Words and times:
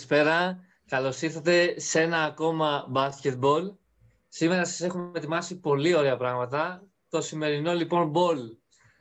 Καλησπέρα, 0.00 0.30
καλησπέρα. 0.30 0.64
Καλώς 0.88 1.22
ήρθατε 1.22 1.80
σε 1.80 2.00
ένα 2.00 2.24
ακόμα 2.24 2.86
basketball. 2.94 3.74
Σήμερα 4.28 4.64
σας 4.64 4.80
έχουμε 4.80 5.12
ετοιμάσει 5.14 5.60
πολύ 5.60 5.94
ωραία 5.94 6.16
πράγματα. 6.16 6.86
Το 7.08 7.20
σημερινό 7.20 7.72
λοιπόν 7.72 8.12
ball 8.14 8.38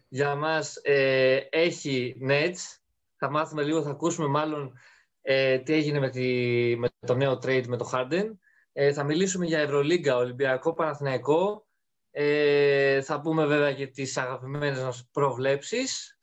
για 0.08 0.36
μας 0.36 0.76
ε, 0.84 1.40
έχει 1.50 2.16
Nets. 2.30 2.78
Θα 3.16 3.30
μάθουμε 3.30 3.64
λίγο, 3.64 3.82
θα 3.82 3.90
ακούσουμε 3.90 4.28
μάλλον 4.28 4.74
ε, 5.22 5.60
τι 5.60 5.74
έγινε 5.74 6.00
με, 6.00 6.10
τη, 6.10 6.76
με 6.78 6.88
το 7.00 7.16
νέο 7.16 7.34
trade 7.34 7.68
με 7.68 7.78
το 7.78 7.90
Harden. 7.94 8.26
Ε, 8.74 8.94
θα 8.94 9.04
μιλήσουμε 9.04 9.46
για 9.46 9.60
Ευρωλίγκα, 9.60 10.16
Ολυμπιακό, 10.16 10.74
Παναθηναϊκό. 10.74 11.68
Ε, 12.12 13.02
θα 13.02 13.22
πούμε 13.22 13.46
βέβαια 13.46 13.74
και 13.74 13.88
τις 13.88 14.18
αγαπημένες 14.18 14.80
μας 14.80 15.10
προβλέψεις. 15.12 16.18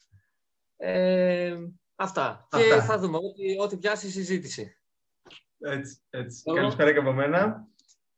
Ε, 1.96 2.04
αυτά. 2.04 2.48
Και 2.50 2.80
θα 2.80 2.98
δούμε 2.98 3.16
ό,τι, 3.16 3.58
ό,τι 3.58 3.76
πιάσει 3.76 4.06
η 4.06 4.10
συζήτηση. 4.10 4.76
Έτσι, 5.58 5.98
έτσι. 6.10 6.42
Καλησπέρα 6.54 6.92
και 6.92 6.98
από 6.98 7.12
μένα. 7.12 7.66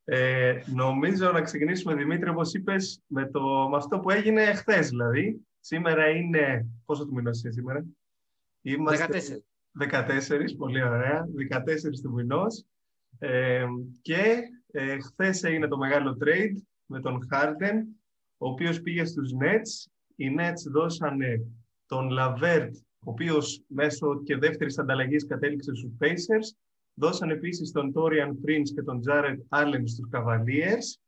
Ε, 0.04 0.62
νομίζω 0.66 1.32
να 1.32 1.42
ξεκινήσουμε, 1.42 1.94
Δημήτρη, 1.94 2.28
όπως 2.30 2.54
είπες, 2.54 3.02
με, 3.06 3.30
το, 3.30 3.68
με 3.70 3.76
αυτό 3.76 3.98
που 3.98 4.10
έγινε 4.10 4.54
χθες, 4.54 4.88
δηλαδή. 4.88 5.40
Σήμερα 5.60 6.08
είναι... 6.08 6.66
Πόσο 6.84 7.06
του 7.06 7.14
μηνός 7.14 7.42
είναι 7.42 7.52
σήμερα; 7.52 7.84
Είμαστε 8.62 9.42
14. 9.78 9.90
14, 9.90 10.44
πολύ 10.56 10.82
ωραία. 10.82 11.26
14 11.50 11.60
του 12.02 12.12
μηνός. 12.12 12.64
Ε, 13.18 13.64
και 14.02 14.40
ε, 14.70 14.98
χθες 14.98 15.42
έγινε 15.42 15.68
το 15.68 15.76
μεγάλο 15.76 16.16
trade 16.24 16.62
με 16.86 17.00
τον 17.00 17.28
Harden, 17.30 17.82
ο 18.36 18.48
οποίος 18.48 18.80
πήγε 18.80 19.04
στους 19.04 19.30
Nets. 19.40 19.90
Οι 20.16 20.36
Nets 20.38 20.70
δώσανε 20.72 21.42
τον 21.86 22.08
Lavert 22.18 22.70
ο 23.08 23.10
οποίος 23.10 23.62
μέσω 23.66 24.22
και 24.22 24.36
δεύτερης 24.36 24.78
ανταλλαγής 24.78 25.26
κατέληξε 25.26 25.74
στους 25.74 25.90
Pacers. 26.00 26.56
Δώσαν 26.94 27.30
επίσης 27.30 27.72
τον 27.72 27.92
Torian 27.94 28.28
Prince 28.28 28.68
και 28.74 28.82
τον 28.82 29.00
Jared 29.08 29.36
Allen 29.48 29.82
στους 29.84 30.08
Cavaliers 30.12 31.00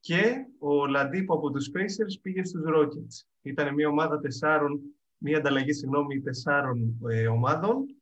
και 0.00 0.34
ο 0.58 0.86
Λαντίπο 0.86 1.34
από 1.34 1.50
τους 1.50 1.70
Pacers 1.74 2.20
πήγε 2.22 2.44
στους 2.44 2.62
Rockets. 2.66 3.26
Ήταν 3.42 3.74
μια 3.74 3.88
ομάδα 3.88 4.20
τεσσάρων, 4.20 4.80
μια 5.18 5.38
ανταλλαγή 5.38 5.72
συγγνώμη 5.72 6.20
τεσσάρων 6.20 6.98
ε, 7.10 7.26
ομάδων 7.26 7.96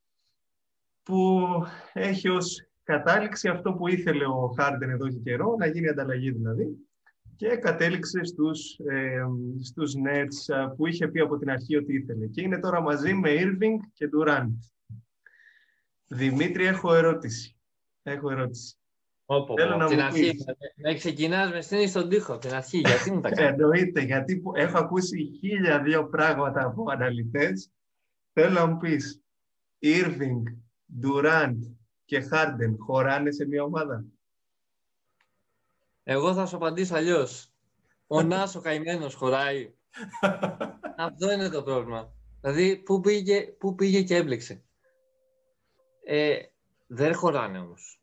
που 1.03 1.39
έχει 1.93 2.29
ως 2.29 2.69
κατάληξη 2.83 3.49
αυτό 3.49 3.73
που 3.73 3.89
ήθελε 3.89 4.27
ο 4.27 4.55
Χάρντεν 4.59 4.91
εδώ 4.91 5.09
και 5.09 5.19
καιρό, 5.19 5.57
να 5.59 5.67
γίνει 5.67 5.89
ανταλλαγή 5.89 6.31
δηλαδή 6.31 6.77
και 7.37 7.57
κατέληξε 7.57 8.25
στους, 8.25 8.79
ε, 8.79 9.23
στους 9.63 9.93
Nets 10.07 10.55
ε, 10.55 10.67
που 10.77 10.87
είχε 10.87 11.09
πει 11.09 11.21
από 11.21 11.39
την 11.39 11.51
αρχή 11.51 11.77
ότι 11.77 11.95
ήθελε. 11.95 12.27
Και 12.27 12.43
είναι 12.43 12.59
τώρα 12.59 12.81
μαζί 12.81 13.15
με 13.15 13.31
Irving 13.33 13.77
και 13.93 14.09
Durant. 14.17 14.55
Δημήτρη, 16.07 16.65
έχω 16.65 16.95
ερώτηση. 16.95 17.57
Έχω 18.03 18.31
ερώτηση.Όπο, 18.31 19.55
Θέλω 19.59 19.77
να 19.77 19.87
την 19.87 20.01
αρχή. 20.01 20.37
Να 20.77 20.95
ξεκινάς 20.95 21.51
μες 21.51 21.65
στήνη 21.65 21.87
στον 21.87 22.09
τοίχο, 22.09 22.39
την 22.39 22.55
αρχή. 22.55 22.79
Γιατί 22.79 23.11
μου 23.13 23.21
τα 23.21 23.31
κάνεις; 23.31 23.51
Εννοείται, 23.51 24.01
γιατί 24.01 24.43
έχω 24.55 24.79
ακούσει 24.79 25.39
χίλια 25.41 25.83
δύο 25.83 26.09
πράγματα 26.09 26.65
από 26.65 26.91
αναλυτές. 26.91 27.71
Θέλω 28.33 28.53
να 28.53 28.67
μου 28.67 28.77
πεις, 28.77 29.23
Irving, 29.83 30.43
Durant 31.03 31.57
και 32.05 32.29
Harden 32.31 32.75
χωράνε 32.79 33.31
σε 33.31 33.47
μια 33.47 33.63
ομάδα; 33.63 34.05
Εγώ 36.09 36.35
θα 36.35 36.47
σου 36.47 36.57
απαντήσω 36.57 36.95
αλλιώς. 36.95 37.53
Ο 38.07 38.23
Νάσο 38.23 38.61
καημένος 38.61 39.15
χωράει. 39.15 39.75
Αυτό 40.97 41.33
είναι 41.33 41.49
το 41.49 41.63
πρόβλημα. 41.63 42.13
Δηλαδή, 42.41 42.77
πού 42.77 43.01
πήγε, 43.01 43.41
πού 43.43 43.75
πήγε 43.75 44.03
και 44.03 44.17
έμπλεξε. 44.17 44.65
Ε, 46.05 46.37
δεν 46.87 47.15
χωράνε 47.15 47.59
όμως. 47.59 48.01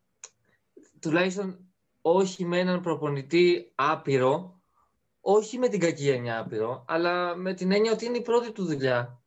Τουλάχιστον 1.00 1.74
όχι 2.02 2.46
με 2.46 2.60
έναν 2.60 2.82
προπονητή 2.82 3.72
άπειρο, 3.76 4.62
όχι 5.22 5.58
με 5.58 5.68
την 5.68 5.80
κακή 5.80 6.10
έννοια 6.10 6.40
άπειρο, 6.40 6.86
αλλά 6.88 7.36
με 7.36 7.54
την 7.54 7.72
έννοια 7.72 7.92
ότι 7.92 8.06
είναι 8.06 8.18
η 8.18 8.22
πρώτη 8.22 8.52
του 8.52 8.66
δουλειά. 8.66 9.22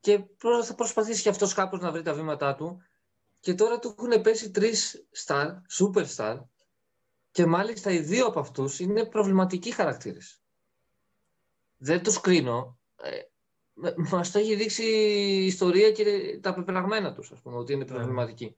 Και 0.00 0.24
θα 0.64 0.74
προσπαθήσει 0.74 1.22
και 1.22 1.28
αυτός 1.28 1.54
κάπως 1.54 1.80
να 1.80 1.90
βρει 1.90 2.02
τα 2.02 2.14
βήματά 2.14 2.54
του. 2.54 2.82
Και 3.40 3.54
τώρα 3.54 3.78
του 3.78 3.94
έχουν 3.98 4.20
πέσει 4.20 4.50
τρεις 4.50 5.08
star, 5.26 5.48
superstar, 5.78 6.38
και 7.30 7.46
μάλιστα 7.46 7.90
οι 7.90 7.98
δύο 7.98 8.26
από 8.26 8.40
αυτούς 8.40 8.80
είναι 8.80 9.04
προβληματικοί 9.04 9.70
χαρακτήρες. 9.70 10.42
Δεν 11.76 12.02
τους 12.02 12.20
κρίνω. 12.20 12.78
Ε, 13.02 13.20
μας 14.10 14.30
το 14.30 14.38
έχει 14.38 14.54
δείξει 14.54 14.84
η 14.84 15.46
ιστορία 15.46 15.92
και 15.92 16.38
τα 16.42 16.54
πεπραγμένα 16.54 17.12
τους, 17.12 17.32
ας 17.32 17.40
πούμε, 17.40 17.56
ότι 17.56 17.72
είναι 17.72 17.84
ναι. 17.84 17.90
προβληματικοί. 17.90 18.56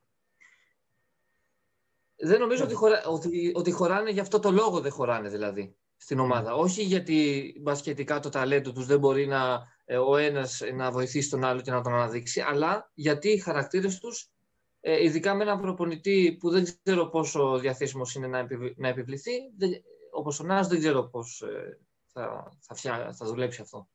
Δεν 2.17 2.41
νομίζω 2.41 2.65
ότι, 2.65 2.75
χωρά, 2.75 3.05
ότι, 3.05 3.53
ότι 3.55 3.71
χωράνε 3.71 4.11
γι' 4.11 4.21
αυτό 4.21 4.39
το 4.39 4.51
λόγο 4.51 4.81
δεν 4.81 4.93
χωράνε 4.93 5.29
δηλαδή 5.29 5.77
στην 5.97 6.17
ναι. 6.17 6.23
ομάδα. 6.23 6.55
Όχι 6.55 6.83
γιατί 6.83 7.53
μπασκετικά 7.61 8.21
το 8.21 8.29
ταλέντο 8.29 8.73
τους 8.73 8.87
δεν 8.87 8.99
μπορεί 8.99 9.27
να, 9.27 9.63
ε, 9.85 9.97
ο 9.97 10.17
ένας 10.17 10.63
να 10.75 10.91
βοηθήσει 10.91 11.31
τον 11.31 11.45
άλλο 11.45 11.61
και 11.61 11.71
να 11.71 11.83
τον 11.83 11.93
αναδείξει, 11.93 12.41
αλλά 12.41 12.91
γιατί 12.95 13.29
οι 13.29 13.39
χαρακτήρες 13.39 13.99
τους 13.99 14.23
ε, 14.23 14.40
ειδικά 14.81 15.35
με 15.35 15.43
έναν 15.43 15.61
προπονητή 15.61 16.37
που 16.41 16.51
δεν 16.51 16.65
ξέρω 16.83 17.07
πόσο 17.07 17.59
διαθέσιμος 17.59 18.15
είναι 18.15 18.27
να, 18.27 18.47
να 18.77 18.89
επιβληθεί, 18.89 19.31
δεν, 19.57 19.71
όπως 20.11 20.41
ο 20.41 20.45
Νάς 20.45 20.69
δεν 20.69 20.79
ξέρω 20.79 21.03
πώς 21.03 21.43
ε, 21.43 21.79
θα, 22.13 22.53
θα, 22.61 23.13
θα 23.13 23.27
δουλέψει 23.27 23.61
αυτό. 23.61 23.89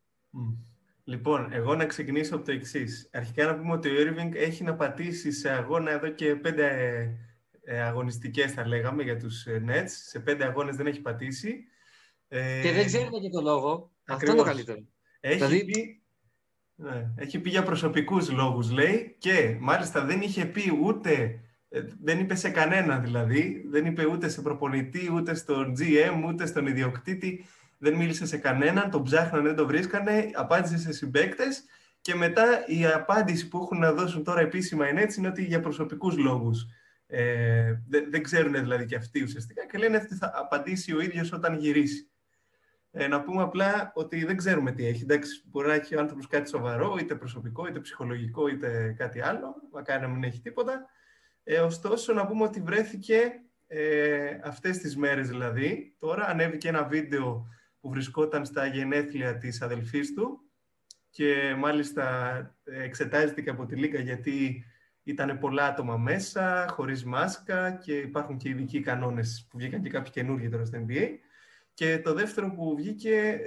Λοιπόν, 1.03 1.51
εγώ 1.51 1.75
να 1.75 1.85
ξεκινήσω 1.85 2.35
από 2.35 2.45
το 2.45 2.51
εξής. 2.51 3.09
Αρχικά 3.13 3.45
να 3.45 3.57
πούμε 3.57 3.74
ότι 3.74 3.90
ο 3.90 3.94
Irving 3.97 4.35
έχει 4.35 4.63
να 4.63 4.75
πατήσει 4.75 5.31
σε 5.31 5.50
αγώνα 5.50 5.91
εδώ 5.91 6.09
και 6.09 6.35
πέντε 6.35 6.68
ε, 7.63 7.81
αγωνιστικές 7.81 8.51
θα 8.51 8.68
λέγαμε 8.68 9.03
για 9.03 9.18
τους 9.18 9.45
ε, 9.45 9.63
Nets. 9.68 9.90
Σε 10.07 10.19
πέντε 10.19 10.45
αγώνες 10.45 10.75
δεν 10.75 10.88
έχει 10.88 11.01
πατήσει. 11.01 11.63
Και 12.28 12.72
δεν 12.74 12.85
ξέρουμε 12.85 13.19
και 13.19 13.29
το 13.29 13.41
λόγο. 13.41 13.91
Αυτό 14.06 14.31
είναι 14.31 14.40
το 14.40 14.44
καλύτερο. 14.44 14.85
Έχει 15.19 15.35
δηλαδή... 15.35 15.66
πει 15.66 16.04
ναι. 16.75 17.08
Έχει 17.16 17.40
πει 17.40 17.50
για 17.50 17.63
προσωπικούς 17.63 18.31
λόγους, 18.31 18.72
λέει, 18.72 19.16
και 19.18 19.58
μάλιστα 19.59 20.06
δεν 20.06 20.22
είχε 20.22 20.46
πει 20.46 20.80
ούτε, 20.84 21.40
ε, 21.69 21.81
δεν 22.03 22.19
είπε 22.19 22.36
σε 22.36 22.50
κανένα 22.50 23.00
δηλαδή, 23.00 23.66
δεν 23.69 23.86
είπε 23.86 24.06
ούτε 24.06 24.30
σε 24.30 24.41
προπονητή, 24.41 25.12
ούτε 25.13 25.36
στον 25.36 25.74
GM, 25.80 26.28
ούτε 26.28 26.46
στον 26.46 26.68
ιδιοκτήτη, 26.68 27.46
δεν 27.78 27.94
μίλησε 27.94 28.25
σε 28.25 28.38
κανέναν, 28.38 28.90
τον 28.90 29.03
ψάχνανε, 29.03 29.47
δεν 29.47 29.56
τον 29.56 29.68
βρίσκανε, 29.68 30.30
απάντησε 30.34 30.78
σε 30.78 30.91
συμπαίκτες 30.91 31.63
και 32.02 32.16
μετά 32.16 32.66
η 32.68 32.86
απάντηση 32.86 33.47
που 33.47 33.57
έχουν 33.57 33.80
να 33.80 33.94
δώσουν 33.94 34.24
τώρα 34.24 34.40
επίσημα 34.40 34.90
είναι 34.90 35.02
έτσι 35.02 35.19
είναι 35.19 35.28
ότι 35.28 35.44
για 35.44 35.59
προσωπικούς 35.59 36.18
λόγους. 36.18 36.66
Ε, 37.07 37.74
δεν, 37.88 38.06
δεν 38.09 38.24
ξέρουν 38.24 38.53
δηλαδή 38.53 38.86
και 38.86 38.96
αυτοί 38.96 39.24
ουσιαστικά 39.24 39.66
και 39.66 39.78
λένε 39.78 39.97
ότι 39.97 40.16
θα 40.16 40.31
απαντήσει 40.36 40.94
ο 40.94 41.02
ίδιος 41.02 41.31
όταν 41.31 41.57
γυρίσει. 41.57 42.09
Ε, 42.97 43.07
να 43.07 43.22
πούμε 43.22 43.41
απλά 43.41 43.91
ότι 43.95 44.25
δεν 44.25 44.38
ξέρουμε 44.38 44.72
τι 44.72 44.85
έχει. 44.85 45.03
Εντάξει, 45.03 45.44
μπορεί 45.45 45.67
να 45.67 45.73
έχει 45.73 45.95
ο 45.95 46.00
άνθρωπος 46.00 46.28
κάτι 46.28 46.50
σοβαρό, 46.50 46.97
είτε 47.00 47.16
προσωπικό, 47.16 47.67
είτε 47.67 47.79
ψυχολογικό, 47.79 48.47
είτε 48.47 48.95
κάτι 48.97 49.22
άλλο. 49.22 49.56
Μακάρι 49.72 50.01
να 50.01 50.07
μην 50.07 50.23
έχει 50.23 50.41
τίποτα. 50.41 50.85
Ε, 51.44 51.59
ωστόσο, 51.59 52.13
να 52.13 52.28
πούμε 52.28 52.44
ότι 52.44 52.61
βρέθηκε 52.61 53.31
ε, 53.67 54.39
αυτές 54.44 54.78
τις 54.78 54.97
μέρες 54.97 55.28
δηλαδή. 55.28 55.95
Τώρα 56.00 56.25
ανέβηκε 56.25 56.68
ένα 56.68 56.83
βίντεο 56.83 57.47
που 57.80 57.89
βρισκόταν 57.89 58.45
στα 58.45 58.65
γενέθλια 58.65 59.38
της 59.38 59.62
αδελφής 59.62 60.13
του 60.13 60.39
και 61.09 61.56
μάλιστα 61.57 62.38
ε, 62.63 62.83
εξετάζεται 62.83 63.42
και 63.42 63.50
από 63.50 63.65
τη 63.65 63.75
Λίγκα 63.75 64.00
γιατί 64.00 64.65
ήταν 65.03 65.39
πολλά 65.39 65.65
άτομα 65.65 65.97
μέσα, 65.97 66.68
χωρίς 66.69 67.03
μάσκα 67.03 67.71
και 67.71 67.97
υπάρχουν 67.97 68.38
και 68.38 68.50
ειδικοί 68.50 68.80
κανόνες 68.80 69.47
που 69.50 69.57
βγήκαν 69.57 69.81
και 69.81 69.89
κάποιοι 69.89 70.12
καινούργοι 70.12 70.50
τώρα 70.50 70.65
στο 70.65 70.86
NBA. 70.88 71.07
Και 71.75 72.00
το 72.00 72.13
δεύτερο 72.13 72.51
που 72.51 72.75
βγήκε 72.75 73.39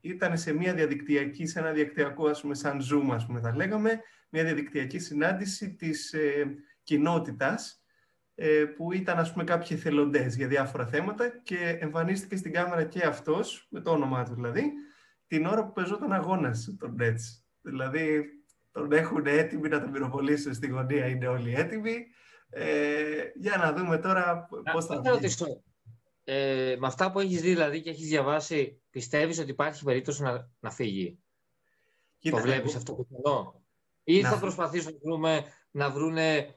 ήταν 0.00 0.38
σε 0.38 0.52
μια 0.52 0.74
διαδικτυακή, 0.74 1.46
σε 1.46 1.58
ένα 1.58 1.72
διαδικτυακό, 1.72 2.28
ας 2.28 2.40
πούμε, 2.40 2.54
σαν 2.54 2.80
Zoom, 2.80 3.10
ας 3.12 3.26
πούμε, 3.26 3.40
θα 3.40 3.54
λέγαμε, 3.56 4.00
μια 4.28 4.44
διαδικτυακή 4.44 4.98
συνάντηση 4.98 5.74
της 5.74 6.12
ε, 6.12 6.54
κοινότητας, 6.82 7.84
ε, 8.34 8.64
που 8.64 8.92
ήταν, 8.92 9.18
ας 9.18 9.32
πούμε, 9.32 9.44
κάποιοι 9.44 9.68
εθελοντές 9.70 10.36
για 10.36 10.46
διάφορα 10.46 10.86
θέματα 10.86 11.28
και 11.42 11.78
εμφανίστηκε 11.80 12.36
στην 12.36 12.52
κάμερα 12.52 12.84
και 12.84 13.02
αυτός, 13.02 13.66
με 13.70 13.80
το 13.80 13.90
όνομά 13.90 14.24
του 14.24 14.34
δηλαδή, 14.34 14.72
την 15.26 15.46
ώρα 15.46 15.64
που 15.64 15.72
παίζονταν 15.72 16.12
αγώνας 16.12 16.76
τον 16.78 16.96
Nets. 17.00 17.42
Δηλαδή, 17.60 18.24
τον 18.72 18.92
έχουν 18.92 19.26
έτοιμοι 19.26 19.68
να 19.68 19.80
τον 19.80 19.92
πυροβολήσουν 19.92 20.54
στη 20.54 20.66
γωνία, 20.66 21.06
είναι 21.06 21.26
όλοι 21.26 21.54
έτοιμοι. 21.54 22.06
Ε, 22.50 23.30
για 23.34 23.56
να 23.56 23.72
δούμε 23.72 23.98
τώρα 23.98 24.48
πώς 24.72 24.86
θα 24.86 25.00
βγει 25.00 25.28
ε, 26.24 26.76
με 26.78 26.86
αυτά 26.86 27.10
που 27.10 27.20
έχεις 27.20 27.40
δει 27.40 27.48
δηλαδή 27.48 27.80
και 27.80 27.90
έχεις 27.90 28.08
διαβάσει, 28.08 28.80
πιστεύεις 28.90 29.38
ότι 29.38 29.50
υπάρχει 29.50 29.84
περίπτωση 29.84 30.22
να, 30.22 30.50
να 30.60 30.70
φύγει; 30.70 31.18
Κοίτα, 32.18 32.36
το 32.36 32.42
βλέπεις 32.42 32.70
εγώ... 32.70 32.78
αυτό 32.78 32.94
που 32.94 33.06
θέλω; 33.10 33.62
Ή 34.04 34.20
να... 34.20 34.30
θα 34.30 34.38
προσπαθήσουν 34.38 34.92
να, 34.92 34.98
βρούμε, 35.02 35.44
να 35.70 35.90
βρούνε 35.90 36.54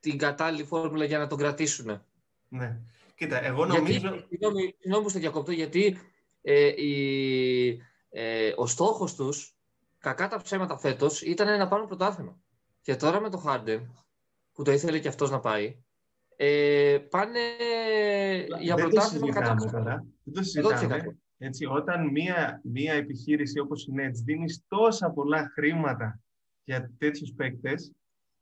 την 0.00 0.18
κατάλληλη 0.18 0.64
φόρμουλα 0.64 1.04
για 1.04 1.18
να 1.18 1.26
τον 1.26 1.38
κρατήσουν. 1.38 2.02
Ναι. 2.48 2.80
Κοίτα, 3.14 3.44
εγώ 3.44 3.64
νομίζω... 3.64 4.26
Συγγνώμη 4.28 5.02
που 5.02 5.08
στο 5.08 5.18
διακοπτώ, 5.18 5.52
γιατί 5.52 5.98
ε, 6.42 6.82
η, 6.82 7.82
ε, 8.08 8.52
ο 8.56 8.66
στόχος 8.66 9.14
τους, 9.14 9.56
κακά 9.98 10.28
τα 10.28 10.42
ψέματα 10.42 10.78
φέτος, 10.78 11.22
ήταν 11.22 11.58
να 11.58 11.68
πάρουν 11.68 11.86
πρωτάθλημα. 11.86 12.40
Και 12.80 12.96
τώρα 12.96 13.20
με 13.20 13.30
το 13.30 13.42
Harden, 13.46 13.80
που 14.52 14.62
το 14.62 14.72
ήθελε 14.72 14.98
και 14.98 15.08
αυτός 15.08 15.30
να 15.30 15.40
πάει, 15.40 15.82
ε, 16.40 16.98
πάνε 17.10 17.38
για 18.60 18.74
πρωτάθλημα 18.74 19.32
κατά 19.32 19.54
τώρα. 19.54 20.06
Δεν 20.22 20.34
το 20.34 20.42
συζητάμε. 20.42 21.18
Έτσι, 21.38 21.64
όταν 21.64 22.10
μία, 22.10 22.60
μία 22.64 22.92
επιχείρηση 22.92 23.58
όπως 23.58 23.86
η 23.86 23.92
Nets 23.96 24.22
δίνεις 24.24 24.64
τόσα 24.68 25.10
πολλά 25.10 25.50
χρήματα 25.52 26.20
για 26.64 26.92
τέτοιους 26.98 27.32
παίκτες 27.32 27.92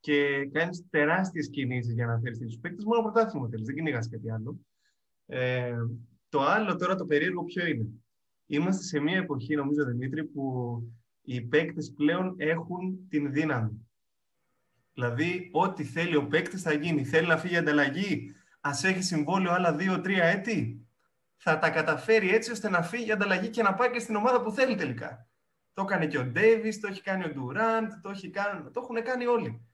και 0.00 0.48
κάνεις 0.52 0.86
τεράστιες 0.90 1.50
κινήσεις 1.50 1.94
για 1.94 2.06
να 2.06 2.18
φέρεις 2.18 2.38
τέτοιους 2.38 2.58
παίκτες, 2.58 2.84
μόνο 2.84 3.02
πρωτάθλημα 3.02 3.48
θέλεις, 3.48 3.66
δεν 3.66 3.74
κυνηγάς 3.74 4.08
κάτι 4.08 4.30
άλλο. 4.30 4.60
Ε, 5.26 5.76
το 6.28 6.40
άλλο 6.40 6.76
τώρα 6.76 6.94
το 6.94 7.06
περίεργο 7.06 7.44
ποιο 7.44 7.66
είναι. 7.66 7.86
Είμαστε 8.46 8.82
σε 8.82 9.00
μια 9.00 9.16
εποχή, 9.16 9.54
νομίζω 9.54 9.84
Δημήτρη, 9.84 10.24
που 10.24 10.82
οι 11.22 11.40
παίκτες 11.40 11.92
πλέον 11.96 12.34
έχουν 12.36 13.06
την 13.08 13.32
δύναμη. 13.32 13.85
Δηλαδή, 14.96 15.48
ό,τι 15.52 15.84
θέλει 15.84 16.16
ο 16.16 16.26
παίκτης 16.26 16.62
θα 16.62 16.72
γίνει. 16.72 17.04
Θέλει 17.04 17.26
να 17.26 17.36
φύγει 17.36 17.56
ανταλλαγή, 17.56 18.34
ας 18.60 18.84
έχει 18.84 19.02
συμβόλαιο 19.02 19.52
άλλα 19.52 19.74
δύο-τρία 19.74 20.24
έτη. 20.24 20.86
Θα 21.36 21.58
τα 21.58 21.70
καταφέρει 21.70 22.34
έτσι 22.34 22.50
ώστε 22.50 22.68
να 22.68 22.82
φύγει 22.82 23.12
ανταλλαγή 23.12 23.48
και 23.48 23.62
να 23.62 23.74
πάει 23.74 23.90
και 23.90 23.98
στην 23.98 24.16
ομάδα 24.16 24.42
που 24.42 24.50
θέλει 24.50 24.74
τελικά. 24.74 25.28
Το 25.72 25.82
έκανε 25.82 26.06
και 26.06 26.18
ο 26.18 26.24
Ντέιβις, 26.24 26.80
το 26.80 26.86
έχει 26.86 27.02
κάνει 27.02 27.24
ο 27.24 27.28
Ντουράντ, 27.28 27.92
το, 28.02 28.10
το 28.72 28.80
έχουν 28.82 29.02
κάνει 29.02 29.26
όλοι. 29.26 29.66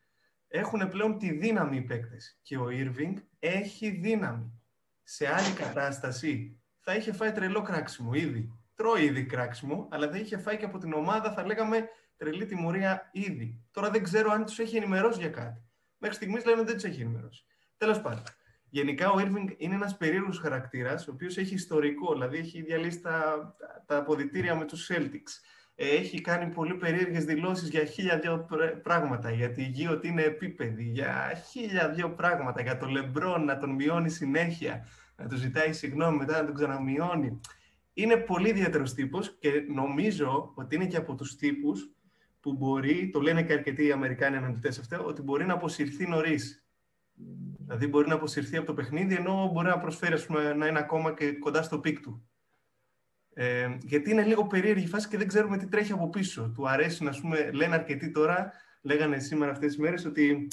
Έχουν 0.49 0.89
πλέον 0.89 1.19
τη 1.19 1.33
δύναμη 1.33 1.77
οι 1.77 1.83
παίκτες. 1.83 2.39
Και 2.43 2.57
ο 2.59 2.71
Ήρβινγκ 2.71 3.17
έχει 3.39 3.91
δύναμη. 3.91 4.63
Σε 5.03 5.35
άλλη 5.35 5.53
κατάσταση 5.53 6.61
θα 6.81 6.95
είχε 6.95 7.13
φάει 7.13 7.33
τρελό 7.33 7.63
κράξιμο 7.63 8.15
ήδη. 8.15 8.59
Τρώει 8.75 9.05
ήδη 9.05 9.27
κράξιμο, 9.27 9.89
αλλά 9.91 10.09
δεν 10.09 10.21
είχε 10.21 10.39
φάει 10.39 10.57
και 10.57 10.65
από 10.65 10.79
την 10.79 10.93
ομάδα, 10.93 11.33
θα 11.33 11.47
λέγαμε, 11.47 11.89
τρελή 12.23 12.47
τιμωρία 12.47 13.11
ήδη. 13.13 13.65
Τώρα 13.71 13.91
δεν 13.91 14.03
ξέρω 14.03 14.31
αν 14.31 14.45
τους 14.45 14.59
έχει 14.59 14.77
ενημερώσει 14.77 15.19
για 15.19 15.29
κάτι. 15.29 15.63
Μέχρι 15.99 16.17
στιγμής 16.17 16.45
λένε 16.45 16.59
ότι 16.59 16.67
δεν 16.67 16.75
τους 16.75 16.85
έχει 16.85 17.01
ενημερώσει. 17.01 17.45
Τέλος 17.77 18.01
πάντων. 18.01 18.23
Γενικά 18.69 19.11
ο 19.11 19.15
Irving 19.19 19.55
είναι 19.57 19.75
ένας 19.75 19.97
περίεργος 19.97 20.39
χαρακτήρας, 20.39 21.09
ο 21.09 21.11
οποίος 21.13 21.37
έχει 21.37 21.55
ιστορικό, 21.55 22.13
δηλαδή 22.13 22.39
έχει 22.39 22.63
διαλύσει 22.63 23.01
τα, 23.01 23.55
τα 23.87 23.97
αποδητήρια 23.97 24.55
με 24.55 24.65
τους 24.65 24.91
Celtics. 24.93 25.33
Έχει 25.75 26.21
κάνει 26.21 26.53
πολύ 26.53 26.75
περίεργες 26.75 27.25
δηλώσεις 27.25 27.69
για 27.69 27.85
χίλια 27.85 28.19
δύο 28.19 28.47
πράγματα. 28.83 29.31
Για 29.31 29.53
τη 29.53 29.63
γη 29.63 29.87
ότι 29.87 30.09
είναι 30.09 30.23
επίπεδη, 30.23 30.85
για 30.85 31.43
χίλια 31.51 31.89
δύο 31.89 32.15
πράγματα. 32.15 32.63
Για 32.63 32.77
τον 32.77 32.91
Λεμπρόν 32.91 33.45
να 33.45 33.59
τον 33.59 33.71
μειώνει 33.71 34.11
συνέχεια, 34.11 34.87
να 35.17 35.27
του 35.27 35.37
ζητάει 35.37 35.73
συγγνώμη, 35.73 36.17
μετά 36.17 36.41
να 36.41 36.45
τον 36.45 36.55
ξαναμειώνει. 36.55 37.41
Είναι 37.93 38.17
πολύ 38.17 38.49
ιδιαίτερος 38.49 38.95
τύπος 38.95 39.39
και 39.39 39.51
νομίζω 39.75 40.53
ότι 40.55 40.75
είναι 40.75 40.87
και 40.87 40.97
από 40.97 41.15
τους 41.15 41.37
τύπους 41.37 41.91
που 42.43 42.53
μπορεί, 42.53 43.11
το 43.13 43.21
λένε 43.21 43.43
και 43.43 43.53
αρκετοί 43.53 43.87
οι 43.87 43.93
Αμερικάνοι 43.93 44.37
αναλυτές 44.37 44.79
αυτό, 44.79 45.05
ότι 45.05 45.23
μπορεί 45.23 45.45
να 45.45 45.53
αποσυρθεί 45.53 46.09
νωρίς. 46.09 46.67
Δηλαδή 47.59 47.87
μπορεί 47.87 48.09
να 48.09 48.15
αποσυρθεί 48.15 48.57
από 48.57 48.67
το 48.67 48.75
παιχνίδι, 48.75 49.15
ενώ 49.15 49.51
μπορεί 49.53 49.69
να 49.69 49.79
προσφέρει 49.79 50.23
πούμε, 50.23 50.53
να 50.53 50.67
είναι 50.67 50.79
ακόμα 50.79 51.15
και 51.15 51.33
κοντά 51.33 51.63
στο 51.63 51.79
peak 51.79 52.01
του. 52.01 52.27
Ε, 53.35 53.77
γιατί 53.83 54.11
είναι 54.11 54.23
λίγο 54.23 54.47
περίεργη 54.47 54.85
η 54.85 54.89
φάση 54.89 55.09
και 55.09 55.17
δεν 55.17 55.27
ξέρουμε 55.27 55.57
τι 55.59 55.67
τρέχει 55.69 55.93
από 55.93 56.09
πίσω. 56.09 56.53
Του 56.55 56.69
αρέσει, 56.69 57.05
να 57.05 57.11
πούμε, 57.21 57.51
λένε 57.53 57.75
αρκετοί 57.75 58.11
τώρα, 58.11 58.53
λέγανε 58.83 59.19
σήμερα 59.19 59.51
αυτές 59.51 59.69
τις 59.69 59.79
μέρες, 59.79 60.05
ότι, 60.05 60.49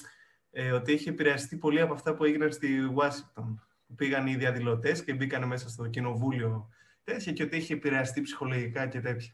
ε, 0.51 0.71
ότι 0.71 0.94
έχει 0.94 1.09
επηρεαστεί 1.09 1.57
πολύ 1.57 1.81
από 1.81 1.94
αυτά 1.94 2.13
που 2.13 2.24
έγιναν 2.24 2.51
στη 2.51 2.80
Ουάσιγκτον. 2.94 3.63
Πήγαν 3.95 4.27
οι 4.27 4.35
διαδηλωτές 4.35 5.03
και 5.03 5.13
μπήκαν 5.13 5.47
μέσα 5.47 5.69
στο 5.69 5.88
κοινοβούλιο 5.88 6.69
τέτοια 7.03 7.31
και 7.31 7.44
ότι 7.44 7.57
έχει 7.57 7.74
επηρεαστεί 7.74 8.21
ψυχολογικά 8.21 8.88
και 8.88 9.00
τέτοια. 9.00 9.33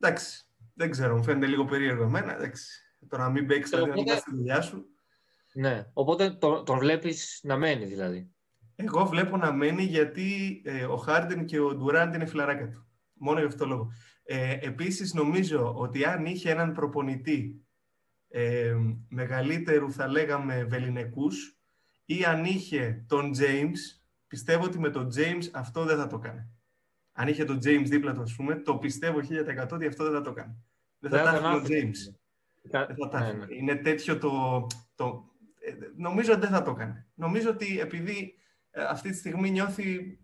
Εντάξει, 0.00 0.45
δεν 0.76 0.90
ξέρω, 0.90 1.16
μου 1.16 1.22
φαίνεται 1.22 1.46
λίγο 1.46 1.64
περίεργο 1.64 2.02
εμένα. 2.02 2.34
Εντάξει. 2.36 2.80
Το 3.08 3.16
να 3.16 3.30
μην 3.30 3.46
παίξεις 3.46 3.78
οπότε... 3.78 4.02
να 4.02 4.16
στη 4.16 4.34
δουλειά 4.34 4.60
σου. 4.60 4.84
Ναι, 5.52 5.86
οπότε 5.92 6.30
τον, 6.30 6.64
τον 6.64 6.78
βλέπεις 6.78 7.40
να 7.42 7.56
μένει 7.56 7.84
δηλαδή. 7.84 8.30
Εγώ 8.76 9.06
βλέπω 9.06 9.36
να 9.36 9.52
μένει 9.52 9.82
γιατί 9.82 10.60
ε, 10.64 10.84
ο 10.84 10.96
Χάρντεν 10.96 11.44
και 11.44 11.58
ο 11.60 11.74
Ντουράντ 11.74 12.14
είναι 12.14 12.26
φιλαράκια 12.26 12.68
του. 12.68 12.86
Μόνο 13.12 13.38
γι' 13.38 13.46
αυτό 13.46 13.58
το 13.58 13.70
λόγο. 13.70 13.92
Ε, 14.24 14.58
επίσης 14.60 15.14
νομίζω 15.14 15.74
ότι 15.76 16.04
αν 16.04 16.26
είχε 16.26 16.50
έναν 16.50 16.72
προπονητή 16.72 17.66
ε, 18.28 18.76
μεγαλύτερου 19.08 19.92
θα 19.92 20.08
λέγαμε 20.08 20.64
βεληνικούς 20.64 21.60
ή 22.04 22.24
αν 22.24 22.44
είχε 22.44 23.04
τον 23.08 23.32
James, 23.38 23.78
πιστεύω 24.26 24.64
ότι 24.64 24.78
με 24.78 24.90
τον 24.90 25.08
James 25.16 25.44
αυτό 25.52 25.84
δεν 25.84 25.96
θα 25.96 26.06
το 26.06 26.18
κάνει 26.18 26.55
αν 27.18 27.28
είχε 27.28 27.44
τον 27.44 27.56
James 27.56 27.84
δίπλα 27.84 28.12
του, 28.12 28.22
ας 28.22 28.34
πούμε, 28.36 28.56
το 28.56 28.76
πιστεύω 28.76 29.18
1000% 29.18 29.68
ότι 29.72 29.86
αυτό 29.86 30.04
δεν 30.04 30.12
θα 30.12 30.20
το 30.20 30.32
κάνει. 30.32 30.64
Δεν 30.98 31.10
θα 31.10 31.22
τα 31.22 31.36
έχει 31.36 31.46
ο 31.46 31.62
James. 31.62 32.14
Δεν 32.62 32.96
θα 32.96 33.08
τα 33.08 33.20
ναι, 33.20 33.32
ναι. 33.32 33.54
Είναι 33.54 33.76
τέτοιο 33.76 34.18
το, 34.18 34.66
το... 34.94 35.24
Ε, 35.60 35.72
νομίζω 35.96 36.32
ότι 36.32 36.40
δεν 36.40 36.50
θα 36.50 36.62
το 36.62 36.72
κάνει. 36.72 37.04
Νομίζω 37.14 37.50
ότι 37.50 37.80
επειδή 37.80 38.38
ε, 38.70 38.82
αυτή 38.82 39.10
τη 39.10 39.16
στιγμή 39.16 39.50
νιώθει 39.50 40.18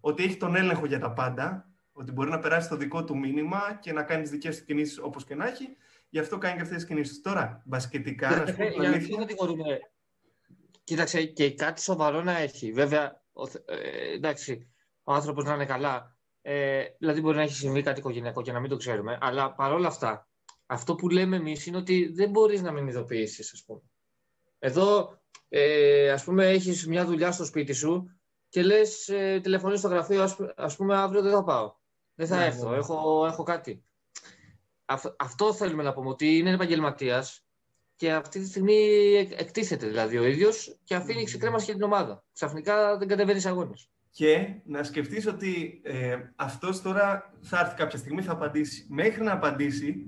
ότι 0.00 0.24
έχει 0.24 0.36
τον 0.36 0.56
έλεγχο 0.56 0.86
για 0.86 0.98
τα 0.98 1.12
πάντα, 1.12 1.70
ότι 1.92 2.12
μπορεί 2.12 2.30
να 2.30 2.38
περάσει 2.38 2.68
το 2.68 2.76
δικό 2.76 3.04
του 3.04 3.18
μήνυμα 3.18 3.78
και 3.80 3.92
να 3.92 4.02
κάνει 4.02 4.22
τις 4.22 4.30
δικές 4.30 4.58
του 4.58 4.64
κινήσεις 4.64 4.98
όπως 4.98 5.24
και 5.24 5.34
να 5.34 5.46
έχει, 5.46 5.68
γι' 6.08 6.18
αυτό 6.18 6.38
κάνει 6.38 6.56
και 6.56 6.62
αυτές 6.62 6.76
τις 6.76 6.86
κινήσεις. 6.86 7.20
Τώρα, 7.20 7.62
μπασκετικά. 7.64 8.36
να 8.36 8.46
σου 8.46 8.56
πω 9.36 9.46
Κοίταξε, 10.84 11.24
και 11.24 11.54
κάτι 11.54 11.82
σοβαρό 11.82 12.22
να 12.22 12.38
έχει. 12.38 12.72
Βέβαια, 12.72 13.22
ε, 13.64 14.12
εντάξει, 14.14 14.68
ο 15.08 15.12
άνθρωπος 15.12 15.44
να 15.44 15.54
είναι 15.54 15.66
καλά. 15.66 16.16
Ε, 16.42 16.84
δηλαδή, 16.98 17.20
μπορεί 17.20 17.36
να 17.36 17.42
έχει 17.42 17.54
συμβεί 17.54 17.82
κάτι 17.82 17.98
οικογενειακό 17.98 18.42
και 18.42 18.52
να 18.52 18.60
μην 18.60 18.70
το 18.70 18.76
ξέρουμε. 18.76 19.18
Αλλά 19.20 19.54
παρόλα 19.54 19.86
αυτά, 19.86 20.28
αυτό 20.66 20.94
που 20.94 21.08
λέμε 21.08 21.36
εμείς 21.36 21.66
είναι 21.66 21.76
ότι 21.76 22.12
δεν 22.14 22.30
μπορείς 22.30 22.62
να 22.62 22.72
μην 22.72 22.88
ειδοποιήσεις, 22.88 23.52
ας 23.52 23.64
πούμε. 23.66 23.80
Εδώ, 24.58 25.18
ε, 25.48 26.10
ας 26.10 26.24
πούμε, 26.24 26.48
έχεις 26.48 26.86
μια 26.86 27.04
δουλειά 27.04 27.32
στο 27.32 27.44
σπίτι 27.44 27.72
σου 27.72 28.20
και 28.48 28.62
λες, 28.62 29.08
ε, 29.08 29.40
τηλεφωνείς 29.42 29.78
στο 29.78 29.88
γραφείο, 29.88 30.28
ας 30.56 30.76
πούμε, 30.76 30.96
αύριο 30.96 31.22
δεν 31.22 31.32
θα 31.32 31.44
πάω. 31.44 31.74
Δεν 32.14 32.26
θα 32.26 32.36
ναι, 32.36 32.44
έρθω, 32.44 32.70
ναι. 32.70 32.76
Έχω, 32.76 33.26
έχω 33.26 33.42
κάτι. 33.42 33.84
αυτό 35.16 35.54
θέλουμε 35.54 35.82
να 35.82 35.92
πούμε, 35.92 36.08
ότι 36.08 36.36
είναι 36.36 36.50
επαγγελματίας 36.50 37.44
και 37.96 38.12
αυτή 38.12 38.40
τη 38.40 38.46
στιγμή 38.46 38.84
εκτίθεται 39.36 39.86
δηλαδή 39.86 40.18
ο 40.18 40.24
ίδιος 40.24 40.78
και 40.84 40.94
αφήνει 40.94 41.24
ξεκρέμαση 41.24 41.64
για 41.64 41.74
την 41.74 41.82
ομάδα. 41.82 42.24
Ξαφνικά 42.32 42.96
δεν 42.96 43.08
κατεβαίνεις 43.08 43.46
αγώνες 43.46 43.90
και 44.16 44.54
να 44.64 44.82
σκεφτείς 44.82 45.26
ότι 45.26 45.80
ε, 45.82 46.16
αυτός 46.36 46.82
τώρα 46.82 47.32
θα 47.40 47.60
έρθει 47.60 47.74
κάποια 47.76 47.98
στιγμή, 47.98 48.22
θα 48.22 48.32
απαντήσει. 48.32 48.86
Μέχρι 48.88 49.22
να 49.22 49.32
απαντήσει, 49.32 50.06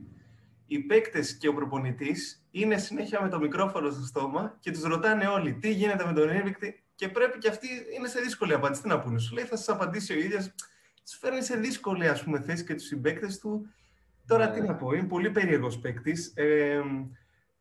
οι 0.66 0.78
παίκτες 0.78 1.36
και 1.36 1.48
ο 1.48 1.54
προπονητής 1.54 2.46
είναι 2.50 2.78
συνέχεια 2.78 3.22
με 3.22 3.28
το 3.28 3.38
μικρόφωνο 3.38 3.90
στο 3.90 4.04
στόμα 4.04 4.56
και 4.60 4.70
τους 4.70 4.82
ρωτάνε 4.82 5.26
όλοι 5.26 5.54
τι 5.54 5.72
γίνεται 5.72 6.06
με 6.06 6.12
τον 6.12 6.30
Ήρβικτη 6.30 6.82
και 6.94 7.08
πρέπει 7.08 7.38
και 7.38 7.48
αυτοί 7.48 7.68
είναι 7.96 8.08
σε 8.08 8.20
δύσκολη 8.20 8.52
απάντηση. 8.52 8.82
Τι 8.82 8.88
να 8.88 9.00
πούνε, 9.00 9.18
σου 9.18 9.34
λέει 9.34 9.44
θα 9.44 9.56
σας 9.56 9.68
απαντήσει 9.68 10.12
ο 10.12 10.18
ίδιος. 10.18 10.54
Τους 11.04 11.18
φέρνει 11.20 11.42
σε 11.42 11.56
δύσκολη 11.56 12.08
ας 12.08 12.24
πούμε, 12.24 12.40
θέση 12.40 12.64
και 12.64 12.74
τους 12.74 12.86
συμπαίκτες 12.86 13.38
του. 13.38 13.66
Τώρα 14.26 14.50
τι 14.50 14.60
ναι. 14.60 14.66
να 14.66 14.74
πω, 14.74 14.92
είναι 14.92 15.06
πολύ 15.06 15.30
περίεργος 15.30 15.78
παίκτης. 15.78 16.32
Ε, 16.34 16.80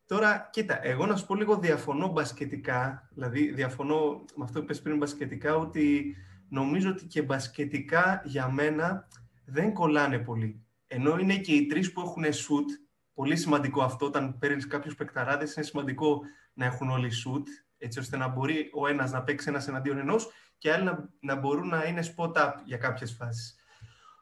Τώρα, 0.08 0.50
κοίτα, 0.52 0.86
εγώ 0.86 1.06
να 1.06 1.16
σου 1.16 1.26
πω 1.26 1.36
λίγο 1.36 1.58
διαφωνώ 1.58 2.08
μπασκετικά, 2.08 3.10
δηλαδή 3.14 3.52
διαφωνώ 3.52 4.24
με 4.36 4.44
αυτό 4.44 4.60
που 4.60 4.64
είπες 4.64 4.82
πριν 4.82 4.98
μπασκετικά, 4.98 5.56
ότι 5.56 6.16
νομίζω 6.50 6.90
ότι 6.90 7.06
και 7.06 7.22
μπασκετικά 7.22 8.22
για 8.26 8.52
μένα 8.52 9.08
δεν 9.46 9.74
κολλάνε 9.74 10.20
πολύ. 10.20 10.66
Ενώ 10.88 11.18
είναι 11.18 11.38
και 11.38 11.54
οι 11.54 11.66
τρεις 11.66 11.92
που 11.94 12.02
έχουν 12.02 12.24
shoot, 12.24 12.66
πολύ 13.14 13.36
σημαντικό 13.36 13.82
αυτό, 13.82 14.06
όταν 14.06 14.38
παίρνεις 14.38 14.68
κάποιους 14.68 14.96
παικταράδες, 14.96 15.56
είναι 15.56 15.66
σημαντικό 15.66 16.22
να 16.54 16.66
έχουν 16.66 16.90
όλοι 16.90 17.12
shoot, 17.26 17.44
έτσι 17.78 18.00
ώστε 18.00 18.18
να 18.18 18.28
μπορεί 18.28 18.70
ο 18.74 18.88
ένας 18.88 19.12
να 19.12 19.24
παίξει 19.24 19.50
ένας 19.50 19.68
εναντίον 19.68 19.98
ενός 19.98 20.30
και 20.58 20.72
άλλοι 20.72 20.84
να, 20.84 21.10
να 21.20 21.36
μπορούν 21.36 21.68
να 21.68 21.86
είναι 21.86 22.04
spot-up 22.16 22.52
για 22.66 22.78
κάποιες 22.78 23.12
φάσεις. 23.12 23.56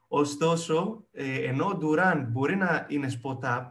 Ωστόσο, 0.07 1.05
ε, 1.11 1.47
ενώ 1.47 1.65
ο 1.65 1.77
Durant 1.81 2.25
μπορεί 2.27 2.55
να 2.55 2.85
είναι 2.89 3.11
spot-up, 3.21 3.65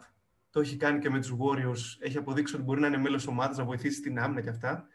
το 0.50 0.61
έχει 0.61 0.76
κάνει 0.76 0.99
και 0.99 1.11
με 1.11 1.20
τους 1.20 1.34
Warriors, 1.38 1.96
έχει 1.99 2.16
αποδείξει 2.16 2.54
ότι 2.54 2.64
μπορεί 2.64 2.80
να 2.80 2.87
είναι 2.87 2.96
μέλος 2.96 3.26
ομάδας, 3.26 3.56
να 3.56 3.64
βοηθήσει 3.64 4.00
την 4.00 4.18
άμυνα 4.18 4.40
και 4.40 4.49
αυτά. 4.49 4.87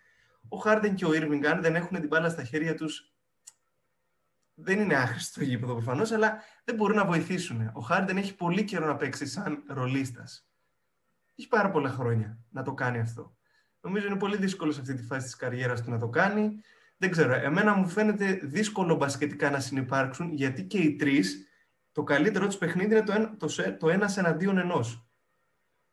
Ο 0.50 0.58
Harden 0.66 0.92
και 0.96 1.06
ο 1.06 1.10
Irving, 1.10 1.46
αν 1.46 1.62
δεν 1.62 1.76
έχουν 1.76 2.00
την 2.00 2.08
μπάλα 2.08 2.30
στα 2.30 2.44
χέρια 2.44 2.76
τους, 2.76 3.14
δεν 4.62 4.80
είναι 4.80 4.96
άχρηστο 4.96 5.40
το 5.40 5.46
γήπεδο 5.46 5.74
προφανώς, 5.74 6.12
αλλά 6.12 6.44
δεν 6.64 6.76
μπορούν 6.76 6.96
να 6.96 7.06
βοηθήσουν. 7.06 7.72
Ο 7.74 7.80
Χάρντεν 7.80 8.18
έχει 8.18 8.36
πολύ 8.36 8.64
καιρό 8.64 8.86
να 8.86 8.96
παίξει 8.96 9.26
σαν 9.26 9.64
ρολίστας. 9.68 10.48
Έχει 11.36 11.48
πάρα 11.48 11.72
πολλά 11.72 11.90
χρόνια 11.90 12.40
να 12.50 12.64
το 12.64 12.74
κάνει 12.74 13.00
αυτό. 13.00 13.36
Νομίζω 13.82 14.08
είναι 14.08 14.18
πολύ 14.18 14.38
δύσκολο 14.38 14.72
σε 14.72 14.82
αυτή 14.82 14.94
τη 14.94 15.04
φάση 15.04 15.26
της 15.26 15.36
καριέρας 15.36 15.82
του 15.82 15.90
να 15.92 16.00
το 16.00 16.10
κάνει. 16.10 16.62
Δεν 16.98 17.12
ξέρω. 17.12 17.34
Εμένα 17.34 17.74
μου 17.74 17.88
φαίνεται 17.88 18.40
δύσκολο 18.44 18.96
μπασκετικά 18.96 19.50
να 19.50 19.60
συνεπάρξουν, 19.60 20.34
γιατί 20.34 20.64
και 20.64 20.78
οι 20.78 20.96
τρεις 20.96 21.48
το 21.92 22.04
καλύτερο 22.04 22.46
τους 22.46 22.58
παιχνίδι 22.58 22.96
είναι 22.96 23.04
το, 23.04 23.12
ένα, 23.12 23.36
το, 23.38 23.78
το 23.80 23.90
ένας 23.90 24.18
εναντίον 24.18 24.58
ενός. 24.58 25.08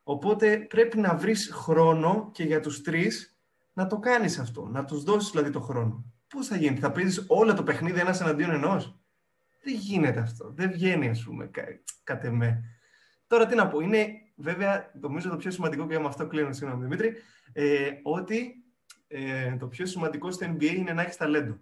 Οπότε 0.03 0.59
πρέπει 0.59 0.99
να 0.99 1.17
βρεις 1.17 1.51
χρόνο 1.53 2.31
και 2.33 2.45
για 2.45 2.61
τους 2.61 2.81
τρεις 2.83 3.39
να 3.73 3.87
το 3.87 3.99
κάνεις 3.99 4.39
αυτό. 4.39 4.67
Να 4.67 4.85
τους 4.85 5.03
δώσεις 5.03 5.31
δηλαδή 5.31 5.51
το 5.51 5.61
χρόνο. 5.61 6.16
Πώς 6.29 6.47
θα 6.47 6.57
γίνει, 6.57 6.79
θα 6.79 6.93
παίζει 6.93 7.25
όλο 7.27 7.55
το 7.55 7.63
παιχνίδι 7.63 8.01
ένας 8.01 8.21
εναντίον 8.21 8.51
ενός; 8.51 8.99
Δεν 9.63 9.75
γίνεται 9.75 10.21
αυτό. 10.21 10.53
Δεν 10.55 10.71
βγαίνει, 10.71 11.09
ας 11.09 11.23
πούμε, 11.23 11.47
κα, 11.47 11.63
κατ' 12.05 12.25
εμέ. 12.25 12.65
Τώρα 13.27 13.47
τι 13.47 13.55
να 13.55 13.69
πω, 13.69 13.81
είναι 13.81 14.07
βέβαια, 14.37 14.91
νομίζω 15.01 15.29
το 15.29 15.37
πιο 15.37 15.51
σημαντικό 15.51 15.87
και 15.87 15.99
με 15.99 16.07
αυτό 16.07 16.27
κλείνω, 16.27 16.53
συγγνώμη 16.53 16.83
Δημήτρη, 16.83 17.17
ε, 17.53 17.91
ότι 18.03 18.65
ε, 19.09 19.57
το 19.57 19.67
πιο 19.69 19.87
σημαντικό 19.87 20.31
στο 20.31 20.47
NBA 20.47 20.75
είναι 20.77 20.93
να 20.93 21.03
έχεις 21.03 21.17
ταλέντο. 21.17 21.59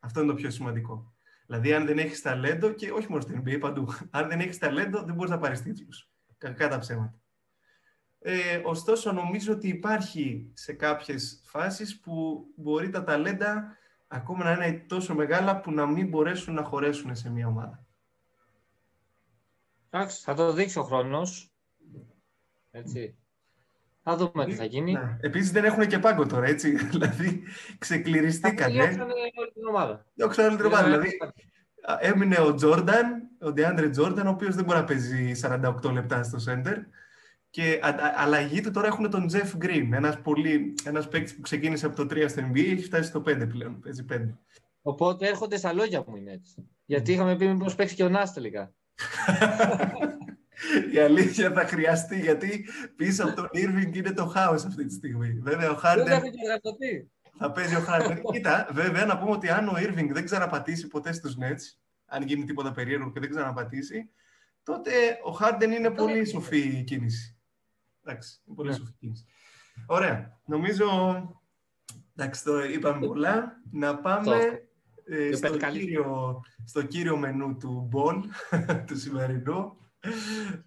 Αυτό 0.00 0.20
είναι 0.20 0.28
το 0.28 0.34
πιο 0.34 0.50
σημαντικό. 0.50 1.14
Δηλαδή, 1.46 1.74
αν 1.74 1.86
δεν 1.86 1.98
έχεις 1.98 2.22
ταλέντο, 2.22 2.72
και 2.72 2.90
όχι 2.90 3.06
μόνο 3.08 3.22
στο 3.22 3.42
NBA, 3.44 3.58
παντού, 3.60 3.88
αν 4.10 4.28
δεν 4.28 4.40
έχεις 4.40 4.58
ταλέντο, 4.58 5.02
δεν 5.02 5.14
μπορείς 5.14 5.30
να 5.30 5.38
πάρεις 5.38 5.62
τίτλους. 5.62 6.10
Κακά 6.38 6.68
τα 6.68 6.78
ψέματα. 6.78 7.20
Ε, 8.28 8.60
ωστόσο, 8.64 9.12
νομίζω 9.12 9.52
ότι 9.52 9.68
υπάρχει 9.68 10.50
σε 10.54 10.72
κάποιες 10.72 11.40
φάσεις 11.44 12.00
που 12.00 12.46
μπορεί 12.56 12.90
τα 12.90 13.04
ταλέντα 13.04 13.76
ακόμα 14.08 14.44
να 14.44 14.52
είναι 14.52 14.84
τόσο 14.88 15.14
μεγάλα 15.14 15.60
που 15.60 15.72
να 15.72 15.86
μην 15.86 16.08
μπορέσουν 16.08 16.54
να 16.54 16.62
χωρέσουν 16.62 17.16
σε 17.16 17.30
μια 17.30 17.46
ομάδα. 17.46 17.84
Εντάξει, 19.90 20.22
θα 20.22 20.34
το 20.34 20.52
δείξει 20.52 20.78
ο 20.78 20.82
χρόνος. 20.82 21.52
Έτσι. 22.70 23.16
Θα 24.02 24.16
δούμε 24.16 24.44
τι 24.44 24.54
θα 24.54 24.64
γίνει. 24.64 24.92
Ναι. 24.92 25.16
Επίσης 25.20 25.50
δεν 25.50 25.64
έχουν 25.64 25.86
και 25.86 25.98
πάγκο 25.98 26.26
τώρα, 26.26 26.46
έτσι. 26.46 26.76
δηλαδή 26.92 27.42
ξεκληριστήκανε. 27.78 28.72
Διώξανε 28.72 29.12
όλη 29.36 29.52
την 29.52 29.66
ομάδα. 29.66 30.06
Διώξανε 30.14 30.48
όλη 30.48 30.56
την 30.56 30.66
ομάδα. 30.66 30.84
Δηλαδή 30.84 31.16
έμεινε 32.00 32.40
ο 32.40 32.54
Τζόρνταν, 32.54 33.28
ο 33.40 33.52
Ντεάντρε 33.52 33.88
Τζόρνταν, 33.88 34.26
ο 34.26 34.30
οποίος 34.30 34.54
δεν 34.54 34.64
μπορεί 34.64 34.78
να 34.78 34.84
παίζει 34.84 35.32
48 35.42 35.92
λεπτά 35.92 36.22
στο 36.22 36.38
σέντερ. 36.38 36.78
Και 37.56 37.80
αλλαγή 38.16 38.60
του 38.60 38.70
τώρα 38.70 38.86
έχουν 38.86 39.10
τον 39.10 39.26
Jeff 39.32 39.64
Green, 39.64 39.88
ένας, 39.92 40.20
πολύ, 40.20 40.74
ένας 40.84 41.08
παίκτης 41.08 41.34
που 41.34 41.40
ξεκίνησε 41.40 41.86
από 41.86 41.96
το 41.96 42.02
3 42.02 42.24
στο 42.28 42.42
NBA, 42.42 42.58
έχει 42.58 42.82
φτάσει 42.82 43.08
στο 43.08 43.22
5 43.26 43.46
πλέον, 43.48 43.80
παίζει 43.80 44.04
5. 44.12 44.38
Οπότε 44.82 45.28
έρχονται 45.28 45.56
στα 45.56 45.72
λόγια 45.72 46.04
μου 46.06 46.16
είναι 46.16 46.32
έτσι. 46.32 46.68
Γιατί 46.84 47.12
είχαμε 47.12 47.36
πει 47.36 47.46
μήπως 47.46 47.74
παίξει 47.74 47.94
και 47.94 48.04
ο 48.04 48.08
Νάς 48.08 48.32
τελικά. 48.32 48.72
Η 50.94 50.98
αλήθεια 50.98 51.52
θα 51.52 51.66
χρειαστεί, 51.66 52.20
γιατί 52.20 52.68
πίσω 52.96 53.24
από 53.24 53.34
τον 53.34 53.48
Irving 53.52 53.96
είναι 53.96 54.12
το 54.12 54.26
χάος 54.26 54.64
αυτή 54.64 54.84
τη 54.84 54.92
στιγμή. 54.92 55.38
Βέβαια, 55.42 55.70
ο 55.70 55.80
Harden... 55.84 56.20
Θα 57.38 57.52
παίζει 57.52 57.74
ο 57.74 57.84
Harden. 57.88 58.20
Κοίτα, 58.32 58.68
βέβαια, 58.72 59.04
να 59.04 59.18
πούμε 59.18 59.30
ότι 59.30 59.48
αν 59.48 59.68
ο 59.68 59.74
Irving 59.76 60.08
δεν 60.12 60.24
ξαναπατήσει 60.24 60.86
ποτέ 60.86 61.12
στους 61.12 61.36
Nets, 61.40 61.78
αν 62.06 62.22
γίνει 62.22 62.44
τίποτα 62.44 62.72
περίεργο 62.72 63.12
και 63.12 63.20
δεν 63.20 63.30
ξαναπατήσει, 63.30 64.10
τότε 64.62 64.90
ο 65.24 65.38
Harden 65.40 65.70
είναι 65.76 65.90
πολύ 65.90 66.26
σοφή 66.26 66.84
κίνηση. 66.84 67.35
Εντάξει, 68.06 68.40
είναι 68.44 68.56
πολύ 68.56 68.68
ναι. 68.68 68.76
σοφή 68.76 68.92
κίνηση. 68.92 69.24
Ωραία. 69.86 70.40
Νομίζω, 70.44 70.88
εντάξει, 72.16 72.44
το 72.44 72.64
είπαμε 72.64 73.06
πολλά. 73.06 73.62
Να 73.70 73.98
πάμε 73.98 74.60
ε, 75.04 75.34
στο, 75.34 75.56
κύριο, 75.56 76.40
στο 76.64 76.82
κύριο 76.82 77.16
μενού 77.16 77.56
του 77.56 77.86
Μπολ, 77.90 78.22
του 78.86 78.98
σημερινού. 78.98 79.76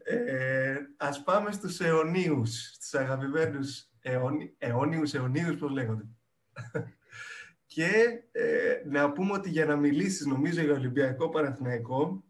Ε, 0.04 0.78
ας 0.98 1.24
πάμε 1.24 1.52
στους 1.52 1.80
αιωνίους, 1.80 2.72
στους 2.74 2.94
αγαπημένους 2.94 3.90
αιώνι, 4.02 4.56
αιώνιους, 4.58 5.14
αιωνίους, 5.14 5.58
πώς 5.58 5.72
λέγονται. 5.72 6.04
Και 7.66 7.92
ε, 8.32 8.82
να 8.86 9.12
πούμε 9.12 9.32
ότι 9.32 9.50
για 9.50 9.66
να 9.66 9.76
μιλήσεις, 9.76 10.26
νομίζω, 10.26 10.62
για 10.62 10.74
Ολυμπιακό 10.74 11.30
Παναθηναϊκό, 11.30 12.24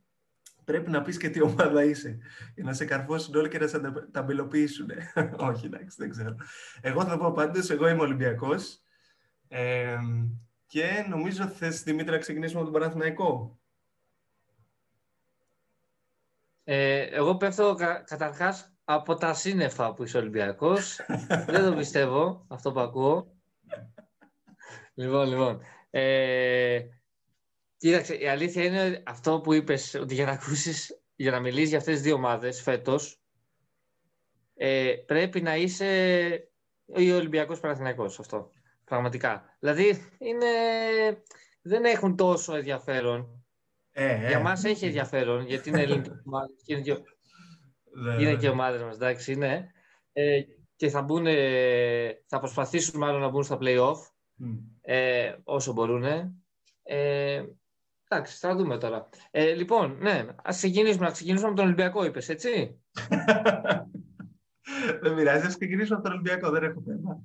πρέπει 0.69 0.89
να 0.89 1.01
πεις 1.01 1.17
και 1.17 1.29
τι 1.29 1.41
ομάδα 1.41 1.83
είσαι. 1.83 2.17
Για 2.55 2.63
να 2.63 2.73
σε 2.73 2.85
καρφώσουν 2.85 3.35
όλοι 3.35 3.49
και 3.49 3.59
να 3.59 3.67
σε 3.67 3.81
ταμπελοποιήσουν. 4.11 4.89
Όχι, 5.49 5.65
εντάξει, 5.65 5.95
δεν 5.99 6.09
ξέρω. 6.09 6.35
Εγώ 6.81 7.05
θα 7.05 7.17
πω 7.17 7.31
πάντως, 7.31 7.69
εγώ 7.69 7.87
είμαι 7.87 8.01
Ολυμπιακός. 8.01 8.81
Ε, 9.47 9.97
και 10.67 11.05
νομίζω 11.09 11.47
θες, 11.47 11.83
Δημήτρη, 11.83 12.11
να 12.11 12.17
ξεκινήσουμε 12.17 12.59
με 12.59 12.69
τον 12.69 12.79
Παναθηναϊκό; 12.79 13.59
Ε, 16.63 17.01
εγώ 17.01 17.37
πέφτω 17.37 17.75
κα, 17.75 18.03
καταρχάς 18.07 18.73
από 18.83 19.15
τα 19.15 19.33
σύννεφα 19.33 19.93
που 19.93 20.03
είσαι 20.03 20.17
Ολυμπιακός. 20.17 20.99
δεν 21.47 21.65
το 21.65 21.75
πιστεύω 21.75 22.45
αυτό 22.47 22.71
που 22.71 22.79
ακούω. 22.79 23.35
λοιπόν, 24.93 25.27
λοιπόν. 25.27 25.61
Ε, 25.89 26.79
Κοίταξε, 27.79 28.15
η 28.15 28.27
αλήθεια 28.27 28.63
είναι 28.63 29.03
αυτό 29.05 29.39
που 29.41 29.53
είπες, 29.53 29.93
ότι 29.93 30.13
για 30.13 30.25
να 30.25 30.31
ακούσεις, 30.31 31.01
για 31.15 31.31
να 31.31 31.39
μιλήσεις 31.39 31.69
για 31.69 31.77
αυτές 31.77 31.93
τις 31.93 32.03
δύο 32.03 32.15
ομάδες 32.15 32.61
φέτος, 32.61 33.21
ε, 34.55 34.93
πρέπει 35.05 35.41
να 35.41 35.55
είσαι 35.55 36.51
ο 36.85 37.15
Ολυμπιακός 37.15 37.59
Παναθηναϊκός 37.59 38.19
αυτό, 38.19 38.49
πραγματικά. 38.85 39.57
Δηλαδή, 39.59 40.07
είναι, 40.17 40.47
δεν 41.61 41.83
έχουν 41.83 42.15
τόσο 42.15 42.55
ενδιαφέρον. 42.55 43.45
Ε, 43.91 44.17
για 44.17 44.37
ε. 44.37 44.41
μας 44.41 44.63
έχει 44.63 44.85
ενδιαφέρον, 44.85 45.45
γιατί 45.45 45.69
είναι 45.69 45.81
ελληνική 45.81 46.09
ομάδα 46.25 46.47
και 46.65 46.73
είναι, 46.73 46.81
και, 46.81 46.97
είναι 48.19 48.35
και 48.35 48.49
ομάδες 48.49 48.81
μας, 48.81 48.95
εντάξει, 48.95 49.31
είναι. 49.31 49.71
Ε, 50.13 50.41
και 50.75 50.89
θα, 50.89 51.01
μπουν, 51.01 51.25
θα 52.25 52.39
προσπαθήσουν 52.39 52.99
μάλλον 52.99 53.21
να 53.21 53.29
μπουν 53.29 53.43
στα 53.43 53.57
play-off 53.61 53.97
ε, 54.81 55.35
όσο 55.43 55.73
μπορούν. 55.73 56.03
Ε, 56.83 57.43
Εντάξει, 58.11 58.37
θα 58.37 58.55
δούμε 58.55 58.77
τώρα. 58.77 59.09
Ε, 59.31 59.53
λοιπόν, 59.53 59.97
ναι, 59.99 60.25
ας 60.43 60.57
ξεκινήσουμε. 60.57 61.05
Να 61.05 61.11
ξεκινήσουμε 61.11 61.49
με 61.49 61.55
τον 61.55 61.65
Ολυμπιακό, 61.65 62.05
είπες, 62.05 62.29
έτσι. 62.29 62.79
δεν 65.01 65.15
πειράζει, 65.15 65.45
ας 65.45 65.57
ξεκινήσουμε 65.57 65.95
από 65.95 66.03
τον 66.03 66.13
Ολυμπιακό, 66.13 66.49
δεν 66.49 66.63
έχω 66.63 66.83
θέμα. 66.85 67.23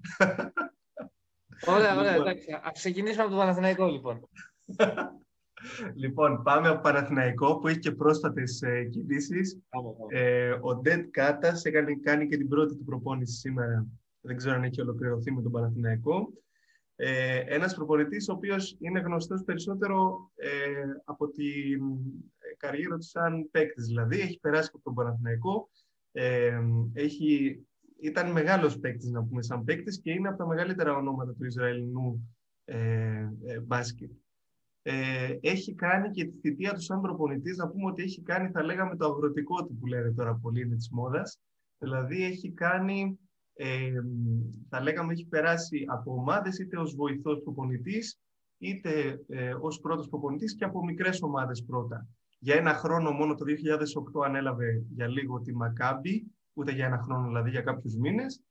Ωραία, 1.66 1.96
ωραία, 1.96 2.10
λοιπόν. 2.10 2.26
εντάξει. 2.26 2.60
Ας 2.62 2.72
ξεκινήσουμε 2.72 3.22
από 3.22 3.30
τον 3.30 3.40
Παναθηναϊκό, 3.40 3.86
λοιπόν. 3.86 4.28
λοιπόν, 6.02 6.42
πάμε 6.42 6.68
από 6.68 6.80
Παναθηναϊκό 6.80 7.58
που 7.58 7.68
έχει 7.68 7.78
και 7.78 7.92
πρόσφατες 7.92 8.62
ε, 8.62 8.84
κινήσεις. 8.84 9.60
Ε, 10.08 10.50
ο 10.60 10.76
Ντέτ 10.76 11.06
Κάτας 11.10 11.64
έκανε 11.64 11.94
κάνει 12.02 12.28
και 12.28 12.36
την 12.36 12.48
πρώτη 12.48 12.76
του 12.76 12.84
προπόνηση 12.84 13.36
σήμερα. 13.36 13.86
Δεν 14.20 14.36
ξέρω 14.36 14.54
αν 14.54 14.62
έχει 14.62 14.80
ολοκληρωθεί 14.80 15.32
με 15.32 15.42
τον 15.42 15.52
Παναθηναϊκό 15.52 16.32
ε, 16.96 17.38
ένας 17.46 17.74
προπονητής 17.74 18.28
ο 18.28 18.32
οποίος 18.32 18.76
είναι 18.78 19.00
γνωστός 19.00 19.42
περισσότερο 19.44 20.30
ε, 20.34 20.48
από 21.04 21.28
την 21.28 21.82
ε, 22.38 22.54
καριέρα 22.56 22.96
του 22.96 23.02
σαν 23.02 23.48
παίκτης. 23.50 23.86
Δηλαδή, 23.86 24.20
έχει 24.20 24.38
περάσει 24.38 24.70
από 24.72 24.82
τον 24.82 24.94
Παναθηναϊκό, 24.94 25.70
ε, 26.12 26.60
έχει, 26.92 27.60
ήταν 28.00 28.30
μεγάλος 28.30 28.78
παίκτης 28.78 29.10
να 29.10 29.24
πούμε, 29.24 29.42
σαν 29.42 29.64
παίκτης 29.64 30.00
και 30.00 30.10
είναι 30.10 30.28
από 30.28 30.38
τα 30.38 30.46
μεγαλύτερα 30.46 30.96
ονόματα 30.96 31.34
του 31.34 31.44
Ισραηλινού 31.44 32.36
ε, 32.64 33.28
ε, 33.46 33.60
μπάσκετ. 33.60 34.10
Ε, 34.82 35.38
έχει 35.40 35.74
κάνει 35.74 36.10
και 36.10 36.24
τη 36.24 36.38
θητεία 36.38 36.72
του 36.72 36.80
σαν 36.80 37.00
προπονητής, 37.00 37.56
να 37.56 37.68
πούμε 37.68 37.90
ότι 37.90 38.02
έχει 38.02 38.22
κάνει, 38.22 38.50
θα 38.50 38.62
λέγαμε, 38.62 38.96
το 38.96 39.06
αγροτικό 39.06 39.66
του 39.66 39.76
που 39.80 39.86
λένε 39.86 40.12
τώρα 40.12 40.34
πολύ, 40.34 40.60
είναι 40.60 40.76
της 40.76 40.90
μόδας. 40.90 41.38
Δηλαδή, 41.78 42.24
έχει 42.24 42.52
κάνει 42.52 43.18
ε, 43.54 43.92
θα 44.68 44.80
λέγαμε 44.82 45.12
έχει 45.12 45.26
περάσει 45.26 45.84
από 45.86 46.12
ομάδες 46.12 46.58
είτε 46.58 46.78
ως 46.78 46.94
βοηθός 46.94 47.42
προπονητής 47.42 48.18
είτε 48.58 49.20
ε, 49.28 49.54
ως 49.60 49.80
πρώτος 49.80 50.08
προπονητής 50.08 50.54
και 50.54 50.64
από 50.64 50.84
μικρές 50.84 51.22
ομάδες 51.22 51.64
πρώτα. 51.64 52.08
Για 52.38 52.54
ένα 52.54 52.74
χρόνο 52.74 53.10
μόνο 53.10 53.34
το 53.34 53.44
2008 54.18 54.24
ανέλαβε 54.24 54.84
για 54.94 55.08
λίγο 55.08 55.40
τη 55.40 55.54
Μακάμπη, 55.54 56.32
ούτε 56.52 56.72
για 56.72 56.86
ένα 56.86 56.98
χρόνο 56.98 57.26
δηλαδή 57.26 57.50
για 57.50 57.60
κάποιους 57.60 57.96
μήνες. 57.96 58.42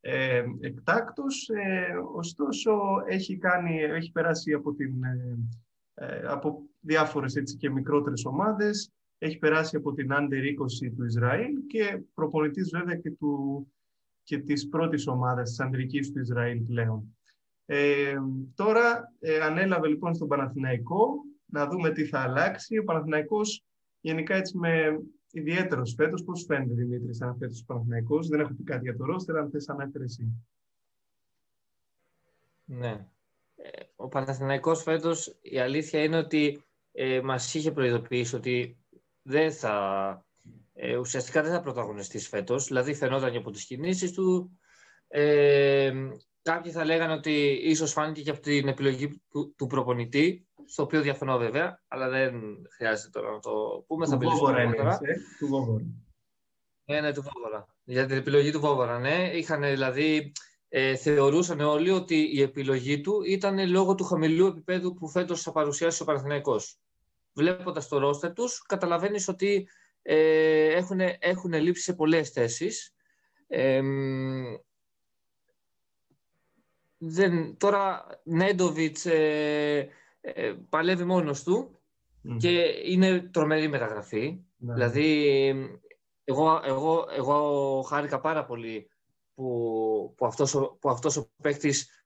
Ε, 0.00 0.44
εκτάκτος, 0.60 1.48
ε, 1.48 1.94
ωστόσο 2.14 2.72
έχει, 3.08 3.36
κάνει, 3.36 3.78
έχει 3.78 4.12
περάσει 4.12 4.52
από, 4.52 4.74
την, 4.74 5.04
ε, 5.04 5.38
ε, 5.94 6.22
από 6.26 6.62
διάφορες 6.80 7.36
έτσι, 7.36 7.56
και 7.56 7.70
μικρότερες 7.70 8.24
ομάδες, 8.24 8.92
έχει 9.18 9.38
περάσει 9.38 9.76
από 9.76 9.92
την 9.92 10.08
Under 10.10 10.42
20 10.42 10.92
του 10.96 11.04
Ισραήλ 11.04 11.66
και 11.66 12.02
προπονητής 12.14 12.70
βέβαια 12.70 12.96
και 12.96 13.10
του 13.10 13.66
και 14.22 14.38
της 14.38 14.68
πρώτης 14.68 15.06
ομάδας 15.06 15.48
της 15.48 15.60
ανδρικής 15.60 16.12
του 16.12 16.20
Ισραήλ 16.20 16.60
πλέον. 16.60 17.16
Ε, 17.66 18.16
τώρα 18.54 19.12
ε, 19.20 19.40
ανέλαβε 19.40 19.88
λοιπόν 19.88 20.14
στον 20.14 20.28
Παναθηναϊκό 20.28 21.24
να 21.46 21.66
δούμε 21.66 21.90
τι 21.90 22.04
θα 22.04 22.20
αλλάξει. 22.20 22.78
Ο 22.78 22.84
Παναθηναϊκός 22.84 23.64
γενικά 24.00 24.34
έτσι 24.34 24.58
με 24.58 25.00
ιδιαίτερο 25.30 25.82
φέτος. 25.96 26.24
Πώς 26.24 26.44
φαίνεται 26.44 26.74
Δημήτρης 26.74 27.16
σαν 27.16 27.36
φέτος 27.38 27.60
ο 27.60 27.64
Παναθηναϊκός. 27.66 28.28
Δεν 28.28 28.40
έχω 28.40 28.54
πει 28.54 28.62
κάτι 28.62 28.84
για 28.84 28.96
το 28.96 29.04
ρόστερ, 29.04 29.36
αν 29.36 29.50
θες 29.50 29.68
ανέφερε 29.68 30.04
εσύ. 30.04 30.46
Ναι. 32.64 33.06
Ε, 33.56 33.70
ο 33.96 34.08
Παναθηναϊκός 34.08 34.82
φέτος 34.82 35.38
η 35.40 35.58
αλήθεια 35.58 36.02
είναι 36.02 36.16
ότι 36.16 36.62
ε, 36.92 37.20
μας 37.20 37.54
είχε 37.54 37.72
προειδοποιήσει 37.72 38.36
ότι 38.36 38.76
δεν 39.22 39.52
θα 39.52 40.24
ε, 40.72 40.96
ουσιαστικά 40.96 41.42
δεν 41.42 41.52
θα 41.52 41.60
πρωταγωνιστήσει 41.60 42.28
φέτος. 42.28 42.66
Δηλαδή 42.66 42.94
φαινόταν 42.94 43.30
και 43.30 43.36
από 43.36 43.50
τις 43.50 43.64
κινήσεις 43.64 44.12
του. 44.12 44.58
Ε, 45.08 45.92
κάποιοι 46.42 46.72
θα 46.72 46.84
λέγανε 46.84 47.12
ότι 47.12 47.60
ίσως 47.62 47.92
φάνηκε 47.92 48.22
και 48.22 48.30
από 48.30 48.40
την 48.40 48.68
επιλογή 48.68 49.22
του, 49.30 49.54
του 49.56 49.66
προπονητή, 49.66 50.46
στο 50.66 50.82
οποίο 50.82 51.00
διαφωνώ 51.00 51.38
βέβαια, 51.38 51.82
αλλά 51.88 52.08
δεν 52.08 52.40
χρειάζεται 52.76 53.10
τώρα 53.10 53.30
να 53.30 53.38
το 53.38 53.84
πούμε. 53.86 54.04
Του 54.04 54.10
θα 54.10 54.16
μιλήσουμε 54.16 54.74
τώρα. 54.76 54.98
Ε, 55.02 55.14
του 55.38 55.46
Βόβορα. 55.46 55.84
Ναι, 56.84 57.00
ναι, 57.00 57.12
του 57.12 57.22
Βόβορα. 57.22 57.66
Για 57.84 58.06
την 58.06 58.16
επιλογή 58.16 58.50
του 58.50 58.60
Βόβορα, 58.60 58.98
ναι. 58.98 59.30
Είχαν 59.34 59.62
δηλαδή 59.62 60.32
ε, 60.68 60.96
θεωρούσαν 60.96 61.60
όλοι 61.60 61.90
ότι 61.90 62.30
η 62.32 62.42
επιλογή 62.42 63.00
του 63.00 63.22
ήταν 63.22 63.70
λόγω 63.70 63.94
του 63.94 64.04
χαμηλού 64.04 64.46
επίπεδου 64.46 64.94
που 64.94 65.08
φέτος 65.08 65.42
θα 65.42 65.52
παρουσιάσει 65.52 66.02
ο 66.02 66.04
Παναθηναϊκός. 66.04 66.78
Βλέποντας 67.32 67.88
το 67.88 67.98
ρόστερ 67.98 68.32
τους, 68.32 68.62
καταλαβαίνεις 68.62 69.28
ότι 69.28 69.68
ε, 70.02 70.66
έχουν, 70.66 71.00
έχουν 71.18 71.52
λείψει 71.52 71.82
σε 71.82 71.94
πολλές 71.94 72.30
θέσεις. 72.30 72.94
Ε, 73.46 73.82
δεν, 76.98 77.56
τώρα 77.56 78.06
Νέντοβιτς 78.24 79.06
ε, 79.06 79.88
ε, 80.20 80.54
παλεύει 80.68 81.04
μόνος 81.04 81.42
του 81.42 81.78
και 82.38 82.74
είναι 82.84 83.20
τρομερή 83.20 83.68
μεταγραφή. 83.68 84.44
Ναι. 84.56 84.72
Δηλαδή, 84.72 85.28
εγώ, 86.24 86.60
εγώ, 86.64 87.06
εγώ 87.16 87.80
χάρηκα 87.82 88.20
πάρα 88.20 88.44
πολύ 88.44 88.90
που, 89.34 90.14
που, 90.16 90.26
αυτός, 90.26 90.76
που 90.80 90.90
αυτός 90.90 91.16
ο 91.16 91.30
παίκτης 91.42 92.04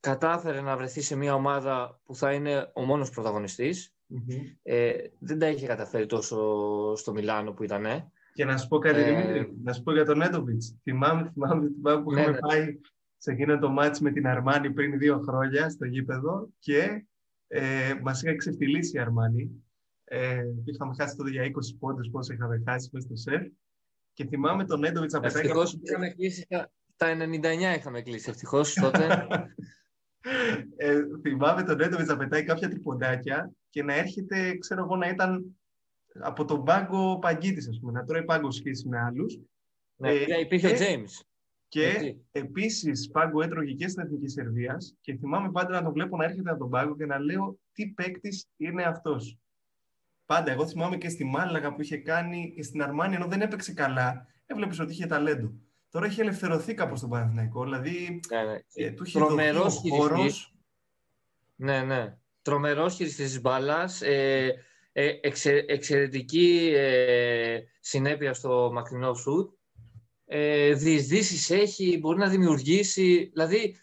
κατάφερε 0.00 0.60
να 0.60 0.76
βρεθεί 0.76 1.00
σε 1.00 1.16
μια 1.16 1.34
ομάδα 1.34 2.00
που 2.04 2.14
θα 2.14 2.32
είναι 2.32 2.70
ο 2.74 2.84
μόνος 2.84 3.10
Ε, 4.62 4.92
δεν 5.18 5.38
τα 5.38 5.48
είχε 5.48 5.66
καταφέρει 5.66 6.06
τόσο 6.06 6.36
στο 6.96 7.12
Μιλάνο 7.12 7.52
που 7.52 7.62
ήταν. 7.62 7.84
Και 8.32 8.44
να 8.44 8.56
σου 8.56 8.68
πω 8.68 8.78
κάτι, 8.78 9.00
ε, 9.00 9.48
να 9.62 9.72
σου 9.72 9.82
πω 9.82 9.92
για 9.92 10.04
τον 10.04 10.18
Νέντοβιτς. 10.18 10.76
Θυμάμαι, 10.82 11.30
θυμάμαι, 11.32 11.68
θυμάμαι 11.74 12.02
που 12.02 12.12
ναι, 12.12 12.20
είχαμε 12.20 12.36
ναι. 12.36 12.48
πάει 12.48 12.78
σε 13.16 13.32
εκείνο 13.32 13.58
το 13.58 13.70
μάτς 13.70 14.00
με 14.00 14.10
την 14.10 14.26
Αρμάνη 14.26 14.72
πριν 14.72 14.98
δύο 14.98 15.18
χρόνια 15.18 15.68
στο 15.68 15.84
γήπεδο 15.84 16.48
και 16.58 17.06
ε, 17.46 17.94
μας 18.02 18.22
είχα 18.22 18.36
ξεφτυλίσει 18.36 18.96
η 18.96 19.00
Αρμάνη. 19.00 19.50
Ε, 20.04 20.42
είχαμε 20.64 20.94
χάσει 20.98 21.16
τότε 21.16 21.30
για 21.30 21.42
20 21.44 21.48
πόντους 21.78 22.10
πόσο 22.10 22.32
είχαμε 22.32 22.62
χάσει 22.66 22.88
μέσα 22.92 23.06
στο 23.06 23.16
σεφ. 23.16 23.42
Και 24.12 24.26
θυμάμαι 24.26 24.64
τον 24.64 24.80
Νέντοβιτς 24.80 25.12
να 25.12 25.20
πετάει... 25.20 25.42
Ευτυχώς 25.42 25.72
που 25.72 25.80
είχαμε 25.82 26.08
κλείσει, 26.08 26.46
τα 26.96 27.16
99 27.72 27.76
είχαμε 27.76 28.02
κλείσει, 28.02 28.30
ευτυχώς 28.30 28.74
τότε. 28.74 29.26
ε, 30.76 31.00
θυμάμαι 31.22 31.62
τον 31.62 31.76
Νέντοβιτς 31.76 32.08
να 32.08 32.16
πετάει 32.16 32.44
κάποια 32.44 32.68
τριποντάκια 32.68 33.52
και 33.70 33.82
να 33.82 33.94
έρχεται, 33.94 34.58
ξέρω 34.58 34.84
εγώ, 34.84 34.96
να 34.96 35.08
ήταν 35.08 35.58
από 36.20 36.44
τον 36.44 36.64
πάγκο 36.64 37.18
Παγκίτης, 37.18 37.68
ας 37.68 37.78
πούμε, 37.80 37.92
να 37.92 38.04
τρώει 38.04 38.24
πάγκο 38.24 38.50
σχέση 38.50 38.88
με 38.88 38.98
άλλους. 38.98 39.38
Ναι, 39.96 40.10
ε, 40.10 40.40
υπήρχε 40.40 40.68
ο 40.68 40.70
James. 40.70 41.22
Και 41.68 42.16
επίσης 42.32 43.10
πάγκο 43.10 43.42
έτρωγε 43.42 43.72
και 43.72 43.88
στην 43.88 44.02
Εθνική 44.02 44.28
Σερβίας 44.28 44.96
και 45.00 45.16
θυμάμαι 45.16 45.50
πάντα 45.50 45.70
να 45.70 45.82
τον 45.82 45.92
βλέπω 45.92 46.16
να 46.16 46.24
έρχεται 46.24 46.50
από 46.50 46.58
τον 46.58 46.70
πάγκο 46.70 46.96
και 46.96 47.06
να 47.06 47.18
λέω 47.18 47.58
τι 47.72 47.86
παίκτης 47.86 48.46
είναι 48.56 48.82
αυτός. 48.82 49.38
Πάντα. 50.26 50.50
Εγώ 50.50 50.66
θυμάμαι 50.66 50.96
και 50.96 51.08
στη 51.08 51.24
Μάλαγα 51.24 51.74
που 51.74 51.80
είχε 51.80 51.96
κάνει 51.96 52.52
και 52.54 52.62
στην 52.62 52.82
Αρμάνια, 52.82 53.16
ενώ 53.16 53.26
δεν 53.26 53.40
έπαιξε 53.40 53.72
καλά, 53.72 54.26
έβλεπες 54.46 54.78
ότι 54.78 54.92
είχε 54.92 55.06
ταλέντο. 55.06 55.52
Τώρα 55.90 56.06
έχει 56.06 56.20
ελευθερωθεί 56.20 56.74
κάπως 56.74 56.98
στον 56.98 57.10
Παναθηναϊκό. 57.10 57.62
Δηλαδή, 57.64 58.20
ναι, 58.30 58.42
ναι. 58.42 58.58
Ε, 58.74 58.90
του 58.90 59.02
έχει 59.02 59.18
δοθεί 59.52 59.90
ο 59.92 60.28
Ναι, 61.56 61.82
ναι. 61.82 62.16
Τρομερός 62.42 62.94
χειριστής 62.94 63.40
μπάλας. 63.40 64.02
Ε, 64.02 64.54
ε, 64.92 65.18
εξαιρετική 65.66 66.72
ε, 66.74 67.58
συνέπεια 67.80 68.34
στο 68.34 68.70
μακρινό 68.72 69.14
σουτ 69.14 69.58
ε, 70.30 70.74
διεισδύσεις 70.74 71.50
έχει, 71.50 71.98
μπορεί 71.98 72.18
να 72.18 72.28
δημιουργήσει, 72.28 73.30
δηλαδή 73.32 73.76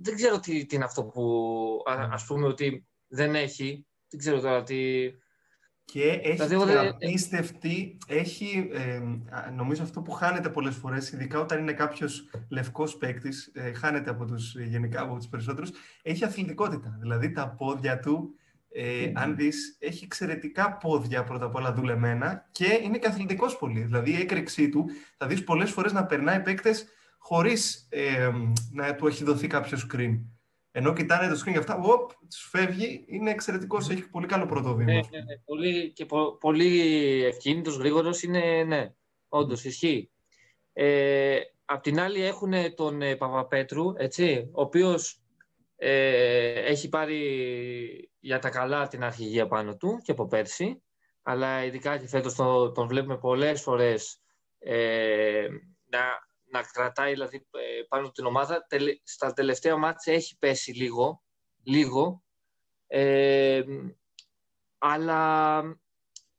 δεν 0.00 0.14
ξέρω 0.14 0.40
τι, 0.40 0.66
τι 0.66 0.74
είναι 0.74 0.84
αυτό 0.84 1.04
που 1.04 1.82
ας 1.86 2.24
πούμε 2.24 2.46
ότι 2.46 2.86
δεν 3.08 3.34
έχει, 3.34 3.86
δεν 4.08 4.20
ξέρω 4.20 4.40
τώρα 4.40 4.62
τι... 4.62 5.10
Και 5.92 6.20
έχει 6.22 6.46
δηλαδή, 6.46 6.88
απίστευτη, 6.88 7.98
έχει, 8.06 8.68
ε, 8.72 9.00
νομίζω 9.56 9.82
αυτό 9.82 10.00
που 10.02 10.10
χάνεται 10.10 10.48
πολλές 10.48 10.74
φορές, 10.74 11.12
ειδικά 11.12 11.40
όταν 11.40 11.58
είναι 11.58 11.72
κάποιος 11.72 12.28
λευκός 12.48 12.96
παίκτης, 12.96 13.50
ε, 13.54 13.72
χάνεται 13.72 14.10
από 14.10 14.24
τους 14.24 14.56
γενικά 14.58 15.00
από 15.02 15.16
τους 15.16 15.28
περισσότερους, 15.28 15.70
έχει 16.02 16.24
αθλητικότητα. 16.24 16.96
Δηλαδή 17.00 17.30
τα 17.30 17.48
πόδια 17.48 17.98
του 18.00 18.34
ε, 18.70 19.12
αν 19.14 19.36
δεις, 19.36 19.76
έχει 19.78 20.04
εξαιρετικά 20.04 20.76
πόδια 20.76 21.24
πρώτα 21.24 21.44
απ' 21.44 21.54
όλα 21.54 21.72
δουλεμένα 21.72 22.48
και 22.52 22.80
είναι 22.82 22.98
και 22.98 23.06
αθλητικός 23.06 23.58
πολύ. 23.58 23.80
Δηλαδή 23.80 24.10
η 24.10 24.20
έκρηξή 24.20 24.68
του 24.68 24.84
θα 25.16 25.26
δεις 25.26 25.44
πολλές 25.44 25.70
φορές 25.70 25.92
να 25.92 26.06
περνάει 26.06 26.40
παίκτες 26.40 26.86
χωρίς 27.18 27.86
ε, 27.90 28.30
να 28.72 28.94
του 28.94 29.06
έχει 29.06 29.24
δοθεί 29.24 29.46
κάποιο 29.46 29.78
screen. 29.78 30.18
Ενώ 30.70 30.92
κοιτάνε 30.92 31.28
το 31.28 31.40
screen 31.40 31.52
και 31.52 31.58
αυτά, 31.58 31.80
οπ, 31.82 32.10
τους 32.30 32.48
φεύγει, 32.50 33.04
είναι 33.06 33.30
εξαιρετικός. 33.30 33.88
Έχει 33.88 34.08
πολύ 34.08 34.26
καλό 34.26 34.46
πρώτο 34.46 34.74
βήμα. 34.74 34.92
Ναι, 34.92 35.00
ναι, 35.10 35.18
ναι. 35.18 35.38
Πολύ, 35.44 35.92
και 35.92 36.06
πο, 36.06 36.36
πολύ 36.36 37.24
ευκίνητος, 37.24 37.76
γρήγορος 37.76 38.22
είναι, 38.22 38.62
ναι, 38.62 38.92
όντως 39.28 39.64
ισχύει. 39.64 40.10
Ε, 40.72 41.38
απ' 41.64 41.82
την 41.82 42.00
άλλη 42.00 42.24
έχουν 42.24 42.52
τον 42.74 43.02
ε, 43.02 43.16
Παπαπέτρου, 43.16 43.92
έτσι, 43.96 44.50
ο 44.52 44.60
οποίος 44.60 45.22
ε, 45.76 46.52
έχει 46.52 46.88
πάρει 46.88 48.10
για 48.20 48.38
τα 48.38 48.50
καλά 48.50 48.88
την 48.88 49.04
αρχηγία 49.04 49.46
πάνω 49.46 49.76
του 49.76 50.00
και 50.02 50.12
από 50.12 50.26
πέρσι, 50.26 50.82
αλλά 51.22 51.64
ειδικά 51.64 51.98
και 51.98 52.08
φέτος 52.08 52.34
τον, 52.34 52.74
τον 52.74 52.86
βλέπουμε 52.86 53.18
πολλές 53.18 53.62
φορές 53.62 54.20
ε, 54.58 55.46
να, 55.90 56.00
να 56.50 56.62
κρατάει 56.62 57.12
δηλαδή, 57.12 57.36
ε, 57.36 57.82
πάνω 57.88 58.10
την 58.10 58.26
ομάδα. 58.26 58.66
Στα 59.02 59.32
τελευταία 59.32 59.76
μάτια 59.76 60.12
έχει 60.12 60.38
πέσει 60.38 60.72
λίγο, 60.72 61.22
λίγο 61.62 62.22
ε, 62.86 63.62
αλλά, 64.78 65.58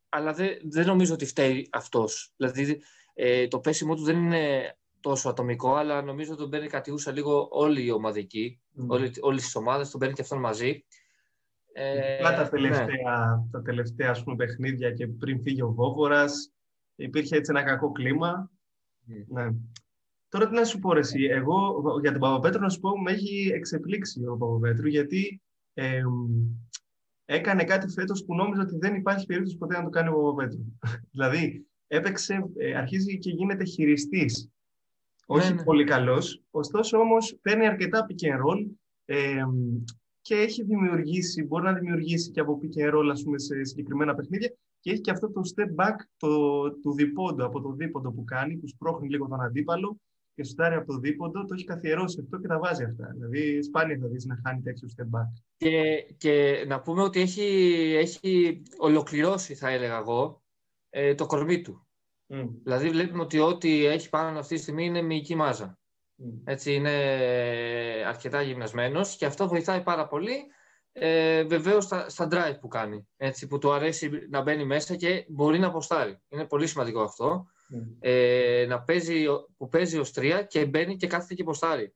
αλλά 0.10 0.34
δεν, 0.34 0.58
δεν 0.63 0.86
νομίζω 0.86 1.13
ότι 1.13 1.26
φταίει 1.26 1.69
αυτός. 1.72 2.34
Δηλαδή 2.36 2.82
ε, 3.13 3.48
το 3.48 3.60
πέσιμο 3.60 3.95
του 3.95 4.04
δεν 4.04 4.17
είναι 4.17 4.78
τόσο 5.00 5.30
ατομικό, 5.30 5.76
αλλά 5.76 6.02
νομίζω 6.02 6.32
ότι 6.32 6.41
τον 6.41 6.50
παίρνει 6.50 6.67
κατηγούσα 6.67 7.12
λίγο 7.12 7.48
όλη 7.52 7.86
η 7.86 7.91
ομαδική, 7.91 8.62
mm. 8.78 8.88
όλη, 8.88 9.12
όλες 9.19 9.43
τις 9.43 9.56
ομάδες, 9.56 9.89
τον 9.89 10.00
παίρνει 10.00 10.15
και 10.15 10.22
αυτόν 10.22 10.39
μαζί. 10.39 10.86
Ε, 11.74 12.22
τα 12.22 12.43
ναι. 12.43 12.50
τελευταία, 12.50 13.48
τα 13.52 13.62
τελευταία 13.62 14.10
ας 14.10 14.24
πούμε, 14.24 14.36
παιχνίδια 14.36 14.91
και 14.91 15.08
πριν 15.08 15.41
φύγει 15.41 15.62
ο 15.62 15.72
Βόβορας, 15.72 16.54
υπήρχε 16.95 17.36
έτσι 17.36 17.52
ένα 17.56 17.63
κακό 17.63 17.91
κλίμα. 17.91 18.52
Ναι. 19.28 19.50
Τώρα 20.30 20.48
τι 20.48 20.56
να 20.56 20.63
σου 20.63 20.80
πω 20.80 20.98
εσύ, 20.98 21.24
εγώ 21.24 21.84
για 22.02 22.12
τον 22.12 22.20
Παπαπέτρο 22.20 22.62
να 22.62 22.70
σου 22.70 22.80
πω 22.80 23.02
με 23.02 23.12
έχει 23.12 23.52
εξεπλήξει 23.54 24.26
ο 24.26 24.38
Παπαπέτρου 24.38 24.88
γιατί 24.88 25.42
ε, 25.74 26.02
έκανε 27.26 27.63
κάτι 27.63 27.92
φέτος 27.92 28.26
που 28.26 28.36
νόμιζα 28.36 28.62
ότι 28.62 28.78
δεν 28.78 28.96
υπάρχει 28.96 29.26
περίπτωση 29.26 29.58
ποτέ 29.58 29.78
να 29.78 29.84
το 29.84 29.89
κάνει 29.89 30.10
ο 30.10 30.13
Παπαπέτρου. 30.13 30.65
δηλαδή 31.13 31.65
έπαιξε, 31.88 32.50
ε, 32.58 32.76
αρχίζει 32.76 33.18
και 33.18 33.30
γίνεται 33.30 33.63
χειριστής 33.63 34.50
όχι 35.32 35.50
ναι, 35.50 35.56
ναι. 35.56 35.63
πολύ 35.63 35.84
καλός, 35.84 36.42
ωστόσο 36.52 36.98
όμως 36.98 37.38
παίρνει 37.42 37.68
αρκετά 37.68 38.06
pick 38.10 38.28
and 38.28 38.38
roll 38.38 38.65
ε, 39.06 39.44
και 40.22 40.36
έχει 40.36 40.63
δημιουργήσει, 40.63 41.44
μπορεί 41.44 41.63
να 41.63 41.74
δημιουργήσει 41.74 42.32
και 42.32 42.39
από 42.39 42.60
pick 42.62 42.86
and 42.86 42.96
roll 42.96 43.10
ας 43.12 43.24
πούμε, 43.24 43.39
σε 43.39 43.63
συγκεκριμένα 43.63 44.15
παιχνίδια 44.15 44.54
και 44.80 44.92
έχει 44.92 45.02
και 45.02 45.12
αυτό 45.12 45.32
το 45.32 45.42
step 45.56 45.84
back 45.84 45.96
το, 46.18 46.72
του 46.72 46.94
διπόντο, 46.94 47.46
από 47.46 47.62
το 47.62 47.72
δίποντο 47.72 48.12
που 48.12 48.24
κάνει, 48.24 48.58
που 48.58 48.68
σπρώχνει 48.68 49.10
λίγο 49.10 49.28
τον 49.28 49.42
αντίπαλο 49.42 49.98
και 50.39 50.45
σουτάρει 50.45 50.75
από 50.75 50.86
το 50.86 50.99
δίποντο, 50.99 51.45
το 51.45 51.54
έχει 51.54 51.63
καθιερώσει 51.63 52.19
αυτό 52.23 52.39
και 52.39 52.47
τα 52.47 52.60
βάζει 52.60 52.84
αυτά. 52.84 53.12
Δηλαδή, 53.13 53.63
σπάνια 53.63 53.97
θα 54.02 54.08
δεις 54.08 54.25
να 54.25 54.39
χάνει 54.45 54.62
τέτοιο 54.62 54.88
step 54.97 55.19
back. 55.19 55.43
Και, 55.58 56.06
και 56.17 56.63
να 56.67 56.82
πούμε 56.82 57.02
ότι 57.02 57.19
έχει, 57.19 57.45
έχει 57.97 58.63
ολοκληρώσει, 58.78 59.56
θα 59.56 59.69
έλεγα 59.69 59.97
εγώ, 59.97 60.43
ε, 60.89 61.15
το 61.15 61.25
κορμί 61.25 61.62
του. 61.62 61.88
Mm. 62.28 62.49
Δηλαδή 62.63 62.89
βλέπουμε 62.89 63.21
ότι 63.21 63.39
ό,τι 63.39 63.86
έχει 63.86 64.10
πάνω 64.10 64.39
αυτή 64.39 64.56
τη 64.56 64.62
στιγμή 64.62 64.86
είναι 64.86 65.02
μυϊκή 65.02 65.36
μάζα. 65.36 65.80
Mm. 66.19 66.23
Έτσι 66.43 66.73
είναι 66.73 66.93
αρκετά 68.08 68.41
γυμνασμένος 68.41 69.15
και 69.15 69.25
αυτό 69.25 69.47
βοηθάει 69.47 69.84
πάρα 69.84 70.08
πολύ 70.08 70.45
ε, 70.91 71.43
βεβαίως 71.43 71.84
στα, 71.84 72.10
στα 72.10 72.28
drive 72.32 72.60
που 72.60 72.67
κάνει. 72.67 73.08
Έτσι, 73.17 73.47
που 73.47 73.58
του 73.58 73.71
αρέσει 73.71 74.10
να 74.30 74.41
μπαίνει 74.41 74.65
μέσα 74.65 74.95
και 74.95 75.25
μπορεί 75.30 75.60
να 75.60 75.67
αποστάρει. 75.67 76.21
Είναι 76.30 76.45
πολύ 76.45 76.67
σημαντικό 76.67 77.02
αυτό. 77.02 77.45
Mm. 77.73 77.95
Ε, 77.99 78.65
να 78.67 78.82
παίζει, 78.82 79.25
που 79.58 79.67
παίζει 79.69 79.97
ως 79.97 80.12
τρία 80.12 80.43
και 80.43 80.65
μπαίνει 80.65 80.95
και 80.95 81.08
κάθεται 81.08 81.34
και 81.34 81.41
αποστάρει. 81.41 81.93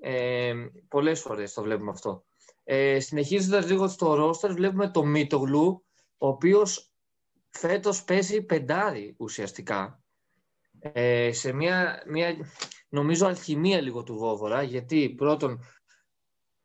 Ε, 0.00 0.54
πολλές 0.88 1.20
φορές 1.20 1.52
το 1.52 1.62
βλέπουμε 1.62 1.90
αυτό. 1.90 2.24
Ε, 2.64 3.00
συνεχίζοντας 3.00 3.68
λίγο 3.68 3.88
στο 3.88 4.30
roster 4.30 4.50
βλέπουμε 4.50 4.90
το 4.90 5.04
Μίτογλου 5.04 5.84
ο 6.18 6.28
οποίος 6.28 6.92
φέτος 7.50 8.04
παίζει 8.04 8.42
πεντάρι 8.42 9.14
ουσιαστικά. 9.18 10.02
Ε, 10.80 11.32
σε 11.32 11.52
μια, 11.52 12.02
μια, 12.06 12.36
νομίζω, 12.88 13.26
αλχημία 13.26 13.80
λίγο 13.80 14.02
του 14.02 14.16
Βόβορα, 14.16 14.62
γιατί 14.62 15.08
πρώτον 15.08 15.60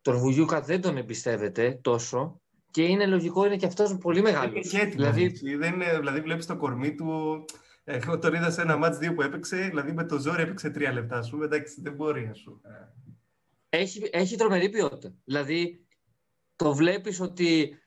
τον 0.01 0.17
Βουγιούκα 0.17 0.61
δεν 0.61 0.81
τον 0.81 0.97
εμπιστεύεται 0.97 1.79
τόσο 1.83 2.41
και 2.71 2.83
είναι 2.83 3.05
λογικό, 3.05 3.45
είναι 3.45 3.55
και 3.55 3.65
αυτός 3.65 3.97
πολύ 3.97 4.21
μεγάλος. 4.21 4.67
δηλαδή... 4.67 5.27
Δεν 5.57 5.73
είναι, 5.73 5.97
δηλαδή 5.99 6.21
βλέπεις 6.21 6.45
το 6.45 6.57
κορμί 6.57 6.95
του, 6.95 7.45
εγώ 7.83 8.19
τον 8.19 8.33
είδα 8.33 8.51
σε 8.51 8.61
ένα 8.61 8.77
μάτς 8.77 8.97
δύο 8.97 9.13
που 9.13 9.21
έπαιξε, 9.21 9.57
δηλαδή 9.57 9.91
με 9.91 10.05
το 10.05 10.19
ζόρι 10.19 10.41
έπαιξε 10.41 10.69
τρία 10.69 10.91
λεπτά, 10.93 11.17
ας 11.17 11.29
πούμε, 11.29 11.45
εντάξει, 11.45 11.81
δεν 11.81 11.93
μπορεί, 11.93 12.27
ας 12.31 12.43
πούμε. 12.43 12.93
Έχει, 13.69 14.09
έχει 14.11 14.35
τρομερή 14.35 14.69
ποιότητα. 14.69 15.13
Δηλαδή, 15.23 15.85
το 16.55 16.73
βλέπεις 16.73 17.19
ότι 17.19 17.77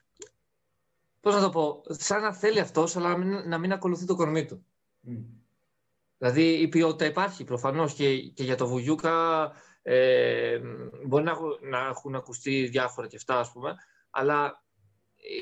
Πώς 1.27 1.35
να 1.35 1.41
το 1.41 1.51
πω, 1.51 1.83
σαν 1.87 2.23
να 2.23 2.35
θέλει 2.35 2.61
αυτός, 2.61 2.97
αλλά 2.97 3.09
να 3.09 3.17
μην, 3.17 3.49
να 3.49 3.59
μην 3.59 3.73
ακολουθεί 3.73 4.05
το 4.05 4.15
κορμί 4.15 4.45
του. 4.45 4.67
Mm. 5.09 5.25
Δηλαδή 6.19 6.43
η 6.43 6.69
ποιότητα 6.69 7.05
υπάρχει 7.05 7.45
προφανώς 7.45 7.95
και, 7.95 8.21
και 8.21 8.45
για 8.45 8.57
το 8.57 8.67
Βουγιούκα 8.67 9.53
ε, 9.83 10.61
μπορεί 11.07 11.25
να, 11.25 11.33
να 11.61 11.79
έχουν 11.79 12.15
ακουστεί 12.15 12.67
διάφορα 12.67 13.07
και 13.07 13.17
αυτά, 13.17 13.39
ας 13.39 13.53
πούμε, 13.53 13.75
αλλά 14.11 14.65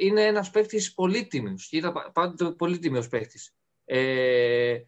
είναι 0.00 0.22
ένας 0.22 0.50
παίχτης 0.50 0.94
πολύτιμος. 0.94 1.70
Ήταν 1.70 1.92
πάντοτε 2.12 2.50
πολύτιμος 2.50 3.08
παίχτης. 3.08 3.54
Ε, 3.84 4.78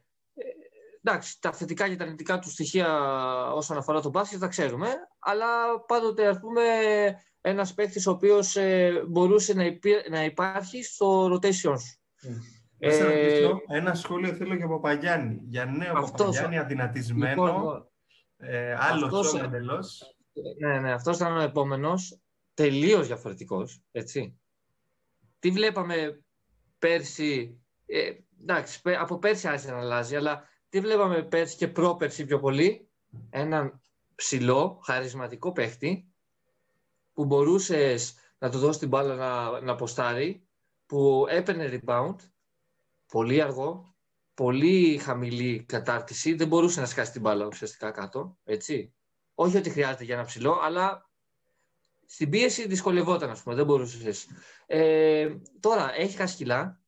εντάξει, 1.02 1.40
τα 1.40 1.52
θετικά 1.52 1.88
και 1.88 1.96
τα 1.96 2.04
αρνητικά 2.04 2.38
του 2.38 2.50
στοιχεία 2.50 2.88
όσον 3.52 3.76
αφορά 3.76 4.00
το 4.00 4.10
μπάσκετ 4.10 4.40
τα 4.40 4.46
ξέρουμε, 4.46 4.88
αλλά 5.18 5.80
πάντοτε 5.86 6.26
ας 6.26 6.38
πούμε 6.40 6.62
ένας 7.40 7.74
παίχτης 7.74 8.06
ο 8.06 8.10
οποίος 8.10 8.56
ε, 8.56 9.04
μπορούσε 9.08 9.54
να, 9.54 9.64
να 10.10 10.24
υπάρχει 10.24 10.82
στο 10.82 11.26
rotation 11.26 11.52
σου. 11.52 12.00
Ε, 12.78 13.48
ένα 13.66 13.94
σχόλιο 13.94 14.32
θέλω 14.34 14.54
για 14.54 14.68
Παπαγιάννη. 14.68 15.40
Για 15.44 15.64
νέο 15.64 15.98
αυτός, 15.98 16.26
Παπαγιάννη, 16.26 16.58
αδυνατισμένο. 16.58 17.46
Λοιπόν, 17.46 17.90
ε, 18.36 18.74
άλλος 18.78 19.02
αυτός, 19.02 19.34
εντελώ. 19.34 19.84
Ναι, 20.58 20.80
ναι, 20.80 20.92
αυτός 20.92 21.16
ήταν 21.16 21.36
ο 21.36 21.40
επόμενος. 21.40 22.20
Τελείως 22.54 23.06
διαφορετικός. 23.06 23.82
Έτσι. 23.92 24.40
Τι 25.38 25.50
βλέπαμε 25.50 26.24
πέρσι. 26.78 27.60
Ε, 27.86 28.12
εντάξει, 28.40 28.80
από 28.98 29.18
πέρσι 29.18 29.48
άρχισε 29.48 29.70
να 29.70 29.78
αλλάζει, 29.78 30.16
αλλά 30.16 30.48
τι 30.68 30.80
βλέπαμε 30.80 31.22
πέρσι 31.22 31.56
και 31.56 31.68
πρόπερσι 31.68 32.24
πιο 32.24 32.40
πολύ; 32.40 32.88
Έναν 33.30 33.80
ψηλό, 34.14 34.80
χαρισματικό 34.84 35.52
παίχτη 35.52 36.10
που 37.12 37.24
μπορούσες 37.24 38.14
να 38.38 38.50
του 38.50 38.58
δώσεις 38.58 38.78
την 38.78 38.88
μπάλα 38.88 39.14
να, 39.14 39.60
να 39.60 39.72
αποστάρει, 39.72 40.46
που 40.86 41.26
έπαιρνε 41.28 41.80
rebound, 41.80 42.14
πολύ 43.06 43.42
αργό, 43.42 43.94
πολύ 44.34 44.98
χαμηλή 44.98 45.64
κατάρτιση, 45.68 46.34
δεν 46.34 46.48
μπορούσε 46.48 46.80
να 46.80 46.86
σκάσει 46.86 47.12
την 47.12 47.20
μπάλα 47.20 47.46
ουσιαστικά 47.46 47.90
κάτω, 47.90 48.38
έτσι. 48.44 48.94
Όχι 49.34 49.56
ότι 49.56 49.70
χρειάζεται 49.70 50.04
για 50.04 50.14
ένα 50.14 50.24
ψηλό, 50.24 50.58
αλλά 50.62 51.10
στην 52.06 52.30
πίεση 52.30 52.66
δυσκολευόταν, 52.66 53.30
ας 53.30 53.42
πούμε, 53.42 53.54
δεν 53.54 53.64
μπορούσες. 53.64 54.26
Ε, 54.66 55.28
τώρα, 55.60 55.94
έχει 55.94 56.16
χασκυλά, 56.16 56.80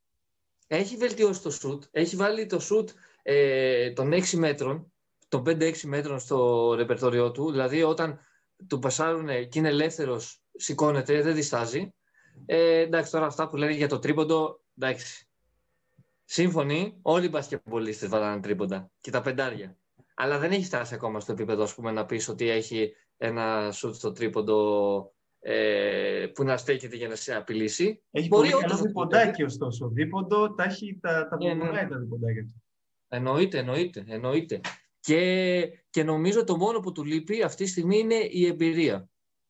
έχει 0.68 0.96
βελτιώσει 0.96 1.42
το 1.42 1.50
σουτ, 1.50 1.84
έχει 1.90 2.16
βάλει 2.16 2.46
το 2.46 2.60
σουτ 2.60 2.90
ε, 3.22 3.90
των 3.90 4.12
6 4.12 4.30
μέτρων, 4.30 4.92
των 5.28 5.42
5-6 5.46 5.80
μέτρων 5.84 6.18
στο 6.18 6.72
ρεπερτόριό 6.74 7.30
του, 7.30 7.50
δηλαδή 7.50 7.82
όταν 7.82 8.20
του 8.66 8.78
πασάρουν 8.78 9.26
και 9.26 9.58
είναι 9.58 9.68
ελεύθερος, 9.68 10.42
σηκώνεται, 10.52 11.22
δεν 11.22 11.34
διστάζει. 11.34 11.94
Ε, 12.46 12.78
εντάξει, 12.78 13.10
τώρα 13.10 13.26
αυτά 13.26 13.48
που 13.48 13.56
λένε 13.56 13.72
για 13.72 13.88
το 13.88 13.98
τρίποντο, 13.98 14.60
εντάξει. 14.78 15.28
Σύμφωνοι, 16.24 16.98
όλοι 17.02 17.26
οι 17.26 17.28
μπασκετμπολίστες 17.32 18.08
βάλανε 18.08 18.40
τρίποντα 18.40 18.90
και 19.00 19.10
τα 19.10 19.20
πεντάρια. 19.20 19.76
Αλλά 20.14 20.38
δεν 20.38 20.52
έχει 20.52 20.64
φτάσει 20.64 20.94
ακόμα 20.94 21.20
στο 21.20 21.32
επίπεδο 21.32 21.62
ας 21.62 21.74
πούμε, 21.74 21.90
να 21.90 22.06
πεις 22.06 22.28
ότι 22.28 22.48
έχει 22.48 22.94
ένα 23.16 23.72
σουτ 23.72 23.94
στο 23.94 24.12
τρίποντο 24.12 25.12
ε, 25.40 26.26
που 26.34 26.44
να 26.44 26.56
στέκεται 26.56 26.96
για 26.96 27.08
να 27.08 27.14
σε 27.14 27.34
απειλήσει. 27.34 28.02
Έχει 28.10 28.28
Μπορεί 28.28 28.50
πολύ 28.50 28.62
καλό 28.62 28.82
διποντάκι 28.82 29.42
ωστόσο. 29.42 29.88
Δίποντο 29.88 30.54
τα 30.54 30.64
έχει 30.64 30.98
τα, 31.00 31.28
τα 31.28 31.36
yeah, 31.36 31.72
ναι. 31.72 31.88
τα 31.88 31.98
διποντάκια 31.98 32.42
του. 32.42 32.62
Εννοείται, 33.08 33.58
εννοείται, 33.58 34.04
εννοείται. 34.08 34.60
Και, 35.00 35.60
και 35.90 36.02
νομίζω 36.04 36.44
το 36.44 36.56
μόνο 36.56 36.80
που 36.80 36.92
του 36.92 37.04
λείπει 37.04 37.42
αυτή 37.42 37.64
τη 37.64 37.70
στιγμή 37.70 37.98
είναι 37.98 38.14
η 38.14 38.46
εμπειρία. 38.46 39.08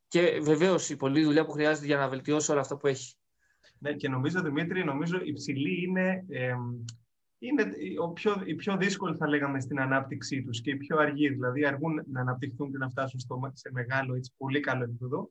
Και 0.09 0.41
βεβαίως 0.43 0.91
η 0.91 0.97
πολλή 0.97 1.25
δουλειά 1.25 1.45
που 1.45 1.53
χρειάζεται 1.53 1.87
για 1.87 1.97
να 1.97 2.09
βελτιώσει 2.09 2.51
όλα 2.51 2.61
αυτά 2.61 2.77
που 2.77 2.87
έχει. 2.87 3.15
Ναι, 3.79 3.93
και 3.93 4.09
νομίζω, 4.09 4.43
Δημήτρη, 4.43 4.85
νομίζω 4.85 5.21
η 5.25 5.33
ψηλή 5.33 5.85
είναι, 5.85 6.25
ε, 6.29 6.55
είναι 7.39 7.71
ο 8.03 8.13
πιο, 8.13 8.43
η 8.45 8.55
πιο 8.55 8.77
δύσκολη, 8.77 9.17
θα 9.17 9.29
λέγαμε, 9.29 9.61
στην 9.61 9.81
ανάπτυξή 9.81 10.43
τους 10.43 10.61
και 10.61 10.71
η 10.71 10.77
πιο 10.77 10.99
αργή. 10.99 11.29
Δηλαδή, 11.29 11.65
αργούν 11.67 12.03
να 12.13 12.21
αναπτυχθούν 12.21 12.71
και 12.71 12.79
να 12.79 12.89
φτάσουν 12.89 13.21
στο, 13.21 13.51
σε 13.55 13.71
μεγάλο, 13.73 14.15
έτσι, 14.15 14.33
πολύ 14.37 14.61
καλό 14.61 14.85
επίπεδο. 14.85 15.31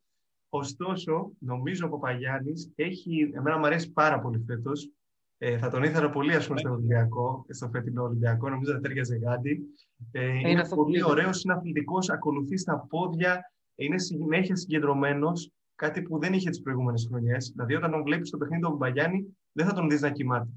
Ωστόσο, 0.50 1.32
νομίζω 1.40 1.86
ο 1.86 1.90
Παπαγιάννης 1.90 2.72
έχει. 2.76 3.32
Εμένα 3.34 3.58
μου 3.58 3.66
αρέσει 3.66 3.92
πάρα 3.92 4.20
πολύ 4.20 4.44
φέτος. 4.48 4.92
Ε, 5.38 5.58
θα 5.58 5.70
τον 5.70 5.84
ήθελα 5.84 6.10
πολύ, 6.10 6.34
ας 6.36 6.48
πούμε, 6.48 6.60
στο 6.60 6.72
Ολυμπιακό, 6.72 7.46
στο 7.50 7.70
φετινό 7.70 8.04
Ολυμπιακό. 8.04 8.50
Νομίζω 8.50 8.72
ότι 8.72 8.82
τέριαζε 8.82 9.16
γάντι. 9.16 9.62
Ε, 10.12 10.28
είναι, 10.28 10.50
είναι 10.50 10.68
πολύ 10.76 11.04
ωραίος, 11.04 11.44
είναι 11.44 11.54
αθλητικός, 11.54 12.10
ακολουθεί 12.10 12.58
στα 12.58 12.86
πόδια, 12.90 13.54
είναι 13.76 14.00
συνέχεια 14.00 14.56
συγκεντρωμένος. 14.56 15.52
Κάτι 15.76 16.02
που 16.02 16.20
δεν 16.20 16.34
είχε 16.34 16.50
τις 16.50 16.62
προηγούμενες 16.62 17.08
χρονιές. 17.10 17.52
Δηλαδή, 17.52 17.76
όταν 17.76 17.92
τον 17.92 18.04
βλέπεις 18.04 18.28
στο 18.28 18.38
παιχνίδι 18.38 18.62
του 18.62 18.76
Μπαγιάννη, 18.76 19.38
δεν 19.52 19.66
θα 19.66 19.74
τον 19.74 19.90
δεις 19.90 20.02
να 20.02 20.12
κοιμάται. 20.12 20.50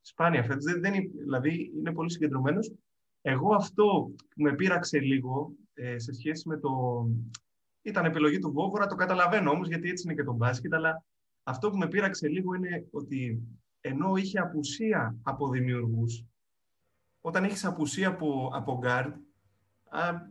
Σπάνια 0.00 0.42
φέτος. 0.42 0.64
Δεν, 0.64 0.80
δεν, 0.80 0.92
δηλαδή, 1.18 1.72
είναι 1.78 1.92
πολύ 1.92 2.10
συγκεντρωμένος. 2.10 2.72
Εγώ 3.22 3.54
αυτό 3.54 4.10
που 4.16 4.42
με 4.42 4.54
πείραξε 4.54 4.98
λίγο 4.98 5.52
ε, 5.74 5.98
σε 5.98 6.12
σχέση 6.12 6.48
με 6.48 6.58
το. 6.58 6.70
Ήταν 7.88 8.04
επιλογή 8.04 8.38
του 8.38 8.52
Βόβορα, 8.52 8.86
το 8.86 8.94
καταλαβαίνω 8.94 9.50
όμως, 9.50 9.68
γιατί 9.68 9.88
έτσι 9.88 10.02
είναι 10.06 10.14
και 10.14 10.24
το 10.24 10.32
μπάσκετ, 10.32 10.74
αλλά 10.74 11.04
αυτό 11.42 11.70
που 11.70 11.76
με 11.76 11.88
πείραξε 11.88 12.28
λίγο 12.28 12.54
είναι 12.54 12.86
ότι 12.90 13.42
ενώ 13.80 14.16
είχε 14.16 14.38
απουσία 14.38 15.16
από 15.22 15.48
δημιουργούς, 15.48 16.24
όταν 17.20 17.44
έχεις 17.44 17.64
απουσία 17.64 18.08
από, 18.08 18.50
από 18.54 18.80
guard, 18.84 19.12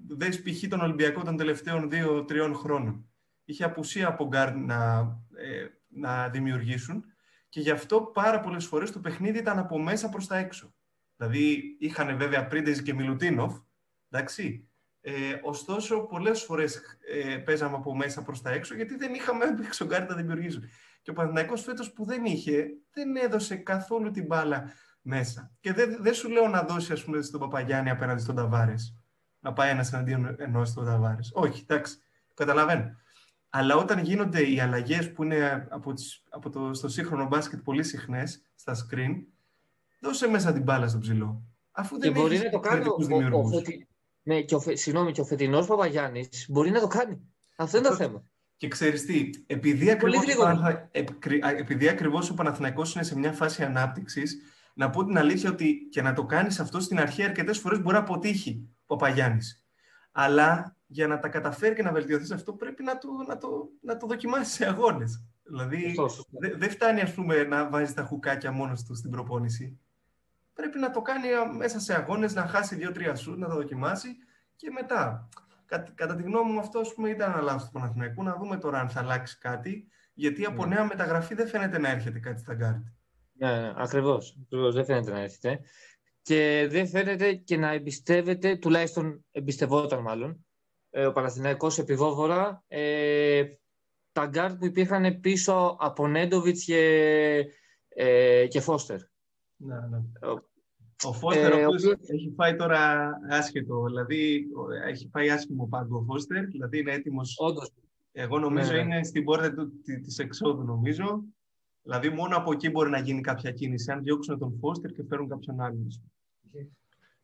δες 0.08 0.42
π.χ. 0.42 0.68
τον 0.68 0.82
Ολυμπιακό 0.82 1.24
των 1.24 1.38
τελευταίων 1.38 1.90
δύο-τριών 1.90 2.56
χρόνων. 2.56 3.06
Είχε 3.46 3.64
απουσία 3.64 4.08
από 4.08 4.30
guard 4.32 4.54
να, 4.66 5.00
ε, 5.36 5.68
να 5.88 6.30
δημιουργήσουν 6.30 7.06
και 7.50 7.60
γι' 7.60 7.72
αυτό 7.72 8.02
πάρα 8.02 8.40
πολλές 8.40 8.66
φορές 8.66 8.92
το 8.92 9.00
παιχνίδι 9.00 9.38
ήταν 9.38 9.60
από 9.60 9.80
μέσα 9.80 10.10
προς 10.10 10.28
τα 10.28 10.38
έξω. 10.38 10.74
Δηλαδή 11.18 11.76
είχαν 11.80 12.18
βέβαια 12.18 12.48
Πρίντεζ 12.48 12.80
και 12.80 12.94
Μιλουτίνοφ, 12.94 13.60
εντάξει. 14.10 14.70
Ε, 15.10 15.40
ωστόσο, 15.44 16.00
πολλές 16.00 16.44
φορές 16.44 16.82
ε, 17.12 17.38
παίζαμε 17.38 17.76
από 17.76 17.96
μέσα 17.96 18.22
προς 18.22 18.42
τα 18.42 18.50
έξω 18.50 18.76
γιατί 18.76 18.96
δεν 18.96 19.14
είχαμε 19.14 19.46
έξω 19.66 19.86
guard 19.86 20.06
να 20.10 20.16
δημιουργήσουν. 20.16 20.64
Και 21.02 21.10
ο 21.10 21.14
Παναθηναϊκός 21.14 21.62
φέτος 21.62 21.94
που 21.94 22.06
δεν 22.06 22.26
είχε, 22.26 22.66
δεν 22.94 23.16
έδωσε 23.16 23.56
καθόλου 23.56 24.12
την 24.12 24.26
μπάλα 24.26 24.72
μέσα. 25.02 25.52
Και 25.60 25.74
δεν, 25.74 25.98
δεν 26.00 26.14
σου 26.14 26.30
λέω 26.30 26.48
να 26.48 26.62
δώσει, 26.62 26.94
ας 26.94 27.04
πούμε, 27.04 27.22
στον 27.22 27.40
Παπαγιάννη 27.40 27.90
απέναντι 27.90 28.22
στον 28.22 28.36
Ταβάρες. 28.36 28.96
Να 29.40 29.54
πάει 29.54 29.70
ένας 29.70 29.94
εναντίον 29.94 30.36
ενός 30.38 30.70
στον 30.70 30.86
Ταβάρες. 30.86 31.32
Όχι, 31.34 31.66
εντάξει, 31.68 31.98
καταλαβαίνω. 32.34 32.96
Αλλά 33.50 33.76
όταν 33.76 34.00
γίνονται 34.00 34.50
οι 34.50 34.60
αλλαγές 34.60 35.12
που 35.12 35.24
είναι 35.24 35.68
από, 35.70 35.94
τις, 35.94 36.24
από 36.30 36.50
το, 36.50 36.74
στο 36.74 36.88
σύγχρονο 36.88 37.28
μπάσκετ 37.28 37.60
πολύ 37.60 37.84
συχνές 37.84 38.42
στα 38.56 38.76
screen, 38.76 39.24
δώσε 40.00 40.28
μέσα 40.28 40.54
την 40.54 40.64
μπάλα 40.64 40.88
στον 40.88 41.02
ψηλό. 41.02 41.44
Αφού 41.72 42.00
δεν 42.00 42.12
μπορεί 42.12 42.38
να 42.38 42.50
το 42.50 42.60
κάνει 42.60 42.88
ο, 42.88 42.96
ο, 43.32 43.38
ο, 43.38 43.52
ναι, 44.28 44.42
και 44.42 44.56
ο, 44.56 44.64
συγγνώμη, 44.74 45.12
και 45.12 45.22
ο 45.22 45.26
φετινός 45.26 45.68
Παπαγιάννης 45.68 46.46
μπορεί 46.50 46.70
να 46.70 46.80
το 46.80 46.88
κάνει. 46.88 47.22
Αυτό 47.56 47.78
είναι 47.78 47.88
το 47.88 47.96
θέμα. 47.96 48.24
Και 48.58 48.68
ξέρεις 48.68 49.06
τι, 49.06 49.30
επειδή 49.46 49.92
ακριβώς, 49.92 50.36
Παναθα... 50.36 50.90
επειδή 51.58 51.88
ακριβώς 51.88 52.30
ο 52.30 52.34
Παναθηναϊκός 52.34 52.96
είναι 52.96 53.04
σε 53.04 53.18
μια 53.18 53.32
φάση 53.32 53.64
ανάπτυξης, 53.64 54.38
να 54.74 54.90
πω 54.90 55.06
την 55.06 55.18
αλήθεια 55.18 55.50
ότι 55.50 55.88
και 55.92 56.02
να 56.02 56.14
το 56.14 56.26
κάνεις 56.26 56.60
αυτό 56.60 56.80
στην 56.80 57.00
αρχή 57.00 57.24
αρκετές 57.24 57.60
φορές 57.60 57.82
μπορεί 57.82 57.94
να 57.94 58.02
αποτύχει 58.02 58.70
ο 58.86 58.96
Παπαγιάννης. 58.96 59.66
Αλλά 60.12 60.76
για 60.88 61.08
να 61.08 61.20
τα 61.20 61.30
καταφέρει 61.30 61.76
και 61.76 61.84
να 61.84 61.92
βελτιωθεί 61.92 62.25
σ' 62.25 62.32
αυτό 62.32 62.54
πρέπει 62.54 62.84
να 62.84 62.98
το, 62.98 63.08
να 63.28 63.38
το, 63.38 63.70
να 63.82 63.98
το 63.98 64.08
δοκιμάσεις 64.08 64.54
σε 64.54 64.66
αγώνες. 64.66 65.24
Δηλαδή 65.44 65.96
δεν 66.40 66.54
δε 66.58 66.70
φτάνει 66.70 67.02
ας 67.02 67.14
πούμε, 67.14 67.44
να 67.44 67.70
βάζεις 67.70 67.94
τα 67.94 68.04
χουκάκια 68.04 68.52
μόνος 68.52 68.84
του 68.84 68.96
στην 68.96 69.12
προπόνηση. 69.12 69.80
Πρέπει 70.58 70.80
να 70.80 70.92
το 70.92 71.02
κάνει 71.02 71.28
μέσα 71.58 71.80
σε 71.80 71.96
αγώνες, 71.96 72.34
να 72.34 72.48
χάσει 72.48 72.76
δύο-τρία 72.76 73.16
σουτ, 73.16 73.36
να 73.38 73.48
τα 73.48 73.56
δοκιμάσει 73.56 74.08
και 74.56 74.70
μετά. 74.72 75.30
Κατά, 75.66 75.92
κατά 75.96 76.16
τη 76.16 76.24
γνώμη 76.24 76.52
μου, 76.52 76.60
αυτό 76.60 76.82
πούμε, 76.96 77.10
ήταν 77.10 77.32
ένα 77.32 77.42
λάθος 77.42 77.64
του 77.64 77.72
Παναθηναϊκού. 77.72 78.24
Να 78.24 78.36
δούμε 78.36 78.58
τώρα 78.58 78.80
αν 78.80 78.90
θα 78.90 79.00
αλλάξει 79.00 79.38
κάτι. 79.38 79.88
Γιατί 80.14 80.46
από 80.46 80.66
ναι. 80.66 80.76
νέα 80.76 80.86
μεταγραφή 80.86 81.36
δεν 81.36 81.48
φαίνεται 81.48 81.80
να 81.80 81.90
έρχεται 81.90 82.20
κάτι 82.20 82.40
στα 82.40 82.54
γκαρντ. 82.54 82.84
Ναι, 83.32 83.60
ναι 83.60 83.74
ακριβώς. 83.76 84.38
Δεν 84.50 84.86
φαίνεται 84.86 85.12
να 85.12 85.20
έρχεται. 85.20 85.60
Και 86.22 86.68
δεν 86.70 86.88
φαίνεται 86.88 87.34
και 87.34 87.58
να 87.58 87.72
εμπιστεύεται, 87.72 88.56
τουλάχιστον 88.56 89.26
εμπιστευόταν 89.32 90.02
μάλλον, 90.02 90.46
ε, 90.90 91.06
ο 91.06 91.12
Παναθηναϊκός 91.12 91.78
επί 91.78 92.06
Βόβορα 92.06 92.64
ε, 92.68 93.44
τα 94.12 94.26
γκαρντ 94.26 94.58
που 94.58 94.66
υπήρχαν 94.66 95.20
πίσω 95.20 95.78
από 95.80 96.08
Νέντοβιτς 96.08 96.64
και, 96.64 97.46
ε, 97.90 98.48
και 98.48 98.60
Φώστερ. 98.60 99.00
Ναι, 99.58 99.76
ναι. 99.76 99.98
Ο 101.04 101.14
Φώστερ, 101.14 101.52
ε, 101.52 101.66
ο 101.66 101.68
οποίος 101.68 101.84
έχει 102.08 102.34
φάει 102.36 102.56
τώρα 102.56 103.12
άσχετο, 103.30 103.84
δηλαδή 103.86 104.48
έχει 104.88 105.10
φάει 105.12 105.30
άσχημο 105.30 105.68
πάγκο 105.68 105.98
ο 105.98 106.04
Φώστερ, 106.04 106.46
δηλαδή 106.46 106.80
είναι 106.80 106.92
έτοιμος. 106.92 107.36
Όντως. 107.38 107.72
Εγώ 108.12 108.40
νομίζω 108.40 108.72
ναι, 108.72 108.78
ναι. 108.78 108.96
είναι 108.96 109.04
στην 109.04 109.24
πόρτα 109.24 109.54
του, 109.54 109.72
της 110.04 110.18
εξόδου, 110.18 110.64
νομίζω. 110.64 111.24
Δηλαδή 111.82 112.10
μόνο 112.10 112.38
από 112.38 112.52
εκεί 112.52 112.70
μπορεί 112.70 112.90
να 112.90 113.00
γίνει 113.00 113.22
κάποια 113.22 113.52
κίνηση, 113.52 113.92
αν 113.92 114.04
διώξουν 114.04 114.40
τον 114.40 114.58
Φώστερ 114.60 114.92
και 114.92 115.04
φέρουν 115.10 115.30
κάποιον 115.30 115.62
άλλον. 115.62 115.88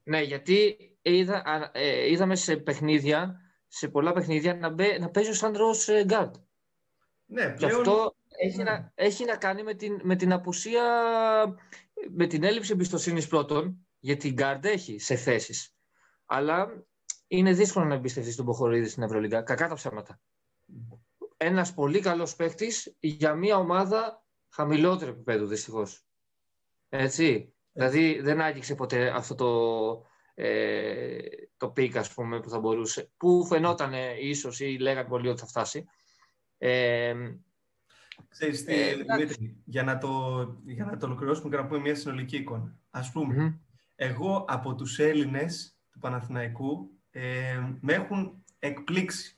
Ναι, 0.04 0.22
γιατί 0.22 0.78
είδα, 1.02 1.70
ε, 1.74 2.12
είδαμε 2.12 2.36
σε 2.36 2.58
παιχνίδια, 2.58 3.42
σε 3.68 3.88
πολλά 3.88 4.14
παιχνίδια, 4.14 4.56
να, 4.56 4.70
μπε, 4.70 4.98
να 5.00 5.10
παίζει 5.10 5.30
ο 5.30 5.34
Σάντρος 5.34 5.88
ε, 5.88 6.04
Γκάρτ. 6.04 6.36
Ναι, 7.26 7.50
πλέον... 7.50 7.58
Και 7.58 7.66
αυτό 7.66 8.16
έχει, 8.42 8.58
ναι. 8.58 8.64
να, 8.64 8.92
έχει 8.96 9.26
να 9.26 9.36
κάνει 9.36 9.64
με 9.64 9.74
την, 9.74 10.00
με 10.04 10.16
την 10.16 10.34
απουσία 10.34 10.84
με 12.10 12.28
την 12.28 12.44
έλλειψη 12.44 12.72
εμπιστοσύνης 12.72 13.28
πρώτον, 13.28 13.88
γιατί 14.00 14.28
η 14.28 14.32
Γκάρντ 14.32 14.66
έχει 14.66 15.00
σε 15.00 15.16
θέσεις. 15.16 15.76
Αλλά 16.26 16.86
είναι 17.28 17.54
δύσκολο 17.54 17.86
να 17.86 17.94
εμπιστευτείς 17.94 18.34
στον 18.34 18.46
Ποχορίδη 18.46 18.88
στην 18.88 19.04
Ευρωλίγα. 19.04 19.42
Κακά 19.42 19.68
τα 19.68 19.76
ψέματα. 19.76 20.20
Ένας 21.38 21.74
πολύ 21.74 22.00
καλός 22.00 22.36
παίκτης 22.36 22.96
για 23.00 23.34
μια 23.36 23.58
ομάδα 23.58 24.26
χαμηλότερο 24.50 25.12
επίπεδο 25.12 25.46
δυστυχώς. 25.46 26.06
Έτσι. 26.90 27.54
Δηλαδή 27.72 28.20
δεν 28.22 28.42
άγγιξε 28.42 28.76
ποτέ 28.76 29.10
αυτό 29.10 29.36
το, 29.36 30.06
ε, 30.34 31.18
το 31.58 31.70
peak, 31.70 31.98
ας 31.98 32.14
πούμε, 32.14 32.40
που 32.40 32.50
θα 32.50 32.60
μπορούσε. 32.60 33.12
Που 33.18 33.46
φαινόταν 33.46 33.94
ίσως 34.20 34.60
ή 34.60 34.78
λέγανε 34.80 35.08
πολύ 35.08 35.28
ότι 35.28 35.40
θα 35.40 35.48
φτάσει. 35.48 35.86
Ε, 36.58 37.14
Ξέρεις 38.34 38.64
τι, 38.64 38.74
ε, 38.74 38.96
Δημήτρη, 38.96 39.62
για 39.66 39.84
να, 39.84 39.98
το, 39.98 40.10
για 40.66 40.86
να 40.86 40.98
το 40.98 41.06
ολοκληρώσουμε 41.06 41.50
και 41.50 41.62
να 41.62 41.66
πούμε 41.66 41.80
μια 41.80 41.96
συνολική 41.96 42.38
εικόνα. 42.38 42.76
Ας 42.90 43.12
πουμε 43.12 43.60
εγώ 43.96 44.46
από 44.48 44.76
τους 44.76 45.00
Έλληνες 45.00 45.78
του 45.92 46.00
Παναθηναϊκού 46.00 46.90
ε, 47.12 47.22
με 47.80 47.94
έχουν 47.94 48.44
εκπλήξει. 48.60 49.38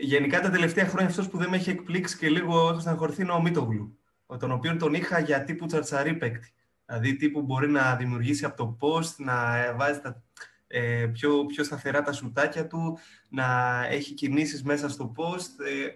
Γενικά 0.00 0.40
τα 0.40 0.50
τελευταία 0.50 0.86
χρόνια 0.86 1.08
αυτός 1.08 1.28
που 1.28 1.38
δεν 1.38 1.48
με 1.48 1.56
έχει 1.56 1.70
εκπλήξει 1.70 2.16
και 2.16 2.28
λίγο 2.28 2.68
έχω 2.68 2.80
στεναχωρηθεί 2.80 3.22
είναι 3.22 3.32
ο 3.32 3.42
Μίτογλου, 3.42 3.98
τον 4.38 4.50
οποίο 4.52 4.76
τον 4.76 4.94
είχα 4.94 5.18
για 5.18 5.44
τύπου 5.44 5.66
τσαρτσαρή 5.66 6.14
παίκτη. 6.14 6.52
Δηλαδή 6.86 7.16
τύπου 7.16 7.42
μπορεί 7.42 7.68
να 7.68 7.96
δημιουργήσει 7.96 8.44
από 8.44 8.56
το 8.56 8.76
post, 8.80 9.14
να 9.16 9.34
βάζει 9.76 10.00
τα, 10.00 10.22
ε, 10.66 11.06
πιο, 11.12 11.46
πιο 11.46 11.64
σταθερά 11.64 12.02
τα 12.02 12.12
σουτάκια 12.12 12.66
του, 12.66 12.98
να 13.28 13.80
έχει 13.86 14.14
κινήσεις 14.14 14.62
μέσα 14.62 14.88
στο 14.88 15.12
post. 15.16 15.64
Ε, 15.66 15.88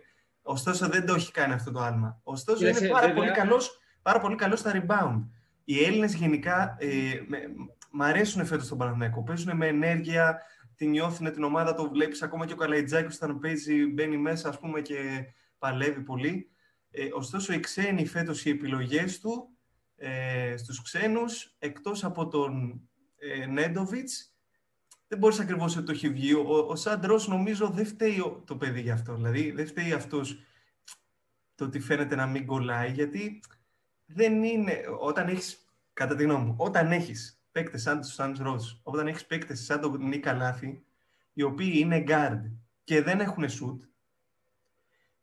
ωστόσο 0.50 0.88
δεν 0.88 1.06
το 1.06 1.14
έχει 1.14 1.32
κάνει 1.32 1.52
αυτό 1.52 1.70
το 1.70 1.80
άλμα. 1.80 2.20
Ωστόσο 2.22 2.68
είναι 2.68 2.88
πάρα 2.88 3.12
πολύ, 3.12 3.30
καλός, 3.30 3.78
πάρα 4.02 4.20
πολύ 4.20 4.34
καλός 4.34 4.58
στα 4.58 4.72
rebound. 4.74 5.26
Οι 5.64 5.84
Έλληνες 5.84 6.14
γενικά 6.14 6.76
ε, 6.78 6.88
με, 7.26 7.38
μ' 7.90 8.02
αρέσουν 8.02 8.46
φέτος 8.46 8.66
στον 8.66 8.78
Παναθηναϊκό. 8.78 9.22
Παίζουν 9.22 9.56
με 9.56 9.66
ενέργεια, 9.66 10.42
την 10.74 10.90
νιώθουν 10.90 11.32
την 11.32 11.42
ομάδα, 11.44 11.74
το 11.74 11.90
βλέπεις 11.90 12.22
ακόμα 12.22 12.46
και 12.46 12.52
ο 12.52 12.56
Καλαϊτζάκης 12.56 13.16
όταν 13.16 13.38
παίζει, 13.38 13.86
μπαίνει 13.86 14.16
μέσα 14.16 14.48
ας 14.48 14.58
πούμε 14.58 14.80
και 14.80 15.24
παλεύει 15.58 16.00
πολύ. 16.00 16.50
Ε, 16.90 17.08
ωστόσο 17.12 17.52
οι 17.52 17.60
ξένοι 17.60 18.06
φέτος 18.06 18.44
οι 18.44 18.50
επιλογές 18.50 19.20
του 19.20 19.48
ε, 19.96 20.56
στους 20.56 20.82
ξένους, 20.82 21.54
εκτός 21.58 22.04
από 22.04 22.28
τον 22.28 22.80
ε, 23.18 23.46
Νέντοβιτς, 23.46 24.37
δεν 25.08 25.18
μπορείς 25.18 25.40
ακριβώς 25.40 25.76
ότι 25.76 25.86
το 25.86 25.92
έχει 25.92 26.08
βγει. 26.08 26.34
Ο, 26.34 26.66
ο 26.68 26.76
Σαντρός 26.76 27.28
νομίζω 27.28 27.68
δεν 27.68 27.86
φταίει 27.86 28.42
το 28.44 28.56
παιδί 28.56 28.80
γι' 28.80 28.90
αυτό. 28.90 29.14
Δηλαδή 29.14 29.50
δεν 29.50 29.66
φταίει 29.66 29.92
αυτός 29.92 30.42
το 31.54 31.64
ότι 31.64 31.80
φαίνεται 31.80 32.14
να 32.14 32.26
μην 32.26 32.46
κολλάει, 32.46 32.92
γιατί 32.92 33.42
δεν 34.06 34.42
είναι, 34.42 34.80
όταν 35.00 35.28
έχεις, 35.28 35.68
κατά 35.92 36.14
τη 36.14 36.22
γνώμη 36.22 36.44
μου, 36.44 36.54
όταν 36.58 36.92
έχεις 36.92 37.42
παίκτες 37.52 37.82
σαν 37.82 38.00
τους 38.00 38.12
Σαντ 38.12 38.38
Ρος, 38.38 38.80
όταν 38.82 39.06
έχεις 39.06 39.26
παίκτες 39.26 39.64
σαν 39.64 39.80
τον 39.80 40.08
Νίκα 40.08 40.32
Λάθη, 40.32 40.84
οι 41.32 41.42
οποίοι 41.42 41.72
είναι 41.74 42.04
guard 42.06 42.40
και 42.84 43.02
δεν 43.02 43.20
έχουν 43.20 43.44
shoot, 43.44 43.78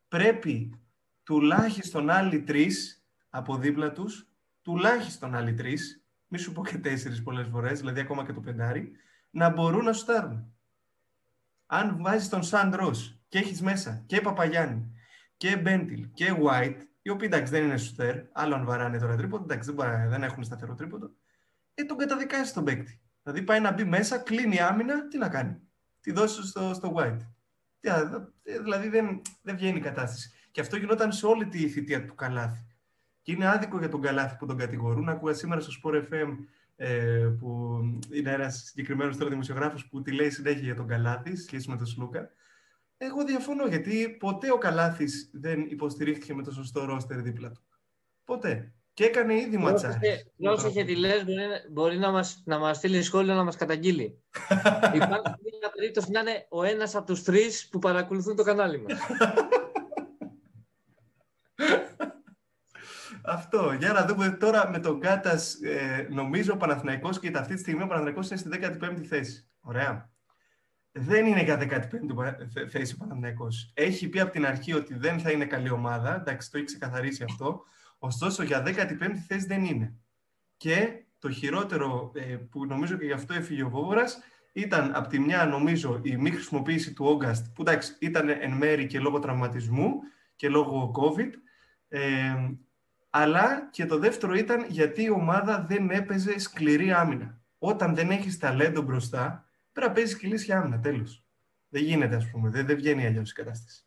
πρέπει 0.07 0.79
τουλάχιστον 1.23 2.09
άλλοι 2.09 2.41
τρεις 2.41 3.05
από 3.29 3.57
δίπλα 3.57 3.91
τους 3.91 4.27
τουλάχιστον 4.61 5.35
άλλοι 5.35 5.53
τρεις, 5.53 6.05
μη 6.27 6.37
σου 6.37 6.51
πω 6.51 6.65
και 6.65 6.77
τέσσερις 6.77 7.23
πολλές 7.23 7.47
φορές, 7.47 7.79
δηλαδή 7.79 7.99
ακόμα 7.99 8.25
και 8.25 8.33
το 8.33 8.39
πεντάρι, 8.39 8.91
να 9.35 9.49
μπορούν 9.49 9.83
να 9.83 9.93
σουτάρουν. 9.93 10.53
Αν 11.65 11.97
βάζεις 12.01 12.29
τον 12.29 12.43
Σαντ 12.43 12.75
και 13.27 13.37
έχεις 13.37 13.61
μέσα 13.61 14.03
και 14.05 14.21
Παπαγιάννη 14.21 14.91
και 15.37 15.57
Μπέντιλ 15.57 16.11
και 16.13 16.35
White, 16.43 16.77
οι 17.01 17.09
οποίοι 17.09 17.27
εντάξει 17.31 17.51
δεν 17.51 17.63
είναι 17.63 17.77
σουτέρ, 17.77 18.15
άλλο 18.31 18.55
αν 18.55 18.65
βαράνε 18.65 18.99
τώρα 18.99 19.15
τρίποντο, 19.15 19.43
εντάξει 19.43 19.73
δεν, 19.73 20.09
δεν 20.09 20.23
έχουν 20.23 20.43
σταθερό 20.43 20.75
τρίποντο, 20.75 21.11
ε, 21.73 21.83
τον 21.83 21.97
καταδικάζει 21.97 22.51
τον 22.51 22.63
παίκτη. 22.63 23.01
Δηλαδή 23.23 23.41
πάει 23.41 23.59
να 23.59 23.71
μπει 23.71 23.83
μέσα, 23.83 24.17
κλείνει 24.17 24.59
άμυνα, 24.59 25.07
τι 25.07 25.17
να 25.17 25.29
κάνει. 25.29 25.61
Τη 25.99 26.11
δώσει 26.11 26.47
στο, 26.47 26.73
στο 26.73 26.93
White. 26.95 27.19
Δηλαδή 28.63 28.89
δεν, 28.89 29.21
δεν 29.41 29.55
βγαίνει 29.55 29.77
η 29.77 29.81
κατάσταση. 29.81 30.31
Και 30.51 30.61
αυτό 30.61 30.77
γινόταν 30.77 31.11
σε 31.11 31.25
όλη 31.25 31.47
τη 31.47 31.69
θητεία 31.69 32.05
του 32.05 32.15
Καλάθη. 32.15 32.65
Και 33.21 33.31
είναι 33.31 33.47
άδικο 33.47 33.79
για 33.79 33.89
τον 33.89 34.01
Καλάθι 34.01 34.37
που 34.37 34.45
τον 34.45 34.57
κατηγορούν. 34.57 35.09
Ακούγα 35.09 35.33
σήμερα 35.33 35.61
στο 35.61 35.71
Sport 35.83 35.95
FM 35.95 36.11
ε, 36.11 36.64
που 37.39 37.79
είναι 38.11 38.31
ένας 38.31 38.63
συγκεκριμένος 38.65 39.17
τώρα 39.17 39.29
δημοσιογράφος 39.29 39.87
που 39.87 40.01
τη 40.01 40.11
λέει 40.11 40.29
συνέχεια 40.29 40.63
για 40.63 40.75
τον 40.75 40.87
Καλάθι 40.87 41.35
σχέση 41.35 41.69
με 41.69 41.77
τον 41.77 41.85
Σλούκα. 41.85 42.29
Εγώ 42.97 43.23
διαφωνώ 43.23 43.67
γιατί 43.67 44.15
ποτέ 44.19 44.51
ο 44.51 44.57
Καλάθι 44.57 45.05
δεν 45.31 45.61
υποστηρίχθηκε 45.61 46.33
με 46.33 46.43
το 46.43 46.51
σωστό 46.51 46.85
ρόστερ 46.85 47.21
δίπλα 47.21 47.51
του. 47.51 47.61
Ποτέ. 48.23 48.73
Και 48.93 49.03
έκανε 49.03 49.35
ήδη 49.35 49.57
ματσάρι. 49.57 50.31
Όσο 50.37 50.71
και 50.71 50.83
τη 50.83 50.95
λες, 50.95 51.23
μπορεί, 51.23 51.37
μπορεί 51.71 51.97
να 51.97 52.11
μας, 52.11 52.41
να 52.45 52.59
μας 52.59 52.77
στείλει 52.77 53.01
σχόλιο 53.01 53.33
να 53.33 53.43
μας 53.43 53.55
καταγγείλει. 53.55 54.23
Υπάρχει 54.95 55.31
μια 55.59 55.71
περίπτωση 55.75 56.11
να 56.11 56.19
είναι 56.19 56.45
ο 56.49 56.63
ένας 56.63 56.95
από 56.95 57.05
τους 57.05 57.23
τρεις 57.23 57.69
που 57.69 57.79
παρακολουθούν 57.79 58.35
το 58.35 58.43
κανάλι 58.43 58.81
μας. 58.81 58.99
Αυτό. 63.27 63.73
Για 63.73 63.93
να 63.93 64.05
δούμε 64.05 64.29
τώρα 64.29 64.69
με 64.69 64.79
τον 64.79 64.99
Κάτας. 64.99 65.53
Ε, 65.53 66.07
νομίζω 66.11 66.53
ο 66.53 66.57
Παναθηναϊκός 66.57 67.19
και 67.19 67.31
αυτή 67.35 67.53
τη 67.53 67.59
στιγμή 67.59 67.83
ο 67.83 67.87
Παναθηναϊκός 67.87 68.29
είναι 68.29 68.39
στη 68.39 68.49
15η 68.51 69.05
θέση. 69.05 69.47
Ωραία. 69.59 70.13
Δεν 70.91 71.25
είναι 71.25 71.43
για 71.43 71.57
15η 71.57 72.67
θέση 72.69 72.93
ο 72.93 72.97
Παναθηναϊκός. 72.97 73.71
Έχει 73.73 74.09
πει 74.09 74.19
από 74.19 74.31
την 74.31 74.45
αρχή 74.45 74.73
ότι 74.73 74.93
δεν 74.93 75.19
θα 75.19 75.31
είναι 75.31 75.45
καλή 75.45 75.69
ομάδα. 75.69 76.15
Εντάξει, 76.15 76.51
το 76.51 76.57
έχει 76.57 76.65
ξεκαθαρίσει 76.65 77.23
αυτό. 77.23 77.63
Ωστόσο, 77.97 78.43
για 78.43 78.63
15η 78.65 79.17
θέση 79.27 79.45
δεν 79.45 79.63
είναι. 79.63 79.93
Και 80.57 81.05
το 81.19 81.29
χειρότερο 81.29 82.11
ε, 82.15 82.21
που 82.21 82.65
νομίζω 82.65 82.97
και 82.97 83.05
γι' 83.05 83.11
αυτό 83.11 83.33
έφυγε 83.33 83.63
ο 83.63 83.69
Βόβορας 83.69 84.19
ήταν 84.53 84.91
από 84.95 85.07
τη 85.07 85.19
μια 85.19 85.45
νομίζω 85.45 85.99
η 86.03 86.15
μη 86.15 86.31
χρησιμοποίηση 86.31 86.93
του 86.93 87.05
Όγκαστ 87.05 87.45
που 87.53 87.61
εντάξει 87.61 87.95
ήταν 87.99 88.29
εν 88.29 88.51
μέρη 88.51 88.85
και 88.85 88.99
λόγω 88.99 89.19
τραυματισμού 89.19 89.91
και 90.35 90.49
λόγω 90.49 90.91
COVID 90.95 91.29
ε, 91.87 92.35
αλλά 93.17 93.69
και 93.71 93.85
το 93.85 93.97
δεύτερο 93.97 94.33
ήταν 94.33 94.65
γιατί 94.69 95.03
η 95.03 95.09
ομάδα 95.09 95.65
δεν 95.67 95.89
έπαιζε 95.89 96.39
σκληρή 96.39 96.91
άμυνα. 96.91 97.39
Όταν 97.57 97.95
δεν 97.95 98.11
έχεις 98.11 98.39
ταλέντο 98.39 98.81
μπροστά, 98.81 99.45
πρέπει 99.71 99.87
να 99.87 99.93
παίζεις 99.93 100.15
σκληρή 100.15 100.51
άμυνα. 100.51 100.79
Τέλος. 100.79 101.23
Δεν 101.69 101.83
γίνεται, 101.83 102.15
ας 102.15 102.29
πούμε. 102.31 102.49
Δεν, 102.49 102.65
δεν 102.65 102.75
βγαίνει 102.75 103.05
αλλιώς 103.05 103.31
η 103.31 103.33
κατάσταση. 103.33 103.85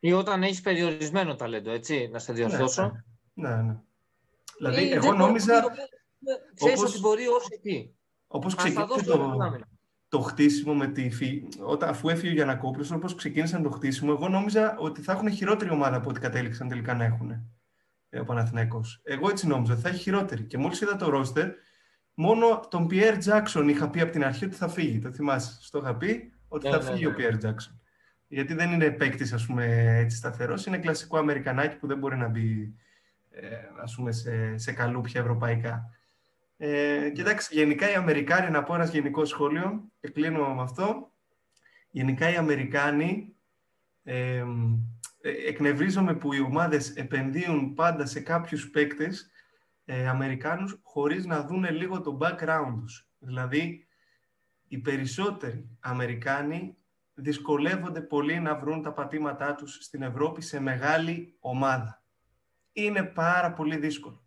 Ή 0.00 0.12
όταν 0.12 0.42
έχεις 0.42 0.60
περιορισμένο 0.60 1.34
ταλέντο, 1.34 1.70
έτσι, 1.70 2.08
να 2.12 2.18
σε 2.18 2.32
διορθώσω. 2.32 3.04
Ναι, 3.34 3.48
ναι. 3.48 3.62
ναι. 3.62 3.76
Δηλαδή, 4.56 4.90
εγώ 4.90 5.12
νόμιζα. 5.12 5.64
Ξέρεις 6.54 6.82
ότι 6.82 6.98
μπορεί 6.98 7.26
όσο 7.26 7.48
εκεί. 7.50 7.94
Όπως 8.26 8.54
ξεκίνησε 8.54 9.04
το, 9.04 9.36
το 10.14 10.20
χτίσιμο 10.20 10.74
με 10.74 10.86
τη 10.86 11.10
φύ... 11.10 11.42
Όταν, 11.60 11.88
αφού 11.88 12.08
έφυγε 12.08 12.30
ο 12.30 12.34
Γιανακόπουλος, 12.34 12.90
όπως 12.90 13.14
ξεκίνησαν 13.14 13.62
το 13.62 13.70
χτίσιμο, 13.70 14.14
εγώ 14.16 14.28
νόμιζα 14.28 14.76
ότι 14.78 15.00
θα 15.00 15.12
έχουν 15.12 15.30
χειρότερη 15.30 15.70
ομάδα 15.70 15.96
από 15.96 16.10
ό,τι 16.10 16.20
κατέληξαν 16.20 16.68
τελικά 16.68 16.94
να 16.94 17.04
έχουν 17.04 17.30
ε, 18.08 18.20
ο 18.20 18.24
Παναθηναϊκός. 18.24 19.00
Εγώ 19.04 19.28
έτσι 19.28 19.46
νόμιζα 19.46 19.72
ότι 19.72 19.82
θα 19.82 19.88
έχει 19.88 19.98
χειρότερη. 19.98 20.42
Και 20.42 20.58
μόλις 20.58 20.80
είδα 20.80 20.96
το 20.96 21.08
ρόστερ, 21.10 21.48
μόνο 22.14 22.60
τον 22.70 22.88
Pierre 22.90 23.18
Jackson 23.24 23.66
είχα 23.68 23.90
πει 23.90 24.00
από 24.00 24.12
την 24.12 24.24
αρχή 24.24 24.44
ότι 24.44 24.54
θα 24.54 24.68
φύγει. 24.68 24.98
Το 24.98 25.10
θυμάσαι. 25.10 25.58
Στο 25.60 25.78
είχα 25.78 25.96
πει 25.96 26.32
ότι 26.48 26.68
θα 26.68 26.76
ναι, 26.76 26.84
ναι, 26.84 26.90
φύγει 26.90 27.06
ο 27.06 27.10
ναι. 27.10 27.16
Pierre 27.18 27.46
Jackson. 27.46 27.78
Γιατί 28.28 28.54
δεν 28.54 28.72
είναι 28.72 28.90
παίκτης, 28.90 29.32
ας 29.32 29.46
πούμε, 29.46 29.96
έτσι 29.98 30.16
σταθερός. 30.16 30.66
Είναι 30.66 30.78
κλασικό 30.78 31.18
Αμερικανάκι 31.18 31.76
που 31.76 31.86
δεν 31.86 31.98
μπορεί 31.98 32.16
να 32.16 32.28
μπει, 32.28 32.74
ε, 33.30 33.46
ας 33.82 33.94
πούμε, 33.94 34.12
σε, 34.12 34.58
σε 34.58 34.72
καλούπια 34.72 35.20
ευρωπαϊκά. 35.20 35.90
Ε, 36.56 37.10
κοιτάξτε, 37.10 37.54
γενικά 37.54 37.90
οι 37.90 37.94
Αμερικάνοι, 37.94 38.50
να 38.50 38.62
πω 38.62 38.74
ένας 38.74 38.90
γενικός 38.90 39.28
σχόλιο 39.28 39.92
και 40.00 40.08
κλείνω 40.08 40.54
με 40.54 40.62
αυτό. 40.62 41.12
Γενικά 41.90 42.30
οι 42.30 42.36
Αμερικάνοι 42.36 43.34
ε, 44.02 44.44
εκνευρίζομαι 45.20 46.14
που 46.14 46.32
οι 46.32 46.40
ομάδες 46.40 46.90
επενδύουν 46.90 47.74
πάντα 47.74 48.06
σε 48.06 48.20
κάποιους 48.20 48.70
παίκτες 48.70 49.30
ε, 49.84 50.08
Αμερικάνους 50.08 50.80
χωρίς 50.82 51.26
να 51.26 51.42
δούνε 51.42 51.70
λίγο 51.70 52.00
το 52.00 52.18
background 52.20 52.74
τους. 52.80 53.08
Δηλαδή, 53.18 53.86
οι 54.68 54.78
περισσότεροι 54.78 55.68
Αμερικάνοι 55.80 56.76
δυσκολεύονται 57.14 58.00
πολύ 58.00 58.40
να 58.40 58.54
βρουν 58.54 58.82
τα 58.82 58.92
πατήματά 58.92 59.54
τους 59.54 59.78
στην 59.80 60.02
Ευρώπη 60.02 60.40
σε 60.40 60.60
μεγάλη 60.60 61.36
ομάδα. 61.40 62.02
Είναι 62.72 63.02
πάρα 63.02 63.52
πολύ 63.52 63.76
δύσκολο 63.76 64.23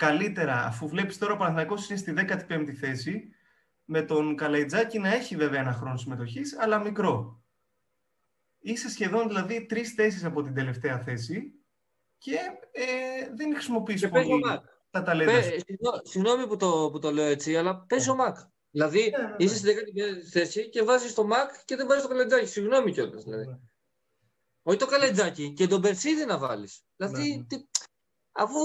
καλύτερα, 0.00 0.64
αφού 0.64 0.88
βλέπεις 0.88 1.18
τώρα 1.18 1.32
ο 1.32 1.36
Παναθηναϊκός 1.36 1.88
είναι 1.88 1.98
στη 1.98 2.14
15η 2.48 2.72
θέση, 2.72 3.28
με 3.84 4.02
τον 4.02 4.36
Καλαϊτζάκη 4.36 4.98
να 4.98 5.14
έχει 5.14 5.36
βέβαια 5.36 5.60
ένα 5.60 5.72
χρόνο 5.72 5.96
συμμετοχής, 5.96 6.58
αλλά 6.58 6.78
μικρό. 6.78 7.42
Είσαι 8.58 8.90
σχεδόν 8.90 9.28
δηλαδή 9.28 9.66
τρεις 9.66 9.92
θέσεις 9.92 10.24
από 10.24 10.42
την 10.42 10.54
τελευταία 10.54 10.98
θέση 10.98 11.52
και 12.18 12.36
ε, 12.72 12.84
δεν 13.34 13.52
χρησιμοποιείς 13.54 14.08
πολύ 14.08 14.40
τα 14.90 15.02
ταλέντα 15.02 15.42
σου. 15.42 15.50
Συγγνώμη 16.02 16.46
που 16.46 16.56
το, 16.56 16.88
που 16.92 16.98
το 16.98 17.10
λέω 17.10 17.26
έτσι, 17.26 17.56
αλλά 17.56 17.84
παίζει 17.88 18.10
ο 18.10 18.14
Μακ. 18.14 18.36
Δηλαδή 18.70 19.12
yeah, 19.14 19.20
ναι, 19.20 19.26
ναι, 19.26 19.34
είσαι 19.38 19.56
στη 19.56 19.68
15η 19.68 20.28
θέση 20.30 20.68
και 20.68 20.82
βάζεις 20.82 21.14
το 21.14 21.24
Μακ 21.24 21.50
και 21.64 21.76
δεν 21.76 21.86
βάζεις 21.86 22.02
το 22.02 22.08
Καλαϊτζάκη. 22.08 22.46
Συγγνώμη 22.46 22.92
κιόλας. 22.92 23.24
Δηλαδή. 23.24 23.46
Ναι. 23.46 23.58
Όχι 24.62 24.78
το 24.78 24.86
Καλαϊτζάκη 24.86 25.52
και 25.52 25.66
τον 25.66 25.80
Περσίδη 25.80 26.24
να 26.24 26.38
βάλεις. 26.38 26.82
Δηλαδή 26.96 27.46
Αφού 28.40 28.58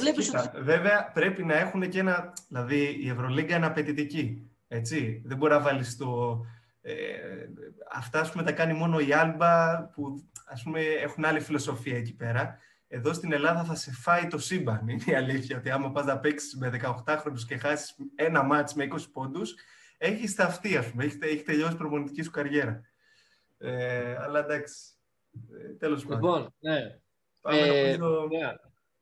βλέπεις 0.00 0.34
ότι... 0.34 0.62
Βέβαια 0.62 1.10
πρέπει 1.14 1.44
να 1.44 1.54
έχουν 1.54 1.88
και 1.88 1.98
ένα... 1.98 2.32
Δηλαδή 2.48 2.98
η 3.00 3.08
Ευρωλίγκα 3.08 3.56
είναι 3.56 3.66
απαιτητική. 3.66 4.50
Έτσι. 4.68 5.22
Δεν 5.24 5.36
μπορεί 5.36 5.52
να 5.52 5.60
βάλεις 5.60 5.96
το, 5.96 6.40
Ε, 6.80 6.94
αυτά, 7.92 8.20
ας 8.20 8.30
πούμε, 8.30 8.42
τα 8.42 8.52
κάνει 8.52 8.72
μόνο 8.72 8.98
η 8.98 9.12
Άλμπα, 9.12 9.82
που, 9.94 10.28
ας 10.46 10.62
πούμε, 10.62 10.80
έχουν 10.80 11.24
άλλη 11.24 11.40
φιλοσοφία 11.40 11.96
εκεί 11.96 12.14
πέρα. 12.14 12.58
Εδώ 12.88 13.12
στην 13.12 13.32
Ελλάδα 13.32 13.64
θα 13.64 13.74
σε 13.74 13.92
φάει 13.92 14.26
το 14.26 14.38
σύμπαν, 14.38 14.88
είναι 14.88 15.04
η 15.06 15.14
αλήθεια, 15.14 15.56
ότι 15.56 15.70
άμα 15.70 15.90
πας 15.90 16.04
να 16.04 16.18
παίξεις 16.18 16.56
με 16.56 16.70
18 17.04 17.16
χρόνους 17.18 17.46
και 17.46 17.56
χάσεις 17.56 17.96
ένα 18.14 18.42
μάτς 18.42 18.74
με 18.74 18.84
20 18.84 18.96
πόντους, 19.12 19.54
έχεις 19.98 20.34
ταυτεί, 20.34 20.76
ας 20.76 20.90
πούμε, 20.90 21.04
έχεις, 21.04 21.18
έχει 21.20 21.42
τελειώσει 21.42 21.72
η 21.72 21.76
προπονητική 21.76 22.22
σου 22.22 22.30
καριέρα. 22.30 22.80
Ε, 23.58 24.16
αλλά 24.16 24.38
εντάξει, 24.38 24.74
ε, 25.52 25.72
τέλος 25.72 26.06
πάντων. 26.06 26.20
Λοιπόν, 26.20 26.54
ναι. 26.58 26.80
Πάμε, 27.40 27.58
ε, 27.58 27.96
νομίζω... 27.96 28.26
ναι. 28.26 28.52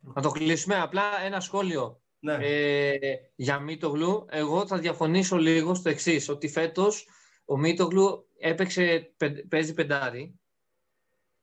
Να 0.01 0.23
το 0.23 0.31
κλείσουμε. 0.31 0.81
Απλά 0.81 1.03
ένα 1.25 1.41
σχόλιο 1.41 2.01
ναι. 2.19 2.39
ε, 2.41 2.99
για 3.35 3.59
Μίτογλου. 3.59 4.27
Εγώ 4.31 4.67
θα 4.67 4.79
διαφωνήσω 4.79 5.37
λίγο 5.37 5.75
στο 5.75 5.89
εξής 5.89 6.29
ότι 6.29 6.49
φέτος 6.49 7.09
ο 7.45 7.59
Μίτογλου 7.59 8.29
έπαιξε, 8.39 9.15
παίζει 9.49 9.75
πεντάρι 9.75 10.41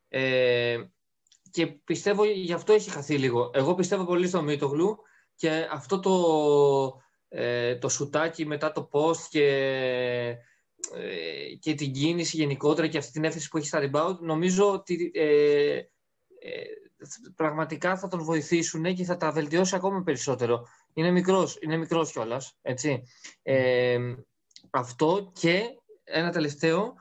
ε, 0.09 0.77
και 1.51 1.67
πιστεύω 1.67 2.25
γι' 2.25 2.53
αυτό 2.53 2.73
έχει 2.73 2.89
χαθεί 2.89 3.17
λίγο. 3.17 3.51
Εγώ 3.53 3.75
πιστεύω 3.75 4.05
πολύ 4.05 4.27
στο 4.27 4.41
Μίτογλου 4.41 4.97
και 5.35 5.67
αυτό 5.71 5.99
το, 5.99 6.13
ε, 7.29 7.75
το 7.75 7.89
σουτάκι 7.89 8.45
μετά 8.45 8.71
το 8.71 8.89
post 8.91 9.21
και, 9.29 9.45
ε, 10.95 11.55
και 11.59 11.73
την 11.73 11.91
κίνηση 11.91 12.37
γενικότερα 12.37 12.87
και 12.87 12.97
αυτή 12.97 13.11
την 13.11 13.23
έφεση 13.23 13.49
που 13.49 13.57
έχει 13.57 13.67
στα 13.67 13.89
rebound 13.91 14.17
νομίζω 14.19 14.71
ότι 14.71 15.11
ε, 15.13 15.75
ε, 15.75 15.83
πραγματικά 17.35 17.97
θα 17.97 18.07
τον 18.07 18.23
βοηθήσουν 18.23 18.93
και 18.93 19.03
θα 19.03 19.17
τα 19.17 19.31
βελτιώσει 19.31 19.75
ακόμα 19.75 20.03
περισσότερο. 20.03 20.67
Είναι 20.93 21.11
μικρός, 21.11 21.57
είναι 21.61 21.77
μικρός 21.77 22.11
κιόλας, 22.11 22.57
έτσι. 22.61 23.03
αυτό 24.69 25.31
και 25.33 25.63
ένα 26.03 26.31
τελευταίο, 26.31 26.93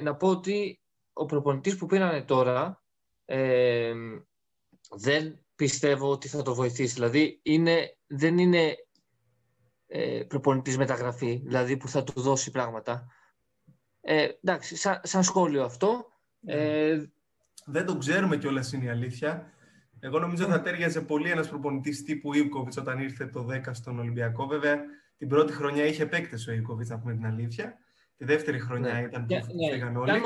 να 0.00 0.16
πω 0.16 0.28
ότι 0.28 0.80
ο 1.12 1.26
προπονητής 1.26 1.76
που 1.76 1.86
πήρανε 1.86 2.22
τώρα 2.22 2.82
δεν 4.90 5.44
πιστεύω 5.54 6.10
ότι 6.10 6.28
θα 6.28 6.42
το 6.42 6.54
βοηθήσει. 6.54 6.94
Δηλαδή, 6.94 7.40
είναι, 7.42 7.96
δεν 8.06 8.38
είναι 8.38 8.74
ε, 9.86 10.24
προπονητής 10.28 10.76
μεταγραφή, 10.76 11.42
δηλαδή 11.44 11.76
που 11.76 11.88
θα 11.88 12.04
του 12.04 12.20
δώσει 12.20 12.50
πράγματα. 12.50 13.06
Ε, 14.00 14.28
εντάξει, 14.42 14.76
σαν, 14.76 15.00
σαν 15.02 15.22
σχόλιο 15.22 15.64
αυτό. 15.64 16.06
Ε, 16.46 17.04
δεν 17.64 17.86
το 17.86 17.96
ξέρουμε 17.96 18.36
κιόλας 18.36 18.72
είναι 18.72 18.84
η 18.84 18.88
αλήθεια. 18.88 19.52
Εγώ 20.00 20.18
νομίζω 20.18 20.46
θα 20.46 20.60
τέριαζε 20.60 21.00
πολύ 21.00 21.30
ένας 21.30 21.48
προπονητής 21.48 22.02
τύπου 22.02 22.34
Ιβκοβιτς 22.34 22.76
όταν 22.76 22.98
ήρθε 22.98 23.26
το 23.26 23.46
10 23.50 23.60
στον 23.70 23.98
Ολυμπιακό. 23.98 24.46
Βέβαια, 24.46 24.80
την 25.16 25.28
πρώτη 25.28 25.52
χρονιά 25.52 25.84
είχε 25.86 26.02
επέκταση 26.02 26.50
ο 26.50 26.52
Ιβκοβιτς, 26.52 26.88
να 26.88 26.98
πούμε 26.98 27.14
την 27.14 27.26
αλήθεια. 27.26 27.78
Τη 28.16 28.24
δεύτερη 28.24 28.58
χρονιά 28.58 28.92
ναι. 28.92 29.00
ήταν 29.00 29.26
που 29.26 29.34
ναι. 29.34 29.72
φύγαν 29.72 29.96
όλοι. 29.96 30.10
Και 30.10 30.16